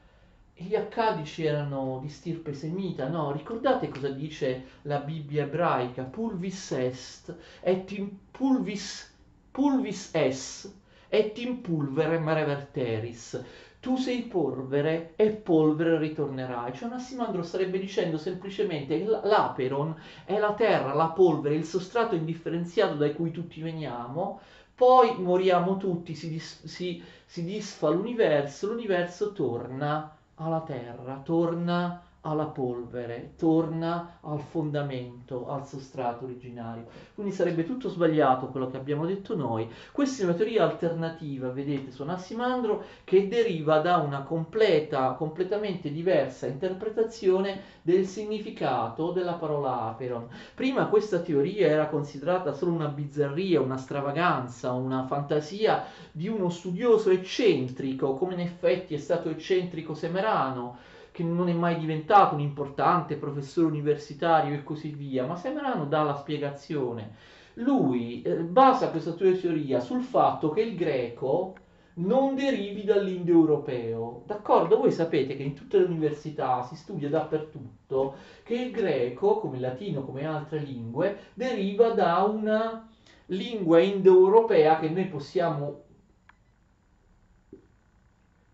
gli 0.61 0.75
accadici 0.75 1.43
erano 1.45 1.99
di 2.01 2.09
stirpe 2.09 2.53
semita, 2.53 3.07
no? 3.07 3.31
Ricordate 3.31 3.89
cosa 3.89 4.09
dice 4.09 4.63
la 4.83 4.99
Bibbia 4.99 5.43
ebraica? 5.43 6.03
Pulvis 6.03 6.71
est 6.71 7.35
et 7.61 7.91
in 7.91 8.09
pulvis 8.31 9.11
pulvis 9.51 10.09
es 10.13 10.71
et 11.09 11.37
in 11.37 11.61
pulverem 11.61 12.27
reverteris. 12.33 13.43
Tu 13.79 13.95
sei 13.97 14.21
polvere 14.23 15.13
e 15.15 15.31
polvere 15.31 15.97
ritornerai. 15.97 16.73
Cioè 16.73 16.89
Nassimandro 16.89 17.41
starebbe 17.43 17.79
dicendo 17.79 18.17
semplicemente 18.17 18.97
che 18.97 19.05
l'aperon 19.05 19.95
è 20.23 20.37
la 20.37 20.53
terra, 20.53 20.93
la 20.93 21.09
polvere, 21.09 21.55
il 21.55 21.65
sostrato 21.65 22.15
indifferenziato 22.15 22.95
da 22.95 23.11
cui 23.11 23.31
tutti 23.31 23.59
veniamo, 23.61 24.39
poi 24.75 25.17
moriamo 25.19 25.77
tutti, 25.77 26.15
si, 26.15 26.29
dis- 26.29 26.63
si, 26.65 27.01
si 27.25 27.43
disfa 27.43 27.89
l'universo, 27.89 28.67
l'universo 28.67 29.31
torna 29.33 30.15
alla 30.45 30.61
terra, 30.61 31.21
torna 31.23 32.01
alla 32.21 32.45
polvere, 32.45 33.33
torna 33.35 34.19
al 34.21 34.39
fondamento, 34.41 35.49
al 35.49 35.65
sostrato 35.65 36.25
originario. 36.25 36.85
Quindi 37.15 37.33
sarebbe 37.33 37.65
tutto 37.65 37.89
sbagliato 37.89 38.47
quello 38.47 38.69
che 38.69 38.77
abbiamo 38.77 39.05
detto 39.05 39.35
noi. 39.35 39.67
Questa 39.91 40.21
è 40.21 40.25
una 40.25 40.35
teoria 40.35 40.63
alternativa, 40.63 41.49
vedete, 41.49 41.91
su 41.91 42.03
Nassimandro, 42.03 42.83
che 43.03 43.27
deriva 43.27 43.79
da 43.79 43.97
una 43.97 44.21
completa, 44.21 45.13
completamente 45.13 45.91
diversa 45.91 46.45
interpretazione 46.45 47.61
del 47.81 48.05
significato 48.05 49.11
della 49.11 49.33
parola 49.33 49.81
aperon. 49.81 50.27
Prima 50.53 50.87
questa 50.87 51.19
teoria 51.19 51.67
era 51.67 51.87
considerata 51.87 52.53
solo 52.53 52.73
una 52.73 52.87
bizzarria, 52.87 53.61
una 53.61 53.77
stravaganza, 53.77 54.73
una 54.73 55.07
fantasia 55.07 55.85
di 56.11 56.27
uno 56.27 56.49
studioso 56.49 57.09
eccentrico, 57.09 58.13
come 58.13 58.33
in 58.33 58.41
effetti 58.41 58.93
è 58.93 58.97
stato 58.97 59.29
eccentrico 59.29 59.95
Semerano, 59.95 60.89
che 61.11 61.23
non 61.23 61.49
è 61.49 61.53
mai 61.53 61.77
diventato 61.77 62.35
un 62.35 62.41
importante 62.41 63.15
professore 63.15 63.67
universitario 63.67 64.55
e 64.55 64.63
così 64.63 64.89
via, 64.89 65.25
ma 65.25 65.35
Semerano 65.35 65.85
dà 65.85 66.03
la 66.03 66.15
spiegazione. 66.15 67.15
Lui 67.55 68.21
eh, 68.21 68.35
basa 68.37 68.89
questa 68.89 69.11
sua 69.11 69.33
teoria 69.33 69.81
sul 69.81 70.01
fatto 70.01 70.49
che 70.51 70.61
il 70.61 70.75
greco 70.75 71.55
non 71.95 72.35
derivi 72.35 72.83
dall'indoeuropeo. 72.83 74.23
D'accordo? 74.25 74.77
Voi 74.77 74.91
sapete 74.91 75.35
che 75.35 75.43
in 75.43 75.53
tutte 75.53 75.77
le 75.77 75.85
università 75.85 76.63
si 76.63 76.75
studia 76.75 77.09
dappertutto 77.09 78.15
che 78.43 78.55
il 78.55 78.71
greco, 78.71 79.39
come 79.39 79.55
il 79.57 79.61
latino, 79.61 80.03
come 80.03 80.25
altre 80.25 80.59
lingue, 80.59 81.31
deriva 81.33 81.89
da 81.89 82.23
una 82.23 82.87
lingua 83.27 83.79
indoeuropea 83.79 84.79
che 84.79 84.89
noi 84.89 85.07
possiamo 85.07 85.83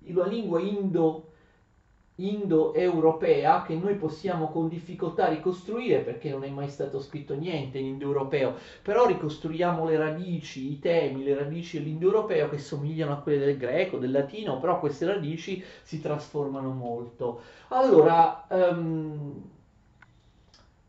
una 0.05 0.26
lingua 0.26 0.60
indo 0.60 1.27
indoeuropea 2.20 3.63
che 3.63 3.76
noi 3.76 3.95
possiamo 3.95 4.49
con 4.49 4.68
difficoltà 4.68 5.28
ricostruire 5.28 5.99
perché 5.99 6.30
non 6.30 6.43
è 6.43 6.49
mai 6.49 6.70
stato 6.70 6.99
scritto 6.99 7.36
niente 7.36 7.78
in 7.78 7.86
indoeuropeo, 7.86 8.55
però 8.82 9.05
ricostruiamo 9.05 9.86
le 9.86 9.97
radici, 9.97 10.72
i 10.72 10.80
temi, 10.80 11.24
le 11.24 11.36
radici 11.36 11.78
dell'indoeuropeo 11.78 12.49
che 12.49 12.57
somigliano 12.57 13.13
a 13.13 13.18
quelle 13.18 13.45
del 13.45 13.57
greco, 13.57 13.97
del 13.97 14.11
latino, 14.11 14.59
però 14.59 14.80
queste 14.80 15.05
radici 15.05 15.63
si 15.84 16.01
trasformano 16.01 16.72
molto. 16.72 17.41
Allora, 17.70 18.45
um, 18.49 19.55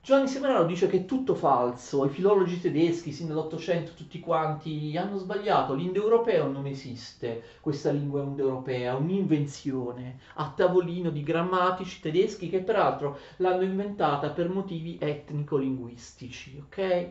Giovanni 0.09 0.29
Semerano 0.29 0.65
dice 0.65 0.87
che 0.87 1.01
è 1.01 1.05
tutto 1.05 1.35
falso, 1.35 2.07
i 2.07 2.09
filologi 2.09 2.59
tedeschi 2.59 3.13
sin 3.13 3.27
dall'Ottocento 3.27 3.93
tutti 3.93 4.21
quanti 4.21 4.97
hanno 4.97 5.19
sbagliato, 5.19 5.75
l'indoeuropeo 5.75 6.51
non 6.51 6.65
esiste, 6.65 7.43
questa 7.61 7.91
lingua 7.91 8.23
indoeuropea, 8.23 8.93
è 8.93 8.99
un'invenzione 8.99 10.21
a 10.37 10.51
tavolino 10.57 11.11
di 11.11 11.23
grammatici 11.23 12.01
tedeschi 12.01 12.49
che 12.49 12.61
peraltro 12.61 13.19
l'hanno 13.37 13.65
inventata 13.65 14.31
per 14.31 14.49
motivi 14.49 14.97
etnico-linguistici, 14.99 16.59
ok? 16.65 17.09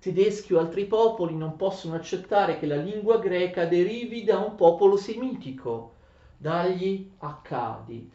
Tedeschi 0.00 0.54
o 0.54 0.58
altri 0.58 0.86
popoli 0.86 1.36
non 1.36 1.54
possono 1.54 1.94
accettare 1.94 2.58
che 2.58 2.66
la 2.66 2.82
lingua 2.82 3.20
greca 3.20 3.64
derivi 3.66 4.24
da 4.24 4.38
un 4.38 4.56
popolo 4.56 4.96
semitico, 4.96 5.92
dagli 6.36 7.12
Accadi. 7.18 8.10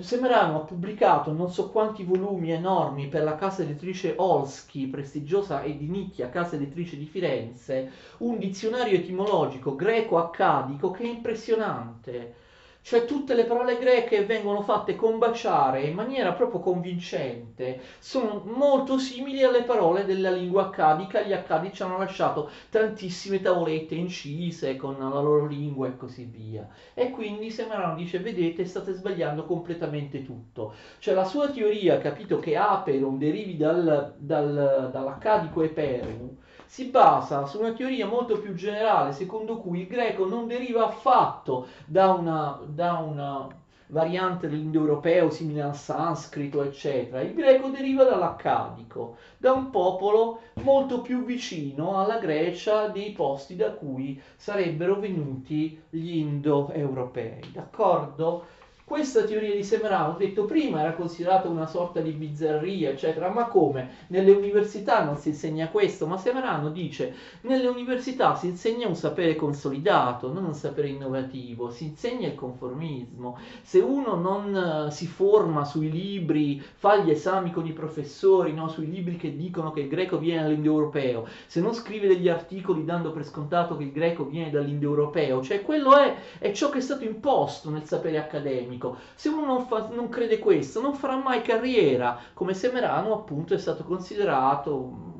Semerano 0.00 0.56
ha 0.60 0.64
pubblicato 0.64 1.32
non 1.32 1.50
so 1.50 1.68
quanti 1.70 2.04
volumi 2.04 2.50
enormi 2.52 3.08
per 3.08 3.22
la 3.24 3.34
casa 3.34 3.62
editrice 3.62 4.14
Olski, 4.16 4.86
prestigiosa 4.86 5.62
e 5.62 5.76
di 5.76 5.88
nicchia 5.88 6.28
casa 6.30 6.54
editrice 6.56 6.96
di 6.96 7.06
Firenze, 7.06 7.90
un 8.18 8.38
dizionario 8.38 8.96
etimologico 8.96 9.74
greco-accadico 9.74 10.90
che 10.90 11.02
è 11.04 11.08
impressionante 11.08 12.34
cioè 12.82 13.04
tutte 13.04 13.34
le 13.34 13.44
parole 13.44 13.78
greche 13.78 14.24
vengono 14.24 14.60
fatte 14.60 14.96
combaciare 14.96 15.82
in 15.82 15.94
maniera 15.94 16.32
proprio 16.32 16.60
convincente, 16.60 17.80
sono 17.98 18.42
molto 18.44 18.98
simili 18.98 19.42
alle 19.44 19.62
parole 19.62 20.04
della 20.04 20.30
lingua 20.30 20.64
accadica, 20.64 21.22
gli 21.22 21.32
accadi 21.32 21.72
ci 21.72 21.82
hanno 21.82 21.98
lasciato 21.98 22.50
tantissime 22.70 23.40
tavolette 23.40 23.94
incise 23.94 24.76
con 24.76 24.98
la 24.98 25.20
loro 25.20 25.46
lingua 25.46 25.86
e 25.86 25.96
così 25.96 26.24
via. 26.24 26.68
E 26.94 27.10
quindi 27.10 27.50
Semerano 27.50 27.94
dice, 27.94 28.18
vedete, 28.18 28.64
state 28.64 28.92
sbagliando 28.92 29.44
completamente 29.44 30.24
tutto. 30.24 30.74
Cioè 30.98 31.14
la 31.14 31.24
sua 31.24 31.50
teoria, 31.50 31.98
capito 31.98 32.38
che 32.40 32.56
Aperon 32.56 33.16
derivi 33.18 33.56
dal, 33.56 34.14
dal, 34.18 34.90
dall'accadico 34.92 35.62
Eperum, 35.62 36.36
si 36.72 36.86
basa 36.86 37.44
su 37.44 37.58
una 37.58 37.74
teoria 37.74 38.06
molto 38.06 38.38
più 38.38 38.54
generale, 38.54 39.12
secondo 39.12 39.58
cui 39.58 39.80
il 39.80 39.86
greco 39.86 40.26
non 40.26 40.46
deriva 40.46 40.86
affatto 40.86 41.66
da 41.84 42.12
una, 42.12 42.58
da 42.64 42.94
una 42.94 43.46
variante 43.88 44.48
dell'indoeuropeo 44.48 45.28
simile 45.28 45.60
al 45.60 45.76
sanscrito, 45.76 46.62
eccetera. 46.62 47.20
Il 47.20 47.34
greco 47.34 47.68
deriva 47.68 48.04
dall'accadico, 48.04 49.18
da 49.36 49.52
un 49.52 49.68
popolo 49.68 50.40
molto 50.62 51.02
più 51.02 51.26
vicino 51.26 52.00
alla 52.00 52.16
Grecia 52.16 52.86
dei 52.88 53.12
posti 53.12 53.54
da 53.54 53.72
cui 53.72 54.18
sarebbero 54.36 54.98
venuti 54.98 55.78
gli 55.90 56.16
indoeuropei. 56.16 57.50
D'accordo? 57.52 58.46
Questa 58.92 59.24
teoria 59.24 59.54
di 59.54 59.64
Semerano, 59.64 60.12
ho 60.12 60.16
detto 60.18 60.44
prima, 60.44 60.82
era 60.82 60.92
considerata 60.92 61.48
una 61.48 61.66
sorta 61.66 62.00
di 62.00 62.10
bizzarria, 62.10 62.90
eccetera, 62.90 63.30
ma 63.30 63.46
come? 63.46 63.88
Nelle 64.08 64.32
università 64.32 65.02
non 65.02 65.16
si 65.16 65.30
insegna 65.30 65.68
questo, 65.68 66.06
ma 66.06 66.18
Semerano 66.18 66.68
dice, 66.68 67.14
nelle 67.40 67.68
università 67.68 68.34
si 68.34 68.48
insegna 68.48 68.86
un 68.86 68.94
sapere 68.94 69.34
consolidato, 69.34 70.30
non 70.30 70.44
un 70.44 70.52
sapere 70.52 70.88
innovativo, 70.88 71.70
si 71.70 71.84
insegna 71.84 72.28
il 72.28 72.34
conformismo. 72.34 73.38
Se 73.62 73.78
uno 73.78 74.14
non 74.14 74.52
uh, 74.88 74.90
si 74.90 75.06
forma 75.06 75.64
sui 75.64 75.90
libri, 75.90 76.60
fa 76.60 76.98
gli 76.98 77.08
esami 77.08 77.50
con 77.50 77.64
i 77.64 77.72
professori, 77.72 78.52
no? 78.52 78.68
sui 78.68 78.90
libri 78.90 79.16
che 79.16 79.34
dicono 79.34 79.72
che 79.72 79.80
il 79.80 79.88
greco 79.88 80.18
viene 80.18 80.42
dall'indoeuropeo, 80.42 81.26
se 81.46 81.62
non 81.62 81.72
scrive 81.72 82.08
degli 82.08 82.28
articoli 82.28 82.84
dando 82.84 83.10
per 83.10 83.24
scontato 83.24 83.74
che 83.78 83.84
il 83.84 83.92
greco 83.92 84.26
viene 84.26 84.50
dall'indoeuropeo, 84.50 85.40
cioè 85.40 85.62
quello 85.62 85.96
è, 85.96 86.14
è 86.38 86.52
ciò 86.52 86.68
che 86.68 86.76
è 86.76 86.82
stato 86.82 87.04
imposto 87.04 87.70
nel 87.70 87.84
sapere 87.84 88.18
accademico 88.18 88.80
accademico. 88.82 88.98
Se 89.14 89.28
uno 89.28 89.46
non, 89.46 89.66
fa, 89.66 89.88
non 89.92 90.08
crede 90.08 90.38
questo, 90.38 90.80
non 90.80 90.94
farà 90.94 91.16
mai 91.16 91.42
carriera, 91.42 92.18
come 92.34 92.54
Semerano 92.54 93.14
appunto 93.14 93.54
è 93.54 93.58
stato 93.58 93.84
considerato 93.84 95.10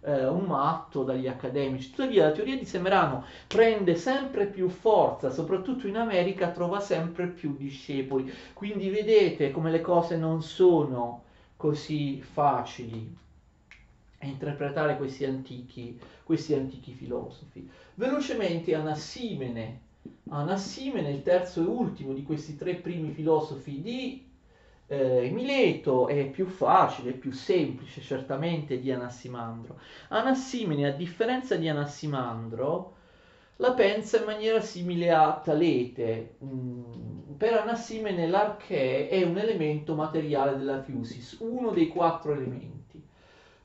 eh, 0.00 0.26
un 0.26 0.44
matto 0.44 1.02
dagli 1.02 1.28
accademici. 1.28 1.90
Tuttavia 1.90 2.26
la 2.26 2.32
teoria 2.32 2.56
di 2.56 2.64
Semerano 2.64 3.24
prende 3.46 3.96
sempre 3.96 4.46
più 4.46 4.68
forza, 4.68 5.30
soprattutto 5.30 5.86
in 5.86 5.96
America 5.96 6.50
trova 6.50 6.80
sempre 6.80 7.26
più 7.26 7.54
discepoli. 7.56 8.32
Quindi 8.54 8.88
vedete 8.88 9.50
come 9.50 9.70
le 9.70 9.80
cose 9.80 10.16
non 10.16 10.42
sono 10.42 11.22
così 11.56 12.20
facili 12.20 13.22
a 14.20 14.26
interpretare 14.26 14.96
questi 14.96 15.24
antichi, 15.24 15.98
questi 16.22 16.54
antichi 16.54 16.92
filosofi. 16.92 17.68
Velocemente 17.94 18.74
Anassimene 18.74 19.83
Anassimene, 20.30 21.10
il 21.10 21.22
terzo 21.22 21.60
e 21.62 21.66
ultimo 21.66 22.12
di 22.12 22.22
questi 22.22 22.56
tre 22.56 22.74
primi 22.74 23.10
filosofi 23.12 23.80
di 23.80 24.26
eh, 24.86 25.30
Mileto, 25.32 26.08
è 26.08 26.26
più 26.28 26.46
facile, 26.46 27.10
è 27.10 27.14
più 27.14 27.32
semplice 27.32 28.00
certamente 28.00 28.80
di 28.80 28.90
Anassimandro. 28.90 29.78
Anassimene, 30.08 30.86
a 30.88 30.92
differenza 30.92 31.56
di 31.56 31.68
Anassimandro, 31.68 32.92
la 33.56 33.72
pensa 33.72 34.18
in 34.18 34.24
maniera 34.24 34.60
simile 34.60 35.10
a 35.12 35.40
Talete. 35.42 36.36
Mm, 36.44 37.34
per 37.36 37.54
Anassimene 37.54 38.26
l'archè 38.26 39.08
è 39.08 39.22
un 39.22 39.38
elemento 39.38 39.94
materiale 39.94 40.56
della 40.56 40.82
Fusis, 40.82 41.38
uno 41.40 41.70
dei 41.70 41.88
quattro 41.88 42.32
elementi. 42.32 43.02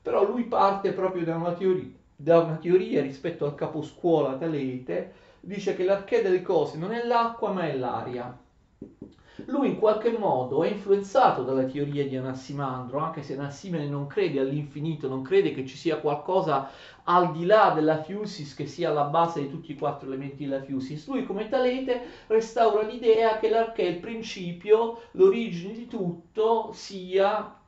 Però 0.02 0.24
lui 0.24 0.44
parte 0.44 0.92
proprio 0.92 1.24
da 1.24 1.36
una 1.36 1.52
teoria, 1.52 1.90
da 2.16 2.38
una 2.40 2.56
teoria 2.56 3.02
rispetto 3.02 3.44
al 3.44 3.54
caposcuola 3.54 4.36
Talete, 4.36 5.12
dice 5.40 5.74
che 5.74 5.84
l'archè 5.84 6.22
delle 6.22 6.42
cose 6.42 6.78
non 6.78 6.92
è 6.92 7.04
l'acqua 7.04 7.52
ma 7.52 7.62
è 7.62 7.76
l'aria. 7.76 8.36
Lui 9.46 9.68
in 9.68 9.78
qualche 9.78 10.16
modo 10.16 10.62
è 10.62 10.68
influenzato 10.68 11.42
dalla 11.42 11.64
teoria 11.64 12.06
di 12.06 12.16
Anassimandro, 12.16 12.98
anche 12.98 13.22
se 13.22 13.34
Anassimene 13.34 13.88
non 13.88 14.06
crede 14.06 14.40
all'infinito, 14.40 15.08
non 15.08 15.22
crede 15.22 15.52
che 15.52 15.66
ci 15.66 15.76
sia 15.76 15.98
qualcosa 15.98 16.68
al 17.04 17.32
di 17.32 17.46
là 17.46 17.72
della 17.74 18.02
fusis 18.02 18.54
che 18.54 18.66
sia 18.66 18.92
la 18.92 19.04
base 19.04 19.40
di 19.40 19.50
tutti 19.50 19.72
i 19.72 19.78
quattro 19.78 20.08
elementi 20.08 20.46
della 20.46 20.62
fusis. 20.62 21.06
Lui 21.08 21.24
come 21.24 21.48
Talete 21.48 22.02
restaura 22.26 22.82
l'idea 22.82 23.38
che 23.38 23.48
l'archè, 23.48 23.82
il 23.82 23.98
principio, 23.98 25.02
l'origine 25.12 25.72
di 25.72 25.86
tutto 25.86 26.70
sia 26.72 27.59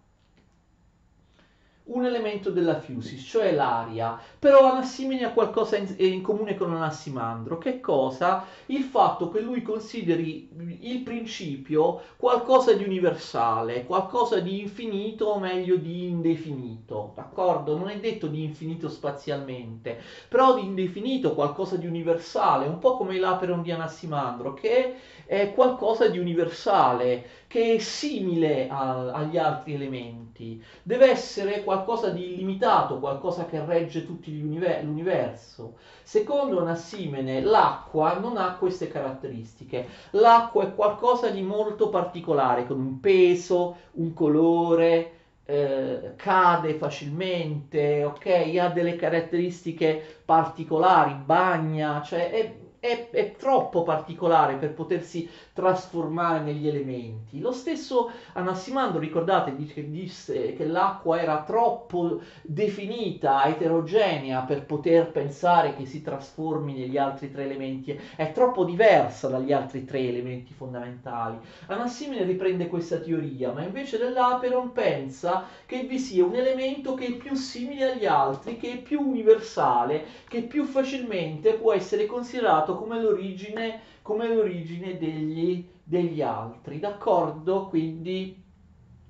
un 1.92 2.04
elemento 2.04 2.50
della 2.50 2.80
Fusis, 2.80 3.22
cioè 3.26 3.52
l'aria, 3.52 4.18
però 4.38 4.70
Anassimene 4.70 5.24
ha 5.24 5.32
qualcosa 5.32 5.76
in, 5.76 5.94
in, 5.98 6.22
comune 6.22 6.54
con 6.54 6.72
Anassimandro. 6.74 7.58
Che 7.58 7.80
cosa? 7.80 8.44
Il 8.66 8.82
fatto 8.82 9.30
che 9.30 9.40
lui 9.40 9.62
consideri 9.62 10.48
il 10.80 11.00
principio 11.00 12.00
qualcosa 12.16 12.72
di 12.72 12.84
universale, 12.84 13.84
qualcosa 13.84 14.40
di 14.40 14.60
infinito 14.60 15.26
o 15.26 15.38
meglio 15.38 15.76
di 15.76 16.08
indefinito, 16.08 17.12
d'accordo? 17.14 17.76
Non 17.76 17.88
è 17.88 17.98
detto 17.98 18.26
di 18.26 18.42
infinito 18.42 18.88
spazialmente, 18.88 20.00
però 20.28 20.54
di 20.54 20.64
indefinito, 20.64 21.34
qualcosa 21.34 21.76
di 21.76 21.86
universale, 21.86 22.66
un 22.66 22.78
po' 22.78 22.96
come 22.96 23.18
l'Aperon 23.18 23.62
di 23.62 23.70
Anassimandro, 23.70 24.54
che 24.54 24.94
è 25.26 25.52
qualcosa 25.54 26.08
di 26.08 26.18
universale, 26.18 27.24
che 27.46 27.74
è 27.74 27.78
simile 27.78 28.68
a, 28.68 29.12
agli 29.12 29.36
altri 29.38 29.74
elementi, 29.74 30.62
deve 30.82 31.10
essere 31.10 31.62
qualcosa 31.64 32.10
di 32.10 32.32
illimitato, 32.32 32.98
qualcosa 32.98 33.46
che 33.46 33.64
regge 33.64 34.06
tutto 34.06 34.30
l'universo. 34.30 35.76
Secondo 36.02 36.62
Nassimene 36.62 37.40
l'acqua 37.42 38.18
non 38.18 38.36
ha 38.36 38.56
queste 38.56 38.88
caratteristiche, 38.88 39.86
l'acqua 40.12 40.64
è 40.64 40.74
qualcosa 40.74 41.28
di 41.28 41.42
molto 41.42 41.88
particolare, 41.88 42.66
con 42.66 42.78
un 42.78 43.00
peso, 43.00 43.76
un 43.92 44.12
colore, 44.14 45.12
eh, 45.44 46.14
cade 46.16 46.74
facilmente, 46.74 48.04
ok? 48.04 48.56
Ha 48.58 48.68
delle 48.68 48.96
caratteristiche 48.96 50.20
particolari, 50.24 51.14
bagna, 51.24 52.00
cioè 52.02 52.30
è 52.30 52.54
è, 52.82 53.10
è, 53.10 53.36
troppo 53.36 53.84
particolare 53.84 54.56
per 54.56 54.72
potersi 54.74 55.30
trasformare 55.52 56.40
negli 56.40 56.66
elementi. 56.66 57.38
Lo 57.38 57.52
stesso 57.52 58.10
Anassimandro, 58.32 58.98
ricordate, 58.98 59.54
dice, 59.54 59.88
disse 59.88 60.52
che 60.54 60.66
l'acqua 60.66 61.20
era 61.20 61.44
troppo 61.44 62.20
definita, 62.42 63.44
eterogenea 63.44 64.40
per 64.40 64.64
poter 64.64 65.12
pensare 65.12 65.76
che 65.76 65.86
si 65.86 66.02
trasformi 66.02 66.72
negli 66.72 66.98
altri 66.98 67.30
tre 67.30 67.44
elementi, 67.44 67.96
è 68.16 68.32
troppo 68.32 68.64
diversa 68.64 69.28
dagli 69.28 69.52
altri 69.52 69.84
tre 69.84 70.00
elementi 70.00 70.52
fondamentali. 70.52 71.38
Anassimene 71.66 72.24
riprende 72.24 72.66
questa 72.66 72.96
teoria, 72.96 73.52
ma 73.52 73.62
invece 73.62 73.96
dell'Aperon 73.96 74.72
pensa 74.72 75.44
che 75.66 75.84
vi 75.84 76.00
sia 76.00 76.24
un 76.24 76.34
elemento 76.34 76.94
che 76.94 77.06
è 77.06 77.12
più 77.12 77.36
simile 77.36 77.92
agli 77.92 78.06
altri, 78.06 78.56
che 78.56 78.72
è 78.72 78.76
più 78.78 79.00
universale, 79.00 80.04
che 80.26 80.42
più 80.42 80.64
facilmente 80.64 81.52
può 81.52 81.72
essere 81.72 82.06
considerato 82.06 82.70
dato 82.72 82.78
come 82.78 83.00
l'origine, 83.00 83.80
come 84.02 84.34
l'origine 84.34 84.98
degli, 84.98 85.68
degli 85.82 86.22
altri, 86.22 86.78
d'accordo? 86.78 87.66
Quindi, 87.68 88.42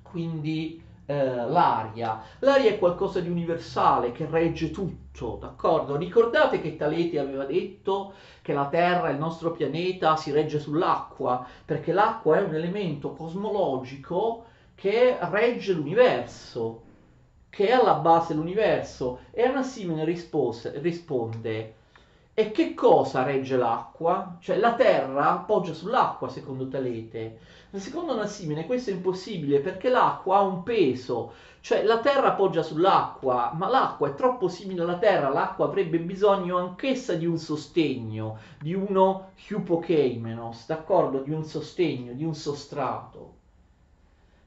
quindi 0.02 0.82
eh, 1.06 1.46
l'aria. 1.46 2.22
L'aria 2.40 2.70
è 2.70 2.78
qualcosa 2.78 3.20
di 3.20 3.28
universale 3.28 4.12
che 4.12 4.26
regge 4.28 4.70
tutto, 4.70 5.38
d'accordo? 5.40 5.96
Ricordate 5.96 6.60
che 6.60 6.76
Taleti 6.76 7.18
aveva 7.18 7.44
detto 7.44 8.14
che 8.42 8.52
la 8.52 8.66
Terra, 8.66 9.10
il 9.10 9.18
nostro 9.18 9.52
pianeta, 9.52 10.16
si 10.16 10.32
regge 10.32 10.58
sull'acqua, 10.58 11.46
perché 11.64 11.92
l'acqua 11.92 12.38
è 12.38 12.42
un 12.42 12.54
elemento 12.54 13.12
cosmologico 13.12 14.46
che 14.74 15.16
regge 15.20 15.72
l'universo, 15.72 16.82
che 17.48 17.68
è 17.68 17.72
alla 17.72 17.94
base 17.94 18.34
dell'universo. 18.34 19.20
E 19.30 19.42
Anassimene 19.42 20.04
rispose, 20.04 20.78
risponde 20.80 21.74
e 22.42 22.50
che 22.50 22.74
cosa 22.74 23.22
regge 23.22 23.56
l'acqua? 23.56 24.36
Cioè 24.40 24.56
la 24.56 24.74
terra 24.74 25.44
poggia 25.46 25.72
sull'acqua 25.72 26.28
secondo 26.28 26.66
Talete. 26.66 27.38
Secondo 27.74 28.16
Nassimene 28.16 28.66
questo 28.66 28.90
è 28.90 28.94
impossibile 28.94 29.60
perché 29.60 29.88
l'acqua 29.88 30.38
ha 30.38 30.40
un 30.40 30.64
peso, 30.64 31.34
cioè 31.60 31.84
la 31.84 32.00
terra 32.00 32.32
poggia 32.32 32.62
sull'acqua, 32.62 33.52
ma 33.54 33.68
l'acqua 33.68 34.08
è 34.08 34.14
troppo 34.14 34.48
simile 34.48 34.82
alla 34.82 34.98
terra, 34.98 35.28
l'acqua 35.28 35.66
avrebbe 35.66 36.00
bisogno 36.00 36.58
anch'essa 36.58 37.14
di 37.14 37.26
un 37.26 37.38
sostegno, 37.38 38.38
di 38.58 38.74
uno 38.74 39.30
hypokeimenos, 39.48 40.66
d'accordo? 40.66 41.20
Di 41.20 41.30
un 41.30 41.44
sostegno, 41.44 42.12
di 42.12 42.24
un 42.24 42.34
sostrato. 42.34 43.41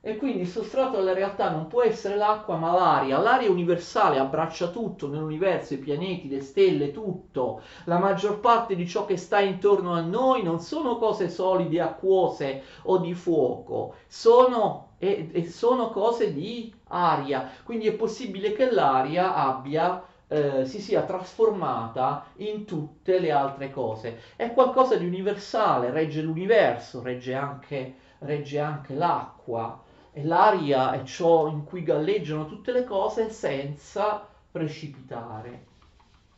E 0.08 0.18
quindi 0.18 0.42
il 0.42 0.48
sostrato 0.48 0.98
della 0.98 1.14
realtà 1.14 1.50
non 1.50 1.66
può 1.66 1.82
essere 1.82 2.16
l'acqua 2.16 2.58
ma 2.58 2.72
l'aria. 2.72 3.18
L'aria 3.18 3.50
universale 3.50 4.20
abbraccia 4.20 4.68
tutto 4.68 5.08
nell'universo, 5.08 5.74
i 5.74 5.80
pianeti, 5.80 6.30
le 6.30 6.42
stelle, 6.42 6.92
tutto. 6.92 7.64
La 7.86 7.98
maggior 7.98 8.40
parte 8.40 8.76
di 8.76 8.88
ciò 8.88 9.06
che 9.06 9.18
sta 9.18 9.40
intorno 9.40 9.94
a 9.94 10.02
noi 10.02 10.44
non 10.44 10.60
sono 10.60 10.98
cose 10.98 11.28
solide, 11.28 11.82
acquose 11.82 12.62
o 12.84 13.00
di 13.00 13.16
fuoco, 13.16 13.96
sono, 14.06 14.90
e, 15.00 15.28
e 15.32 15.50
sono 15.50 15.90
cose 15.90 16.36
di 16.36 16.72
aria. 16.90 17.50
Quindi 17.64 17.88
è 17.88 17.94
possibile 17.94 18.54
che 18.54 18.70
l'aria 18.70 19.34
abbia 19.34 20.04
eh, 20.28 20.66
si 20.66 20.82
sia 20.82 21.02
trasformata 21.02 22.26
in 22.36 22.66
tutte 22.66 23.18
le 23.18 23.32
altre 23.32 23.72
cose. 23.72 24.20
È 24.36 24.54
qualcosa 24.54 24.98
di 24.98 25.06
universale, 25.08 25.90
regge 25.90 26.22
l'universo, 26.22 27.02
regge 27.02 27.34
anche, 27.34 27.96
regge 28.20 28.60
anche 28.60 28.94
l'acqua 28.94 29.82
e 30.18 30.24
l'aria 30.24 30.94
è 30.94 31.04
ciò 31.04 31.50
in 31.50 31.66
cui 31.66 31.84
galleggiano 31.84 32.46
tutte 32.46 32.72
le 32.72 32.86
cose 32.86 33.30
senza 33.30 34.26
precipitare. 34.50 35.66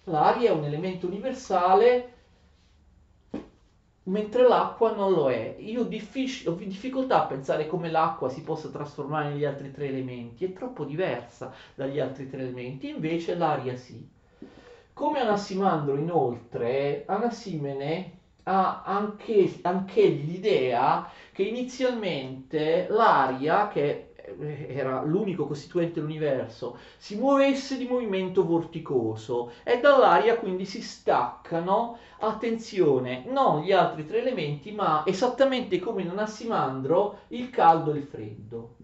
L'aria 0.05 0.49
è 0.49 0.53
un 0.53 0.63
elemento 0.63 1.05
universale 1.05 2.13
mentre 4.05 4.47
l'acqua 4.47 4.95
non 4.95 5.11
lo 5.13 5.29
è. 5.29 5.57
Io 5.59 5.83
diffic- 5.83 6.47
ho 6.47 6.53
difficoltà 6.53 7.21
a 7.21 7.27
pensare 7.27 7.67
come 7.67 7.91
l'acqua 7.91 8.29
si 8.29 8.41
possa 8.41 8.69
trasformare 8.69 9.29
negli 9.29 9.45
altri 9.45 9.71
tre 9.71 9.89
elementi, 9.89 10.45
è 10.45 10.53
troppo 10.53 10.83
diversa 10.83 11.53
dagli 11.75 11.99
altri 11.99 12.27
tre 12.27 12.41
elementi, 12.41 12.89
invece 12.89 13.35
l'aria 13.35 13.75
sì. 13.75 14.03
Come 14.91 15.19
Anassimandro 15.19 15.95
inoltre, 15.97 17.03
Anassimene 17.05 18.16
ha 18.49 18.83
anche, 18.83 19.59
anche 19.63 20.07
l'idea 20.07 21.09
che 21.33 21.43
inizialmente 21.43 22.87
l'aria, 22.89 23.67
che 23.67 24.13
era 24.67 25.01
l'unico 25.03 25.45
costituente 25.45 25.95
dell'universo, 25.95 26.77
si 26.97 27.17
muovesse 27.17 27.77
di 27.77 27.87
movimento 27.87 28.45
vorticoso 28.45 29.51
e 29.63 29.79
dall'aria 29.79 30.37
quindi 30.37 30.65
si 30.65 30.81
staccano, 30.81 31.97
attenzione, 32.19 33.23
non 33.27 33.61
gli 33.61 33.71
altri 33.71 34.05
tre 34.05 34.19
elementi, 34.19 34.71
ma 34.71 35.03
esattamente 35.05 35.79
come 35.79 36.01
in 36.01 36.09
Anassimandro 36.09 37.19
il 37.29 37.49
caldo 37.49 37.93
e 37.93 37.97
il 37.97 38.03
freddo. 38.03 38.75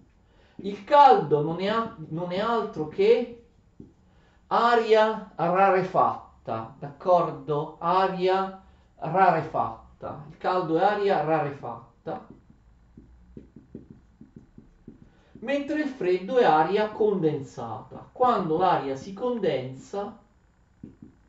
Il 0.57 0.84
caldo 0.84 1.41
non 1.41 1.59
è, 1.61 1.74
non 2.09 2.32
è 2.32 2.39
altro 2.39 2.88
che 2.88 3.43
aria 4.47 5.32
rarefatta, 5.36 6.76
d'accordo? 6.80 7.78
Aria 7.80 8.62
rarefatta. 9.04 10.26
Il 10.30 10.38
caldo 10.38 10.78
è 10.78 10.84
aria 10.84 11.24
rarefatta. 11.24 12.28
Mentre 15.39 15.82
il 15.82 15.88
freddo 15.88 16.38
è 16.38 16.45
aria 16.45 16.89
condensata. 16.89 18.08
Quando 18.12 18.58
l'aria 18.58 18.95
si 18.95 19.14
condensa 19.14 20.18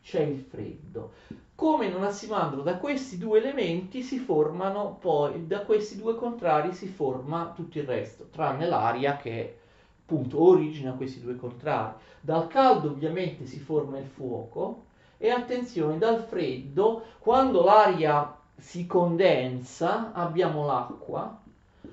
c'è 0.03 0.21
il 0.21 0.39
freddo. 0.39 1.13
Come 1.57 1.87
in 1.87 1.95
un 1.95 2.05
assimandro 2.05 2.63
da 2.63 2.77
questi 2.77 3.17
due 3.17 3.39
elementi 3.39 4.03
si 4.03 4.19
formano 4.19 4.97
poi, 5.01 5.47
da 5.47 5.61
questi 5.61 5.97
due 5.97 6.15
contrari 6.17 6.73
si 6.73 6.89
forma 6.89 7.53
tutto 7.55 7.79
il 7.79 7.85
resto, 7.85 8.29
tranne 8.31 8.67
l'aria 8.67 9.17
che 9.17 9.59
appunto 10.03 10.43
origina 10.43 10.93
questi 10.93 11.21
due 11.21 11.37
contrari. 11.37 11.95
Dal 12.21 12.49
caldo 12.49 12.91
ovviamente 12.91 13.47
si 13.47 13.59
forma 13.59 13.99
il 13.99 14.07
fuoco, 14.07 14.85
e 15.19 15.31
attenzione, 15.31 15.99
dal 15.99 16.25
freddo, 16.25 17.05
quando 17.19 17.63
l'aria 17.63 18.35
si 18.57 18.87
condensa, 18.87 20.13
abbiamo 20.13 20.67
l'acqua. 20.67 21.39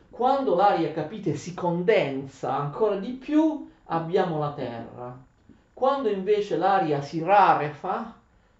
Quando 0.09 0.55
l'aria, 0.55 0.91
capite, 0.91 1.35
si 1.35 1.53
condensa 1.53 2.55
ancora 2.55 2.95
di 2.95 3.11
più, 3.11 3.69
abbiamo 3.85 4.39
la 4.39 4.51
terra. 4.51 5.17
Quando 5.73 6.09
invece 6.09 6.57
l'aria 6.57 7.01
si 7.01 7.23
rarefa, 7.23 8.13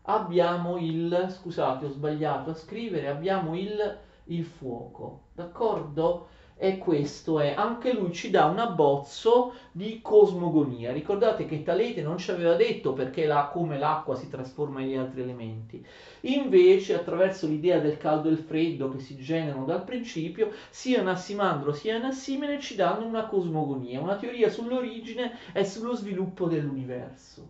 abbiamo 0.04 0.78
il, 0.78 1.28
scusate, 1.30 1.86
ho 1.86 1.90
sbagliato 1.90 2.52
a 2.52 2.56
scrivere, 2.56 3.08
abbiamo 3.08 3.56
il, 3.56 3.98
il 4.26 4.44
fuoco. 4.44 5.22
D'accordo? 5.34 6.28
E 6.64 6.78
questo 6.78 7.40
è, 7.40 7.56
anche 7.58 7.92
lui 7.92 8.14
ci 8.14 8.30
dà 8.30 8.46
un 8.46 8.60
abbozzo 8.60 9.56
di 9.72 10.00
cosmogonia. 10.00 10.92
Ricordate 10.92 11.48
che 11.48 11.64
Talete 11.64 12.04
non 12.04 12.20
ci 12.20 12.30
aveva 12.30 12.54
detto 12.54 12.94
perché 12.94 13.26
la, 13.26 13.50
come 13.52 13.80
l'acqua 13.80 14.14
si 14.16 14.30
trasforma 14.30 14.80
negli 14.82 14.96
altri 14.96 15.22
elementi. 15.24 15.84
Invece, 16.22 16.94
attraverso 16.94 17.48
l'idea 17.48 17.80
del 17.80 17.98
caldo 17.98 18.30
e 18.30 18.34
il 18.34 18.38
freddo 18.38 18.90
che 18.90 19.00
si 19.00 19.18
generano 19.18 19.66
dal 19.66 19.84
principio, 19.84 20.52
sia 20.70 21.02
Nassimandro 21.02 21.74
sia 21.74 21.98
Nassimene 21.98 22.60
ci 22.60 22.76
danno 22.76 23.08
una 23.08 23.26
cosmogonia, 23.26 24.00
una 24.00 24.18
teoria 24.18 24.48
sull'origine 24.48 25.38
e 25.54 25.66
sullo 25.66 25.96
sviluppo 25.96 26.46
dell'universo. 26.46 27.50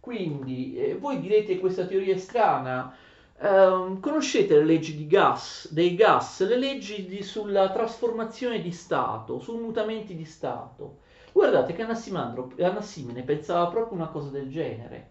Quindi, 0.00 0.76
eh, 0.76 0.96
voi 0.96 1.18
direte 1.18 1.54
che 1.54 1.60
questa 1.60 1.86
teoria 1.86 2.14
è 2.14 2.18
strana, 2.18 2.94
Um, 3.44 3.98
conoscete 3.98 4.54
le 4.54 4.64
leggi 4.64 4.94
gas, 5.08 5.66
dei 5.72 5.96
gas, 5.96 6.46
le 6.46 6.56
leggi 6.56 7.06
di, 7.06 7.24
sulla 7.24 7.70
trasformazione 7.70 8.62
di 8.62 8.70
stato, 8.70 9.40
sui 9.40 9.58
mutamenti 9.58 10.14
di 10.14 10.24
stato. 10.24 10.98
Guardate 11.32 11.72
che 11.72 11.82
Anassimene 11.82 13.22
pensava 13.24 13.66
proprio 13.66 13.96
una 13.96 14.06
cosa 14.06 14.28
del 14.28 14.48
genere. 14.48 15.10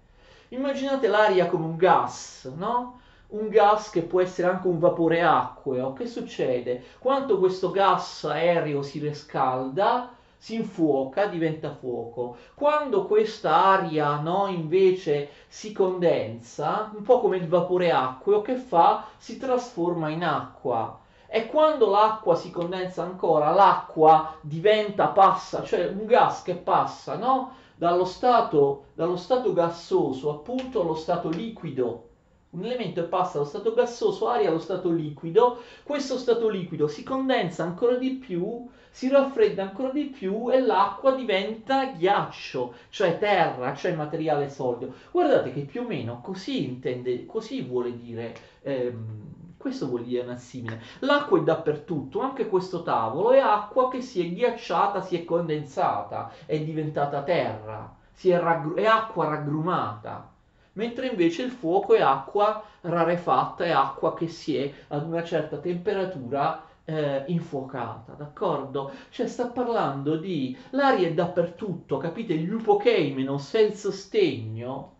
Immaginate 0.50 1.10
l'aria 1.10 1.48
come 1.48 1.66
un 1.66 1.76
gas, 1.76 2.50
no? 2.56 3.02
Un 3.28 3.50
gas 3.50 3.90
che 3.90 4.02
può 4.02 4.22
essere 4.22 4.48
anche 4.48 4.68
un 4.68 4.80
vapore 4.80 5.22
acqueo. 5.22 5.92
Che 5.92 6.08
succede? 6.08 6.84
Quando 7.00 7.38
questo 7.38 7.70
gas 7.70 8.24
aereo 8.24 8.82
si 8.82 9.00
riscalda, 9.00 10.16
si 10.42 10.56
infuoca, 10.56 11.28
diventa 11.28 11.70
fuoco. 11.70 12.36
Quando 12.56 13.06
questa 13.06 13.64
aria 13.64 14.20
no, 14.22 14.48
invece 14.48 15.30
si 15.48 15.72
condensa, 15.72 16.89
un 16.96 17.04
po' 17.04 17.20
come 17.20 17.38
il 17.38 17.48
vapore 17.48 17.92
acqueo, 17.92 18.42
che 18.42 18.56
fa? 18.56 19.06
Si 19.18 19.38
trasforma 19.38 20.10
in 20.10 20.24
acqua. 20.24 21.00
E 21.28 21.46
quando 21.46 21.92
l'acqua 21.92 22.34
si 22.36 22.50
condensa 22.50 23.04
ancora, 23.04 23.52
l'acqua 23.52 24.36
diventa, 24.42 25.10
passa, 25.10 25.62
cioè 25.62 25.86
un 25.86 26.08
gas 26.08 26.42
che 26.42 26.56
passa, 26.56 27.18
no? 27.18 27.54
Dallo 27.76 28.06
stato, 28.06 28.86
dallo 28.96 29.18
stato 29.18 29.54
gassoso 29.54 30.32
appunto 30.32 30.82
allo 30.82 30.96
stato 30.96 31.30
liquido 31.30 32.08
un 32.52 32.66
elemento 32.66 33.08
passa 33.08 33.38
dallo 33.38 33.46
stato 33.46 33.74
gassoso 33.74 34.28
aria 34.28 34.50
allo 34.50 34.60
stato 34.60 34.89
liquido, 34.89 35.62
questo 35.84 36.18
stato 36.18 36.50
liquido 36.50 36.88
si 36.88 37.02
condensa 37.02 37.64
ancora 37.64 37.96
di 37.96 38.12
più, 38.12 38.68
si 38.92 39.10
raffredda 39.10 39.64
ancora 39.64 39.89
di 39.92 40.06
più 40.06 40.52
e 40.52 40.60
l'acqua 40.60 41.16
diventa 41.16 41.86
ghiaccio, 41.86 42.76
cioè 42.89 43.18
terra, 43.18 43.74
cioè 43.74 43.94
materiale 43.96 44.50
solido. 44.50 44.94
Guardate 45.12 45.54
che 45.54 45.62
più 45.62 45.84
o 45.84 45.88
meno 45.88 46.20
così 46.22 46.66
intende, 46.66 47.26
così 47.26 47.62
vuole 47.62 47.98
dire, 47.98 48.36
ehm, 48.62 49.56
questo 49.58 49.88
vuol 49.88 50.04
dire 50.04 50.24
Nassimile. 50.24 50.82
L'acqua 51.00 51.39
è 51.39 51.44
dappertutto, 51.44 52.20
anche 52.20 52.48
questo 52.48 52.84
tavolo 52.84 53.32
è 53.32 53.39
acqua 53.39 53.89
che 53.89 54.02
si 54.02 54.26
è 54.26 54.30
ghiacciata, 54.30 55.02
si 55.02 55.16
è 55.16 55.24
condensata, 55.24 56.32
è 56.46 56.60
diventata 56.60 57.24
terra, 57.24 57.96
è, 58.22 58.38
raggru- 58.38 58.78
è 58.78 58.86
acqua 58.86 59.30
raggrumata 59.30 60.30
mentre 60.74 61.08
invece 61.08 61.44
il 61.44 61.52
fuoco 61.52 61.94
è 61.96 62.02
acqua 62.02 62.64
rarefatta, 62.82 63.66
è 63.66 63.72
acqua 63.72 64.14
che 64.14 64.28
si 64.28 64.56
è 64.56 64.72
ad 64.88 65.06
una 65.06 65.24
certa 65.24 65.58
temperatura 65.58 66.64
eh, 66.86 67.24
infuocata, 67.28 68.14
d'accordo? 68.14 68.92
Cioè 69.10 69.28
sta 69.28 69.48
parlando 69.48 70.18
di 70.18 70.58
l'aria 70.72 71.08
è 71.08 71.14
dappertutto, 71.14 71.98
capite? 71.98 72.36
Gli 72.36 72.52
upokeimenos 72.52 73.54
è 73.54 73.60
il 73.60 73.74
sostegno, 73.74 74.96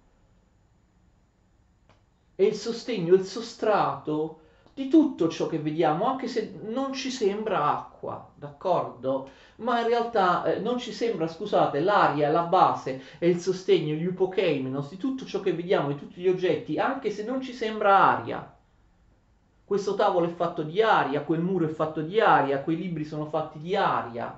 è 2.36 2.44
il 2.44 2.56
sostegno, 2.56 3.14
il 3.14 3.24
sostrato 3.24 4.40
di 4.74 4.88
tutto 4.90 5.30
ciò 5.30 5.48
che 5.48 5.60
vediamo, 5.60 6.06
anche 6.08 6.28
se 6.28 6.54
non 6.64 6.92
ci 6.94 7.10
sembra 7.10 7.66
acqua, 7.78 8.32
d'accordo? 8.36 9.30
Ma 9.58 9.80
in 9.82 9.88
realtà 9.88 10.44
eh, 10.46 10.60
non 10.60 10.78
ci 10.80 10.92
sembra, 10.92 11.28
scusate, 11.28 11.80
l'aria, 11.80 12.30
la 12.30 12.44
base 12.44 13.02
e 13.20 13.30
il 13.30 13.40
sostegno, 13.40 13.94
gli 13.96 14.06
upokeimenos, 14.06 14.90
di 14.90 14.98
tutto 14.98 15.26
ciò 15.26 15.40
che 15.40 15.54
vediamo, 15.54 15.90
di 15.90 15.96
tutti 15.96 16.20
gli 16.22 16.28
oggetti, 16.30 16.78
anche 16.80 17.12
se 17.12 17.24
non 17.24 17.42
ci 17.42 17.54
sembra 17.54 17.98
aria. 17.98 18.56
Questo 19.72 19.96
tavolo 19.96 20.26
è 20.26 20.30
fatto 20.34 20.64
di 20.64 20.82
aria, 20.82 21.22
quel 21.22 21.40
muro 21.40 21.64
è 21.64 21.70
fatto 21.70 22.02
di 22.02 22.20
aria, 22.20 22.60
quei 22.60 22.76
libri 22.76 23.06
sono 23.06 23.28
fatti 23.28 23.58
di 23.58 23.74
aria, 23.74 24.38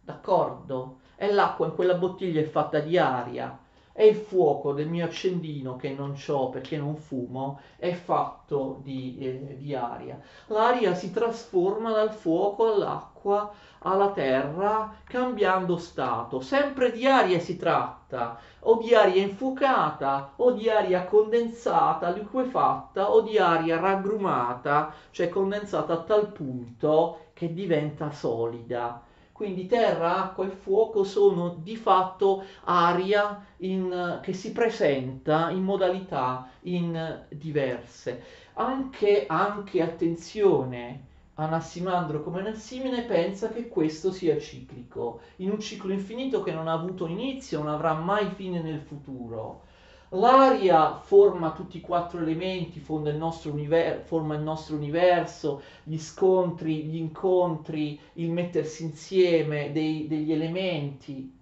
d'accordo? 0.00 1.00
E 1.16 1.32
l'acqua 1.32 1.66
in 1.66 1.74
quella 1.74 1.94
bottiglia 1.94 2.40
è 2.40 2.44
fatta 2.44 2.78
di 2.78 2.96
aria 2.96 3.58
e 4.00 4.06
il 4.06 4.16
fuoco 4.16 4.72
del 4.72 4.88
mio 4.88 5.04
accendino 5.04 5.76
che 5.76 5.90
non 5.90 6.16
ho 6.26 6.48
perché 6.48 6.78
non 6.78 6.96
fumo 6.96 7.60
è 7.76 7.92
fatto 7.92 8.80
di, 8.82 9.18
eh, 9.18 9.56
di 9.58 9.74
aria. 9.74 10.18
L'aria 10.46 10.94
si 10.94 11.10
trasforma 11.10 11.92
dal 11.92 12.10
fuoco 12.10 12.72
all'acqua 12.72 13.52
alla 13.80 14.10
terra 14.12 14.94
cambiando 15.04 15.76
stato. 15.76 16.40
Sempre 16.40 16.92
di 16.92 17.06
aria 17.06 17.40
si 17.40 17.58
tratta, 17.58 18.38
o 18.60 18.78
di 18.78 18.94
aria 18.94 19.22
infuocata, 19.22 20.32
o 20.36 20.52
di 20.52 20.70
aria 20.70 21.04
condensata, 21.04 22.08
liquefatta, 22.08 23.10
o 23.12 23.20
di 23.20 23.36
aria 23.36 23.78
raggrumata, 23.78 24.94
cioè 25.10 25.28
condensata 25.28 25.92
a 25.92 26.02
tal 26.02 26.32
punto 26.32 27.26
che 27.34 27.52
diventa 27.52 28.10
solida. 28.12 29.08
Quindi 29.40 29.66
terra, 29.66 30.24
acqua 30.24 30.44
e 30.44 30.50
fuoco 30.50 31.02
sono 31.02 31.56
di 31.62 31.74
fatto 31.74 32.44
aria 32.64 33.42
in, 33.60 34.20
che 34.22 34.34
si 34.34 34.52
presenta 34.52 35.48
in 35.48 35.62
modalità 35.62 36.46
in 36.64 37.24
diverse. 37.30 38.22
Anche, 38.52 39.24
anche 39.26 39.80
attenzione, 39.80 41.06
Anassimandro 41.36 42.22
come 42.22 42.42
Nassimene 42.42 43.04
pensa 43.04 43.48
che 43.48 43.66
questo 43.68 44.12
sia 44.12 44.38
ciclico, 44.38 45.22
in 45.36 45.48
un 45.52 45.58
ciclo 45.58 45.94
infinito 45.94 46.42
che 46.42 46.52
non 46.52 46.68
ha 46.68 46.74
avuto 46.74 47.06
inizio, 47.06 47.60
non 47.60 47.68
avrà 47.68 47.94
mai 47.94 48.28
fine 48.32 48.60
nel 48.60 48.80
futuro. 48.80 49.62
L'aria 50.10 50.98
forma 50.98 51.50
tutti 51.50 51.78
i 51.78 51.80
quattro 51.80 52.20
elementi, 52.20 52.78
il 52.78 53.16
univer- 53.50 54.02
forma 54.04 54.36
il 54.36 54.42
nostro 54.42 54.76
universo, 54.76 55.62
gli 55.82 55.98
scontri, 55.98 56.84
gli 56.84 56.94
incontri, 56.94 57.98
il 58.14 58.30
mettersi 58.30 58.84
insieme 58.84 59.72
dei, 59.72 60.06
degli 60.06 60.32
elementi, 60.32 61.32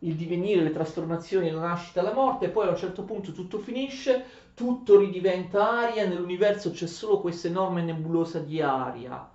il 0.00 0.14
divenire, 0.14 0.62
le 0.62 0.70
trasformazioni, 0.72 1.50
la 1.50 1.60
nascita, 1.60 2.02
la 2.02 2.12
morte, 2.12 2.44
e 2.44 2.48
poi 2.50 2.66
a 2.66 2.70
un 2.70 2.76
certo 2.76 3.02
punto 3.02 3.32
tutto 3.32 3.58
finisce, 3.58 4.24
tutto 4.54 4.98
ridiventa 4.98 5.66
aria, 5.78 6.06
nell'universo 6.06 6.70
c'è 6.70 6.86
solo 6.86 7.20
questa 7.20 7.48
enorme 7.48 7.82
nebulosa 7.82 8.40
di 8.40 8.60
aria 8.60 9.26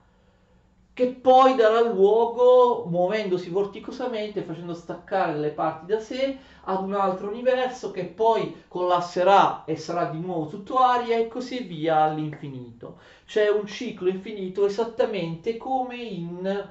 che 1.00 1.08
poi 1.08 1.56
darà 1.56 1.80
luogo, 1.80 2.84
muovendosi 2.90 3.50
vorticosamente, 3.50 4.42
facendo 4.44 4.74
staccare 4.74 5.38
le 5.38 5.52
parti 5.52 5.86
da 5.86 5.98
sé, 6.02 6.36
ad 6.66 6.84
un 6.84 6.94
altro 6.94 7.30
universo 7.30 7.92
che 7.92 8.04
poi 8.04 8.64
collasserà 8.68 9.64
e 9.64 9.78
sarà 9.78 10.10
di 10.10 10.20
nuovo 10.20 10.48
tutto 10.48 10.80
aria 10.80 11.16
e 11.16 11.30
così 11.30 11.60
via 11.60 12.02
all'infinito. 12.02 12.98
C'è 13.26 13.48
un 13.48 13.66
ciclo 13.66 14.10
infinito 14.10 14.66
esattamente 14.66 15.56
come 15.56 15.96
in 15.96 16.70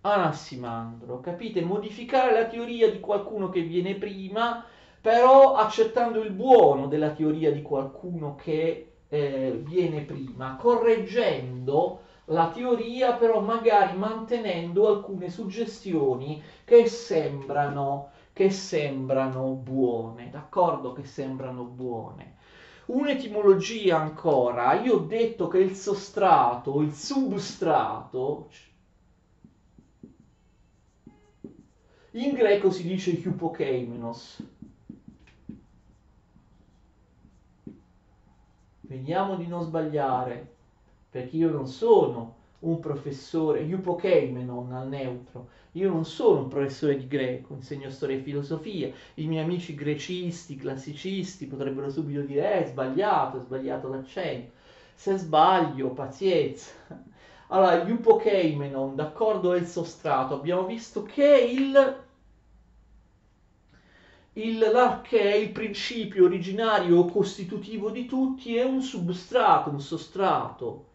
Anassimandro, 0.00 1.20
capite? 1.20 1.60
Modificare 1.60 2.32
la 2.32 2.46
teoria 2.46 2.90
di 2.90 2.98
qualcuno 2.98 3.50
che 3.50 3.60
viene 3.60 3.94
prima, 3.96 4.64
però 5.02 5.56
accettando 5.56 6.22
il 6.22 6.30
buono 6.30 6.86
della 6.86 7.10
teoria 7.10 7.52
di 7.52 7.60
qualcuno 7.60 8.36
che 8.36 8.92
eh, 9.06 9.60
viene 9.62 10.00
prima, 10.00 10.56
correggendo 10.58 12.08
la 12.30 12.50
teoria, 12.50 13.14
però 13.14 13.40
magari 13.40 13.96
mantenendo 13.96 14.88
alcune 14.88 15.30
suggestioni 15.30 16.42
che 16.64 16.86
sembrano, 16.86 18.10
che 18.32 18.50
sembrano 18.50 19.50
buone, 19.50 20.30
d'accordo? 20.30 20.92
Che 20.92 21.04
sembrano 21.04 21.64
buone. 21.64 22.36
Un'etimologia 22.86 24.00
ancora, 24.00 24.80
io 24.80 24.94
ho 24.96 24.98
detto 24.98 25.48
che 25.48 25.58
il 25.58 25.74
sostrato, 25.74 26.80
il 26.82 26.92
substrato, 26.92 28.48
in 32.12 32.32
greco 32.32 32.70
si 32.70 32.82
dice 32.84 33.10
hypokeimenos. 33.10 34.48
Vediamo 38.80 39.36
di 39.36 39.46
non 39.46 39.62
sbagliare 39.62 40.58
perché 41.10 41.36
io 41.36 41.50
non 41.50 41.66
sono 41.66 42.36
un 42.60 42.78
professore, 42.78 43.60
Eupokeimenon 43.60 44.72
al 44.72 44.88
neutro, 44.88 45.48
io 45.72 45.88
non 45.88 46.04
sono 46.04 46.40
un 46.42 46.48
professore 46.48 46.96
di 46.96 47.06
greco, 47.06 47.54
insegno 47.54 47.90
storia 47.90 48.16
e 48.16 48.20
filosofia, 48.22 48.90
i 49.14 49.26
miei 49.26 49.44
amici 49.44 49.74
grecisti, 49.74 50.56
classicisti 50.56 51.46
potrebbero 51.46 51.90
subito 51.90 52.20
dire 52.20 52.52
eh, 52.52 52.64
è 52.64 52.66
sbagliato, 52.68 53.38
è 53.38 53.40
sbagliato 53.40 53.88
l'accento, 53.88 54.52
se 54.94 55.16
sbaglio, 55.16 55.90
pazienza. 55.90 56.70
Allora, 57.52 57.84
Eupokeimenon, 57.84 58.94
d'accordo, 58.94 59.54
è 59.54 59.58
il 59.58 59.66
sostrato, 59.66 60.34
abbiamo 60.34 60.66
visto 60.66 61.02
che 61.02 61.48
il 61.52 61.98
il, 64.34 64.58
l'archè, 64.58 65.34
il 65.34 65.50
principio 65.50 66.26
originario 66.26 67.04
costitutivo 67.06 67.90
di 67.90 68.06
tutti, 68.06 68.56
è 68.56 68.62
un 68.62 68.80
substrato, 68.80 69.70
un 69.70 69.80
sostrato 69.80 70.89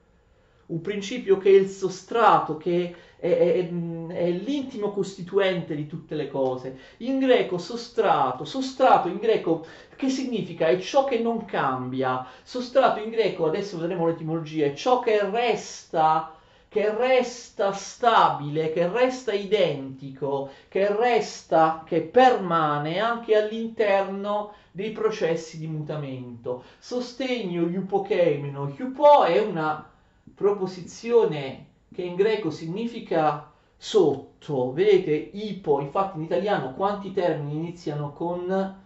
un 0.68 0.82
principio 0.82 1.38
che 1.38 1.50
è 1.50 1.54
il 1.54 1.68
sostrato, 1.68 2.58
che 2.58 2.96
è, 3.18 3.28
è, 3.28 3.68
è, 3.68 4.30
l'intimo 4.32 4.92
costituente 4.92 5.76
di 5.76 5.88
tutte 5.88 6.16
le 6.16 6.30
cose. 6.30 6.78
In 6.98 7.20
greco 7.20 7.58
sostrato, 7.58 8.46
sostrato 8.46 9.08
in 9.08 9.18
greco 9.18 9.66
che 9.96 10.10
significa? 10.10 10.68
È 10.68 10.80
ciò 10.80 11.04
che 11.04 11.20
non 11.20 11.46
cambia. 11.46 12.26
Sostrato 12.44 13.00
in 13.00 13.10
greco, 13.10 13.46
adesso 13.46 13.78
vedremo 13.78 14.08
l'etimologia, 14.08 14.66
è 14.66 14.74
ciò 14.74 15.00
che 15.00 15.30
resta 15.30 16.36
che 16.76 16.94
resta 16.94 17.72
stabile, 17.72 18.74
che 18.74 18.90
resta 18.90 19.32
identico, 19.32 20.50
che 20.68 20.94
resta, 20.94 21.86
che 21.86 22.02
permane 22.02 23.00
anche 23.00 23.34
all'interno 23.38 24.52
dei 24.72 24.92
processi 24.92 25.58
di 25.58 25.68
mutamento. 25.68 26.66
Sostegno 26.78 27.66
iupokeimeno, 27.66 28.76
iupo 28.78 29.24
è 29.24 29.40
una 29.40 29.90
proposizione 30.36 31.68
che 31.94 32.04
in 32.04 32.16
greco 32.16 32.50
significa 32.52 33.52
sotto, 33.78 34.74
vedete 34.74 35.14
ipo, 35.14 35.80
infatti 35.80 36.18
in 36.18 36.24
italiano 36.24 36.74
quanti 36.74 37.12
termini 37.12 37.56
iniziano 37.56 38.12
con 38.12 38.84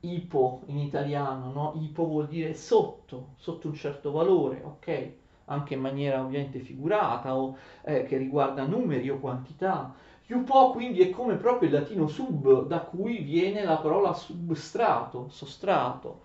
ipo 0.00 0.62
in 0.66 0.78
italiano, 0.78 1.52
no? 1.52 1.72
Ipo 1.80 2.06
vuol 2.06 2.28
dire 2.28 2.54
sotto, 2.54 3.34
sotto 3.36 3.68
un 3.68 3.74
certo 3.74 4.10
valore, 4.10 4.62
ok? 4.64 5.12
Anche 5.46 5.74
in 5.74 5.80
maniera 5.80 6.22
ovviamente 6.22 6.60
figurata 6.60 7.36
o 7.36 7.56
eh, 7.84 8.04
che 8.04 8.16
riguarda 8.16 8.66
numeri 8.66 9.10
o 9.10 9.18
quantità. 9.18 9.94
Iupo 10.26 10.70
quindi 10.70 11.02
è 11.02 11.10
come 11.10 11.34
proprio 11.34 11.68
il 11.68 11.74
latino 11.74 12.06
sub, 12.06 12.66
da 12.66 12.80
cui 12.80 13.18
viene 13.18 13.64
la 13.64 13.76
parola 13.76 14.14
substrato, 14.14 15.28
sostrato. 15.28 16.22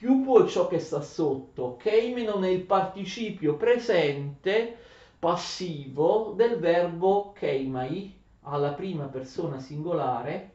Iupo 0.00 0.44
è 0.44 0.48
ciò 0.48 0.66
che 0.66 0.78
sta 0.78 1.00
sotto, 1.00 1.76
Keimenon 1.76 2.44
è 2.44 2.48
il 2.48 2.62
participio 2.62 3.56
presente 3.56 4.76
passivo 5.18 6.32
del 6.36 6.58
verbo 6.58 7.32
keimai 7.32 8.14
alla 8.42 8.72
prima 8.72 9.06
persona 9.06 9.58
singolare 9.58 10.50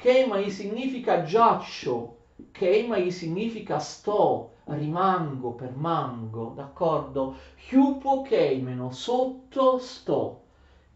Keimai 0.00 0.50
significa 0.50 1.22
giaccio, 1.22 2.16
Keimai 2.52 3.10
significa 3.10 3.78
sto, 3.78 4.52
rimango, 4.64 5.50
permango, 5.50 6.52
d'accordo? 6.56 7.34
Hyupo 7.68 8.22
keimeno, 8.22 8.90
sotto 8.92 9.76
sto. 9.76 10.40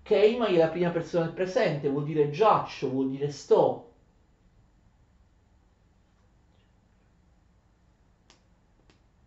Keimai 0.02 0.55
è 0.55 0.59
la 0.59 0.68
prima 0.68 0.88
persona 0.88 1.26
del 1.26 1.34
presente, 1.34 1.90
vuol 1.90 2.05
dire 2.05 2.30
giaccio, 2.30 2.88
vuol 2.88 3.11
dire 3.11 3.30
sto. 3.30 3.90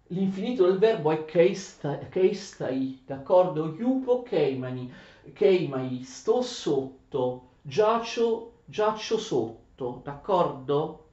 L'infinito 0.10 0.66
del 0.66 0.80
verbo 0.80 1.12
è 1.12 1.24
keistai, 1.24 3.04
d'accordo? 3.06 3.74
Hyupo 3.74 4.22
keimani, 4.24 4.92
keimai, 5.34 6.02
sto 6.04 6.42
sotto, 6.42 7.50
giaccio, 7.62 8.52
giaccio 8.66 9.18
sotto 9.18 10.02
d'accordo? 10.04 11.04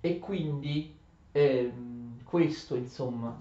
E 0.00 0.18
quindi 0.18 0.94
ehm, 1.32 2.22
questo 2.24 2.76
insomma 2.76 3.38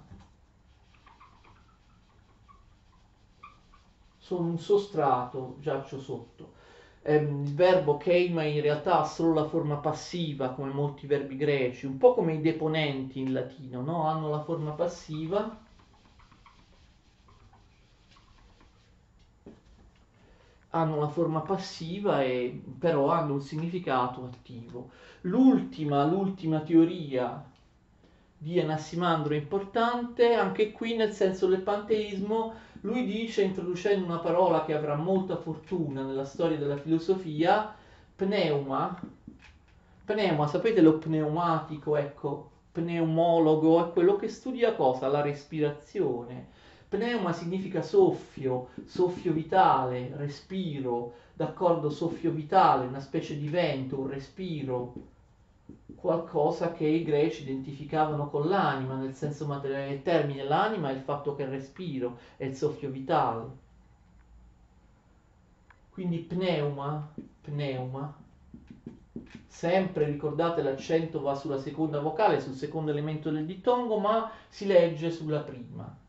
sono 4.17 4.49
un 4.49 4.59
sostrato, 4.59 5.55
giaccio 5.59 5.99
sotto. 5.99 6.54
Ehm, 7.07 7.43
il 7.45 7.53
verbo 7.53 7.97
keima 7.97 8.43
in 8.43 8.61
realtà 8.61 8.99
ha 8.99 9.03
solo 9.05 9.33
la 9.33 9.45
forma 9.45 9.77
passiva, 9.77 10.49
come 10.49 10.71
molti 10.73 11.07
verbi 11.07 11.37
greci, 11.37 11.85
un 11.85 11.97
po' 11.97 12.13
come 12.13 12.33
i 12.33 12.41
deponenti 12.41 13.19
in 13.19 13.31
latino, 13.31 13.81
no? 13.81 14.07
Hanno 14.07 14.29
la 14.29 14.41
forma 14.43 14.71
passiva 14.71 15.57
hanno 20.69 20.97
una 20.97 21.07
forma 21.07 21.39
passiva 21.41 22.21
e 22.21 22.61
però 22.77 23.09
hanno 23.09 23.33
un 23.33 23.41
significato 23.41 24.23
attivo. 24.25 24.89
L'ultima, 25.21 26.03
l'ultima 26.05 26.59
teoria 26.61 27.43
di 28.37 28.59
Anassimandro 28.59 29.33
è 29.33 29.37
importante, 29.37 30.33
anche 30.33 30.71
qui 30.71 30.95
nel 30.95 31.11
senso 31.13 31.47
del 31.47 31.61
panteismo, 31.61 32.53
lui 32.86 33.03
dice, 33.03 33.41
introducendo 33.41 34.05
una 34.05 34.19
parola 34.19 34.63
che 34.63 34.75
avrà 34.75 34.95
molta 34.95 35.38
fortuna 35.38 36.03
nella 36.03 36.23
storia 36.23 36.57
della 36.57 36.77
filosofia, 36.77 37.75
pneuma, 38.15 39.01
pneuma, 40.05 40.47
sapete 40.47 40.81
lo 40.81 40.99
pneumatico, 40.99 41.95
ecco, 41.95 42.51
pneumologo 42.71 43.88
è 43.88 43.91
quello 43.91 44.15
che 44.15 44.27
studia 44.29 44.75
cosa? 44.75 45.07
La 45.07 45.21
respirazione. 45.21 46.53
Pneuma 46.88 47.33
significa 47.33 47.81
soffio, 47.81 48.69
soffio 48.86 49.33
vitale, 49.33 50.13
respiro, 50.15 51.13
d'accordo, 51.33 51.89
soffio 51.89 52.29
vitale, 52.29 52.86
una 52.86 52.99
specie 52.99 53.36
di 53.36 53.49
vento, 53.49 53.99
un 53.99 54.09
respiro, 54.09 54.93
qualcosa 55.95 56.72
che 56.72 56.86
i 56.86 57.03
greci 57.03 57.43
identificavano 57.43 58.30
con 58.30 58.47
l'anima, 58.47 58.95
nel 58.95 59.16
senso 59.16 59.45
materiale 59.45 59.89
del 59.89 60.01
termine, 60.01 60.43
l'anima 60.43 60.89
è 60.89 60.93
il 60.93 61.01
fatto 61.01 61.36
che 61.36 61.43
il 61.43 61.49
respiro, 61.49 62.18
è 62.38 62.45
il 62.45 62.55
soffio 62.55 62.89
vitale. 62.89 63.63
Quindi 65.89 66.18
pneuma, 66.20 67.11
pneuma, 67.41 68.13
sempre 69.47 70.05
ricordate 70.05 70.61
l'accento 70.61 71.22
va 71.22 71.36
sulla 71.36 71.57
seconda 71.57 71.99
vocale, 71.99 72.41
sul 72.41 72.55
secondo 72.55 72.91
elemento 72.91 73.32
del 73.32 73.45
dittongo, 73.45 73.97
ma 73.97 74.30
si 74.49 74.66
legge 74.66 75.09
sulla 75.09 75.39
prima 75.39 76.03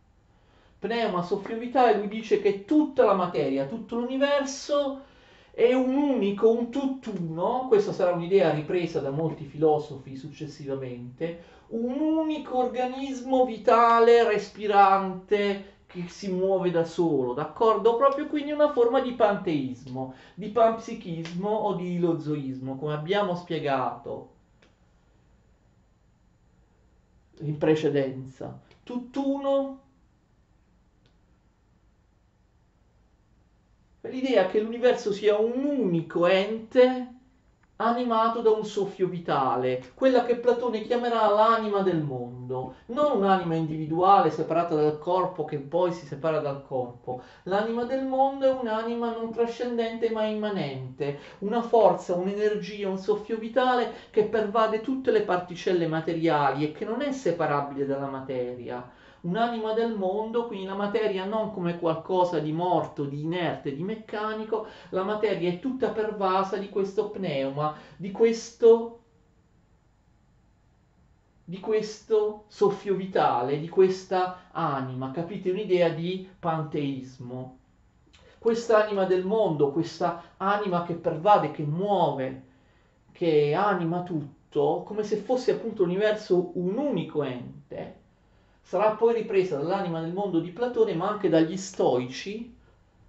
pneuma 0.79 1.23
soffio 1.23 1.59
vitale, 1.59 1.97
lui 1.97 2.09
dice 2.09 2.41
che 2.41 2.65
tutta 2.65 3.05
la 3.05 3.15
materia, 3.15 3.67
tutto 3.67 3.97
l'universo 3.97 5.15
è 5.57 5.73
un 5.73 5.97
unico, 5.97 6.51
un 6.51 6.69
tutt'uno, 6.69 7.65
questa 7.69 7.91
sarà 7.91 8.11
un'idea 8.11 8.51
ripresa 8.53 9.01
da 9.01 9.09
molti 9.09 9.47
filosofi 9.47 10.15
successivamente, 10.15 11.43
un 11.69 11.99
unico 11.99 12.59
organismo 12.59 13.47
vitale, 13.47 14.29
respirante, 14.29 15.79
che 15.87 16.09
si 16.09 16.31
muove 16.31 16.71
da 16.71 16.85
solo, 16.85 17.33
d'accordo? 17.33 17.97
Proprio 17.97 18.27
quindi 18.27 18.51
una 18.51 18.71
forma 18.71 19.01
di 19.01 19.15
panteismo, 19.15 20.13
di 20.35 20.51
panpsichismo 20.51 21.49
o 21.49 21.75
di 21.75 21.95
ilozoismo, 21.95 22.77
come 22.77 22.93
abbiamo 22.93 23.35
spiegato 23.35 24.33
in 27.39 27.57
precedenza. 27.57 28.61
Tutt'uno 28.83 29.86
l'idea 34.09 34.47
che 34.47 34.61
l'universo 34.61 35.13
sia 35.13 35.37
un 35.37 35.65
unico 35.65 36.27
ente 36.27 37.15
animato 37.79 38.41
da 38.41 38.51
un 38.51 38.65
soffio 38.65 39.07
vitale, 39.07 39.93
quella 39.95 40.25
che 40.25 40.37
Platone 40.37 40.81
chiamerà 40.81 41.29
l'anima 41.29 41.83
del 41.83 42.01
mondo, 42.01 42.77
non 42.87 43.19
un'anima 43.19 43.55
individuale 43.55 44.31
separata 44.31 44.75
dal 44.75 44.99
corpo 44.99 45.45
che 45.45 45.59
poi 45.59 45.93
si 45.93 46.07
separa 46.07 46.39
dal 46.39 46.63
corpo. 46.63 47.21
L'anima 47.45 47.85
del 47.85 48.07
mondo 48.07 48.47
è 48.47 48.51
un'anima 48.51 49.11
non 49.11 49.31
trascendente 49.31 50.11
ma 50.11 50.25
immanente, 50.25 51.19
una 51.41 51.61
forza, 51.61 52.15
un'energia, 52.15 52.89
un 52.89 52.99
soffio 52.99 53.37
vitale 53.37 53.93
che 54.11 54.25
pervade 54.25 54.81
tutte 54.81 55.11
le 55.11 55.23
particelle 55.23 55.87
materiali 55.87 56.65
e 56.65 56.73
che 56.73 56.87
non 56.87 57.03
è 57.03 57.13
separabile 57.13 57.85
dalla 57.85 58.09
materia 58.09 58.96
un'anima 59.23 59.73
del 59.73 59.95
mondo, 59.95 60.47
quindi 60.47 60.67
la 60.67 60.75
materia 60.75 61.25
non 61.25 61.53
come 61.53 61.79
qualcosa 61.79 62.39
di 62.39 62.53
morto, 62.53 63.05
di 63.05 63.23
inerte, 63.23 63.75
di 63.75 63.83
meccanico, 63.83 64.67
la 64.91 65.03
materia 65.03 65.51
è 65.51 65.59
tutta 65.59 65.91
pervasa 65.91 66.57
di 66.57 66.69
questo 66.69 67.11
pneuma, 67.11 67.77
di 67.97 68.11
questo 68.11 69.01
di 71.49 71.61
questo 71.61 72.47
soffio 72.49 72.97
vitale, 72.97 73.61
di 73.61 73.69
questa 73.69 74.49
anima, 74.51 75.13
capite 75.13 75.53
un'idea 75.53 75.91
di 75.91 76.29
panteismo. 76.41 77.59
Quest'anima 78.37 79.05
del 79.05 79.25
mondo, 79.25 79.71
questa 79.71 80.35
anima 80.39 80.83
che 80.83 80.95
pervade, 80.95 81.53
che 81.53 81.63
muove, 81.63 82.43
che 83.13 83.55
anima 83.55 84.03
tutto, 84.03 84.83
come 84.85 85.05
se 85.05 85.19
fosse 85.19 85.53
appunto 85.53 85.85
l'universo 85.85 86.51
un 86.55 86.79
unico 86.79 87.23
ente, 87.23 88.01
sarà 88.67 88.91
poi 88.97 89.15
ripresa 89.15 89.59
dall'anima 89.59 90.01
del 90.01 90.13
mondo 90.13 90.41
di 90.41 90.51
Platone, 90.51 90.93
ma 90.93 91.09
anche 91.09 91.29
dagli 91.29 91.57
stoici, 91.57 92.53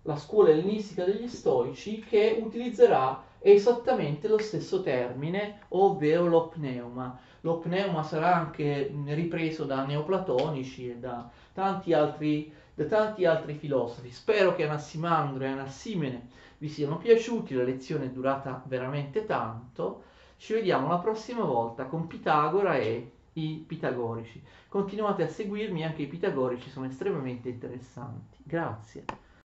la 0.03 0.15
scuola 0.15 0.51
ellenistica 0.51 1.03
degli 1.03 1.27
stoici, 1.27 1.99
che 2.01 2.37
utilizzerà 2.39 3.23
esattamente 3.39 4.27
lo 4.27 4.37
stesso 4.37 4.83
termine, 4.83 5.61
ovvero 5.69 6.27
lo 6.27 6.49
pneuma. 6.49 7.19
Lo 7.41 7.57
pneuma 7.57 8.03
sarà 8.03 8.35
anche 8.35 8.93
ripreso 9.05 9.63
da 9.63 9.83
neoplatonici 9.83 10.91
e 10.91 10.97
da 10.97 11.27
tanti 11.53 11.91
altri, 11.91 12.53
da 12.75 12.85
tanti 12.85 13.25
altri 13.25 13.55
filosofi. 13.55 14.11
Spero 14.11 14.53
che 14.53 14.63
Anassimandro 14.63 15.43
e 15.43 15.47
Anassimene 15.47 16.27
vi 16.59 16.69
siano 16.69 16.99
piaciuti, 16.99 17.55
la 17.55 17.63
lezione 17.63 18.05
è 18.05 18.09
durata 18.09 18.61
veramente 18.67 19.25
tanto. 19.25 20.03
Ci 20.37 20.53
vediamo 20.53 20.87
la 20.87 20.99
prossima 20.99 21.43
volta 21.43 21.85
con 21.85 22.05
Pitagora 22.05 22.77
e 22.77 23.13
i 23.37 23.63
pitagorici. 23.67 24.41
Continuate 24.67 25.23
a 25.23 25.27
seguirmi, 25.27 25.83
anche 25.83 26.01
i 26.01 26.07
pitagorici 26.07 26.69
sono 26.69 26.87
estremamente 26.87 27.49
interessanti. 27.49 28.37
Grazie. 28.43 29.05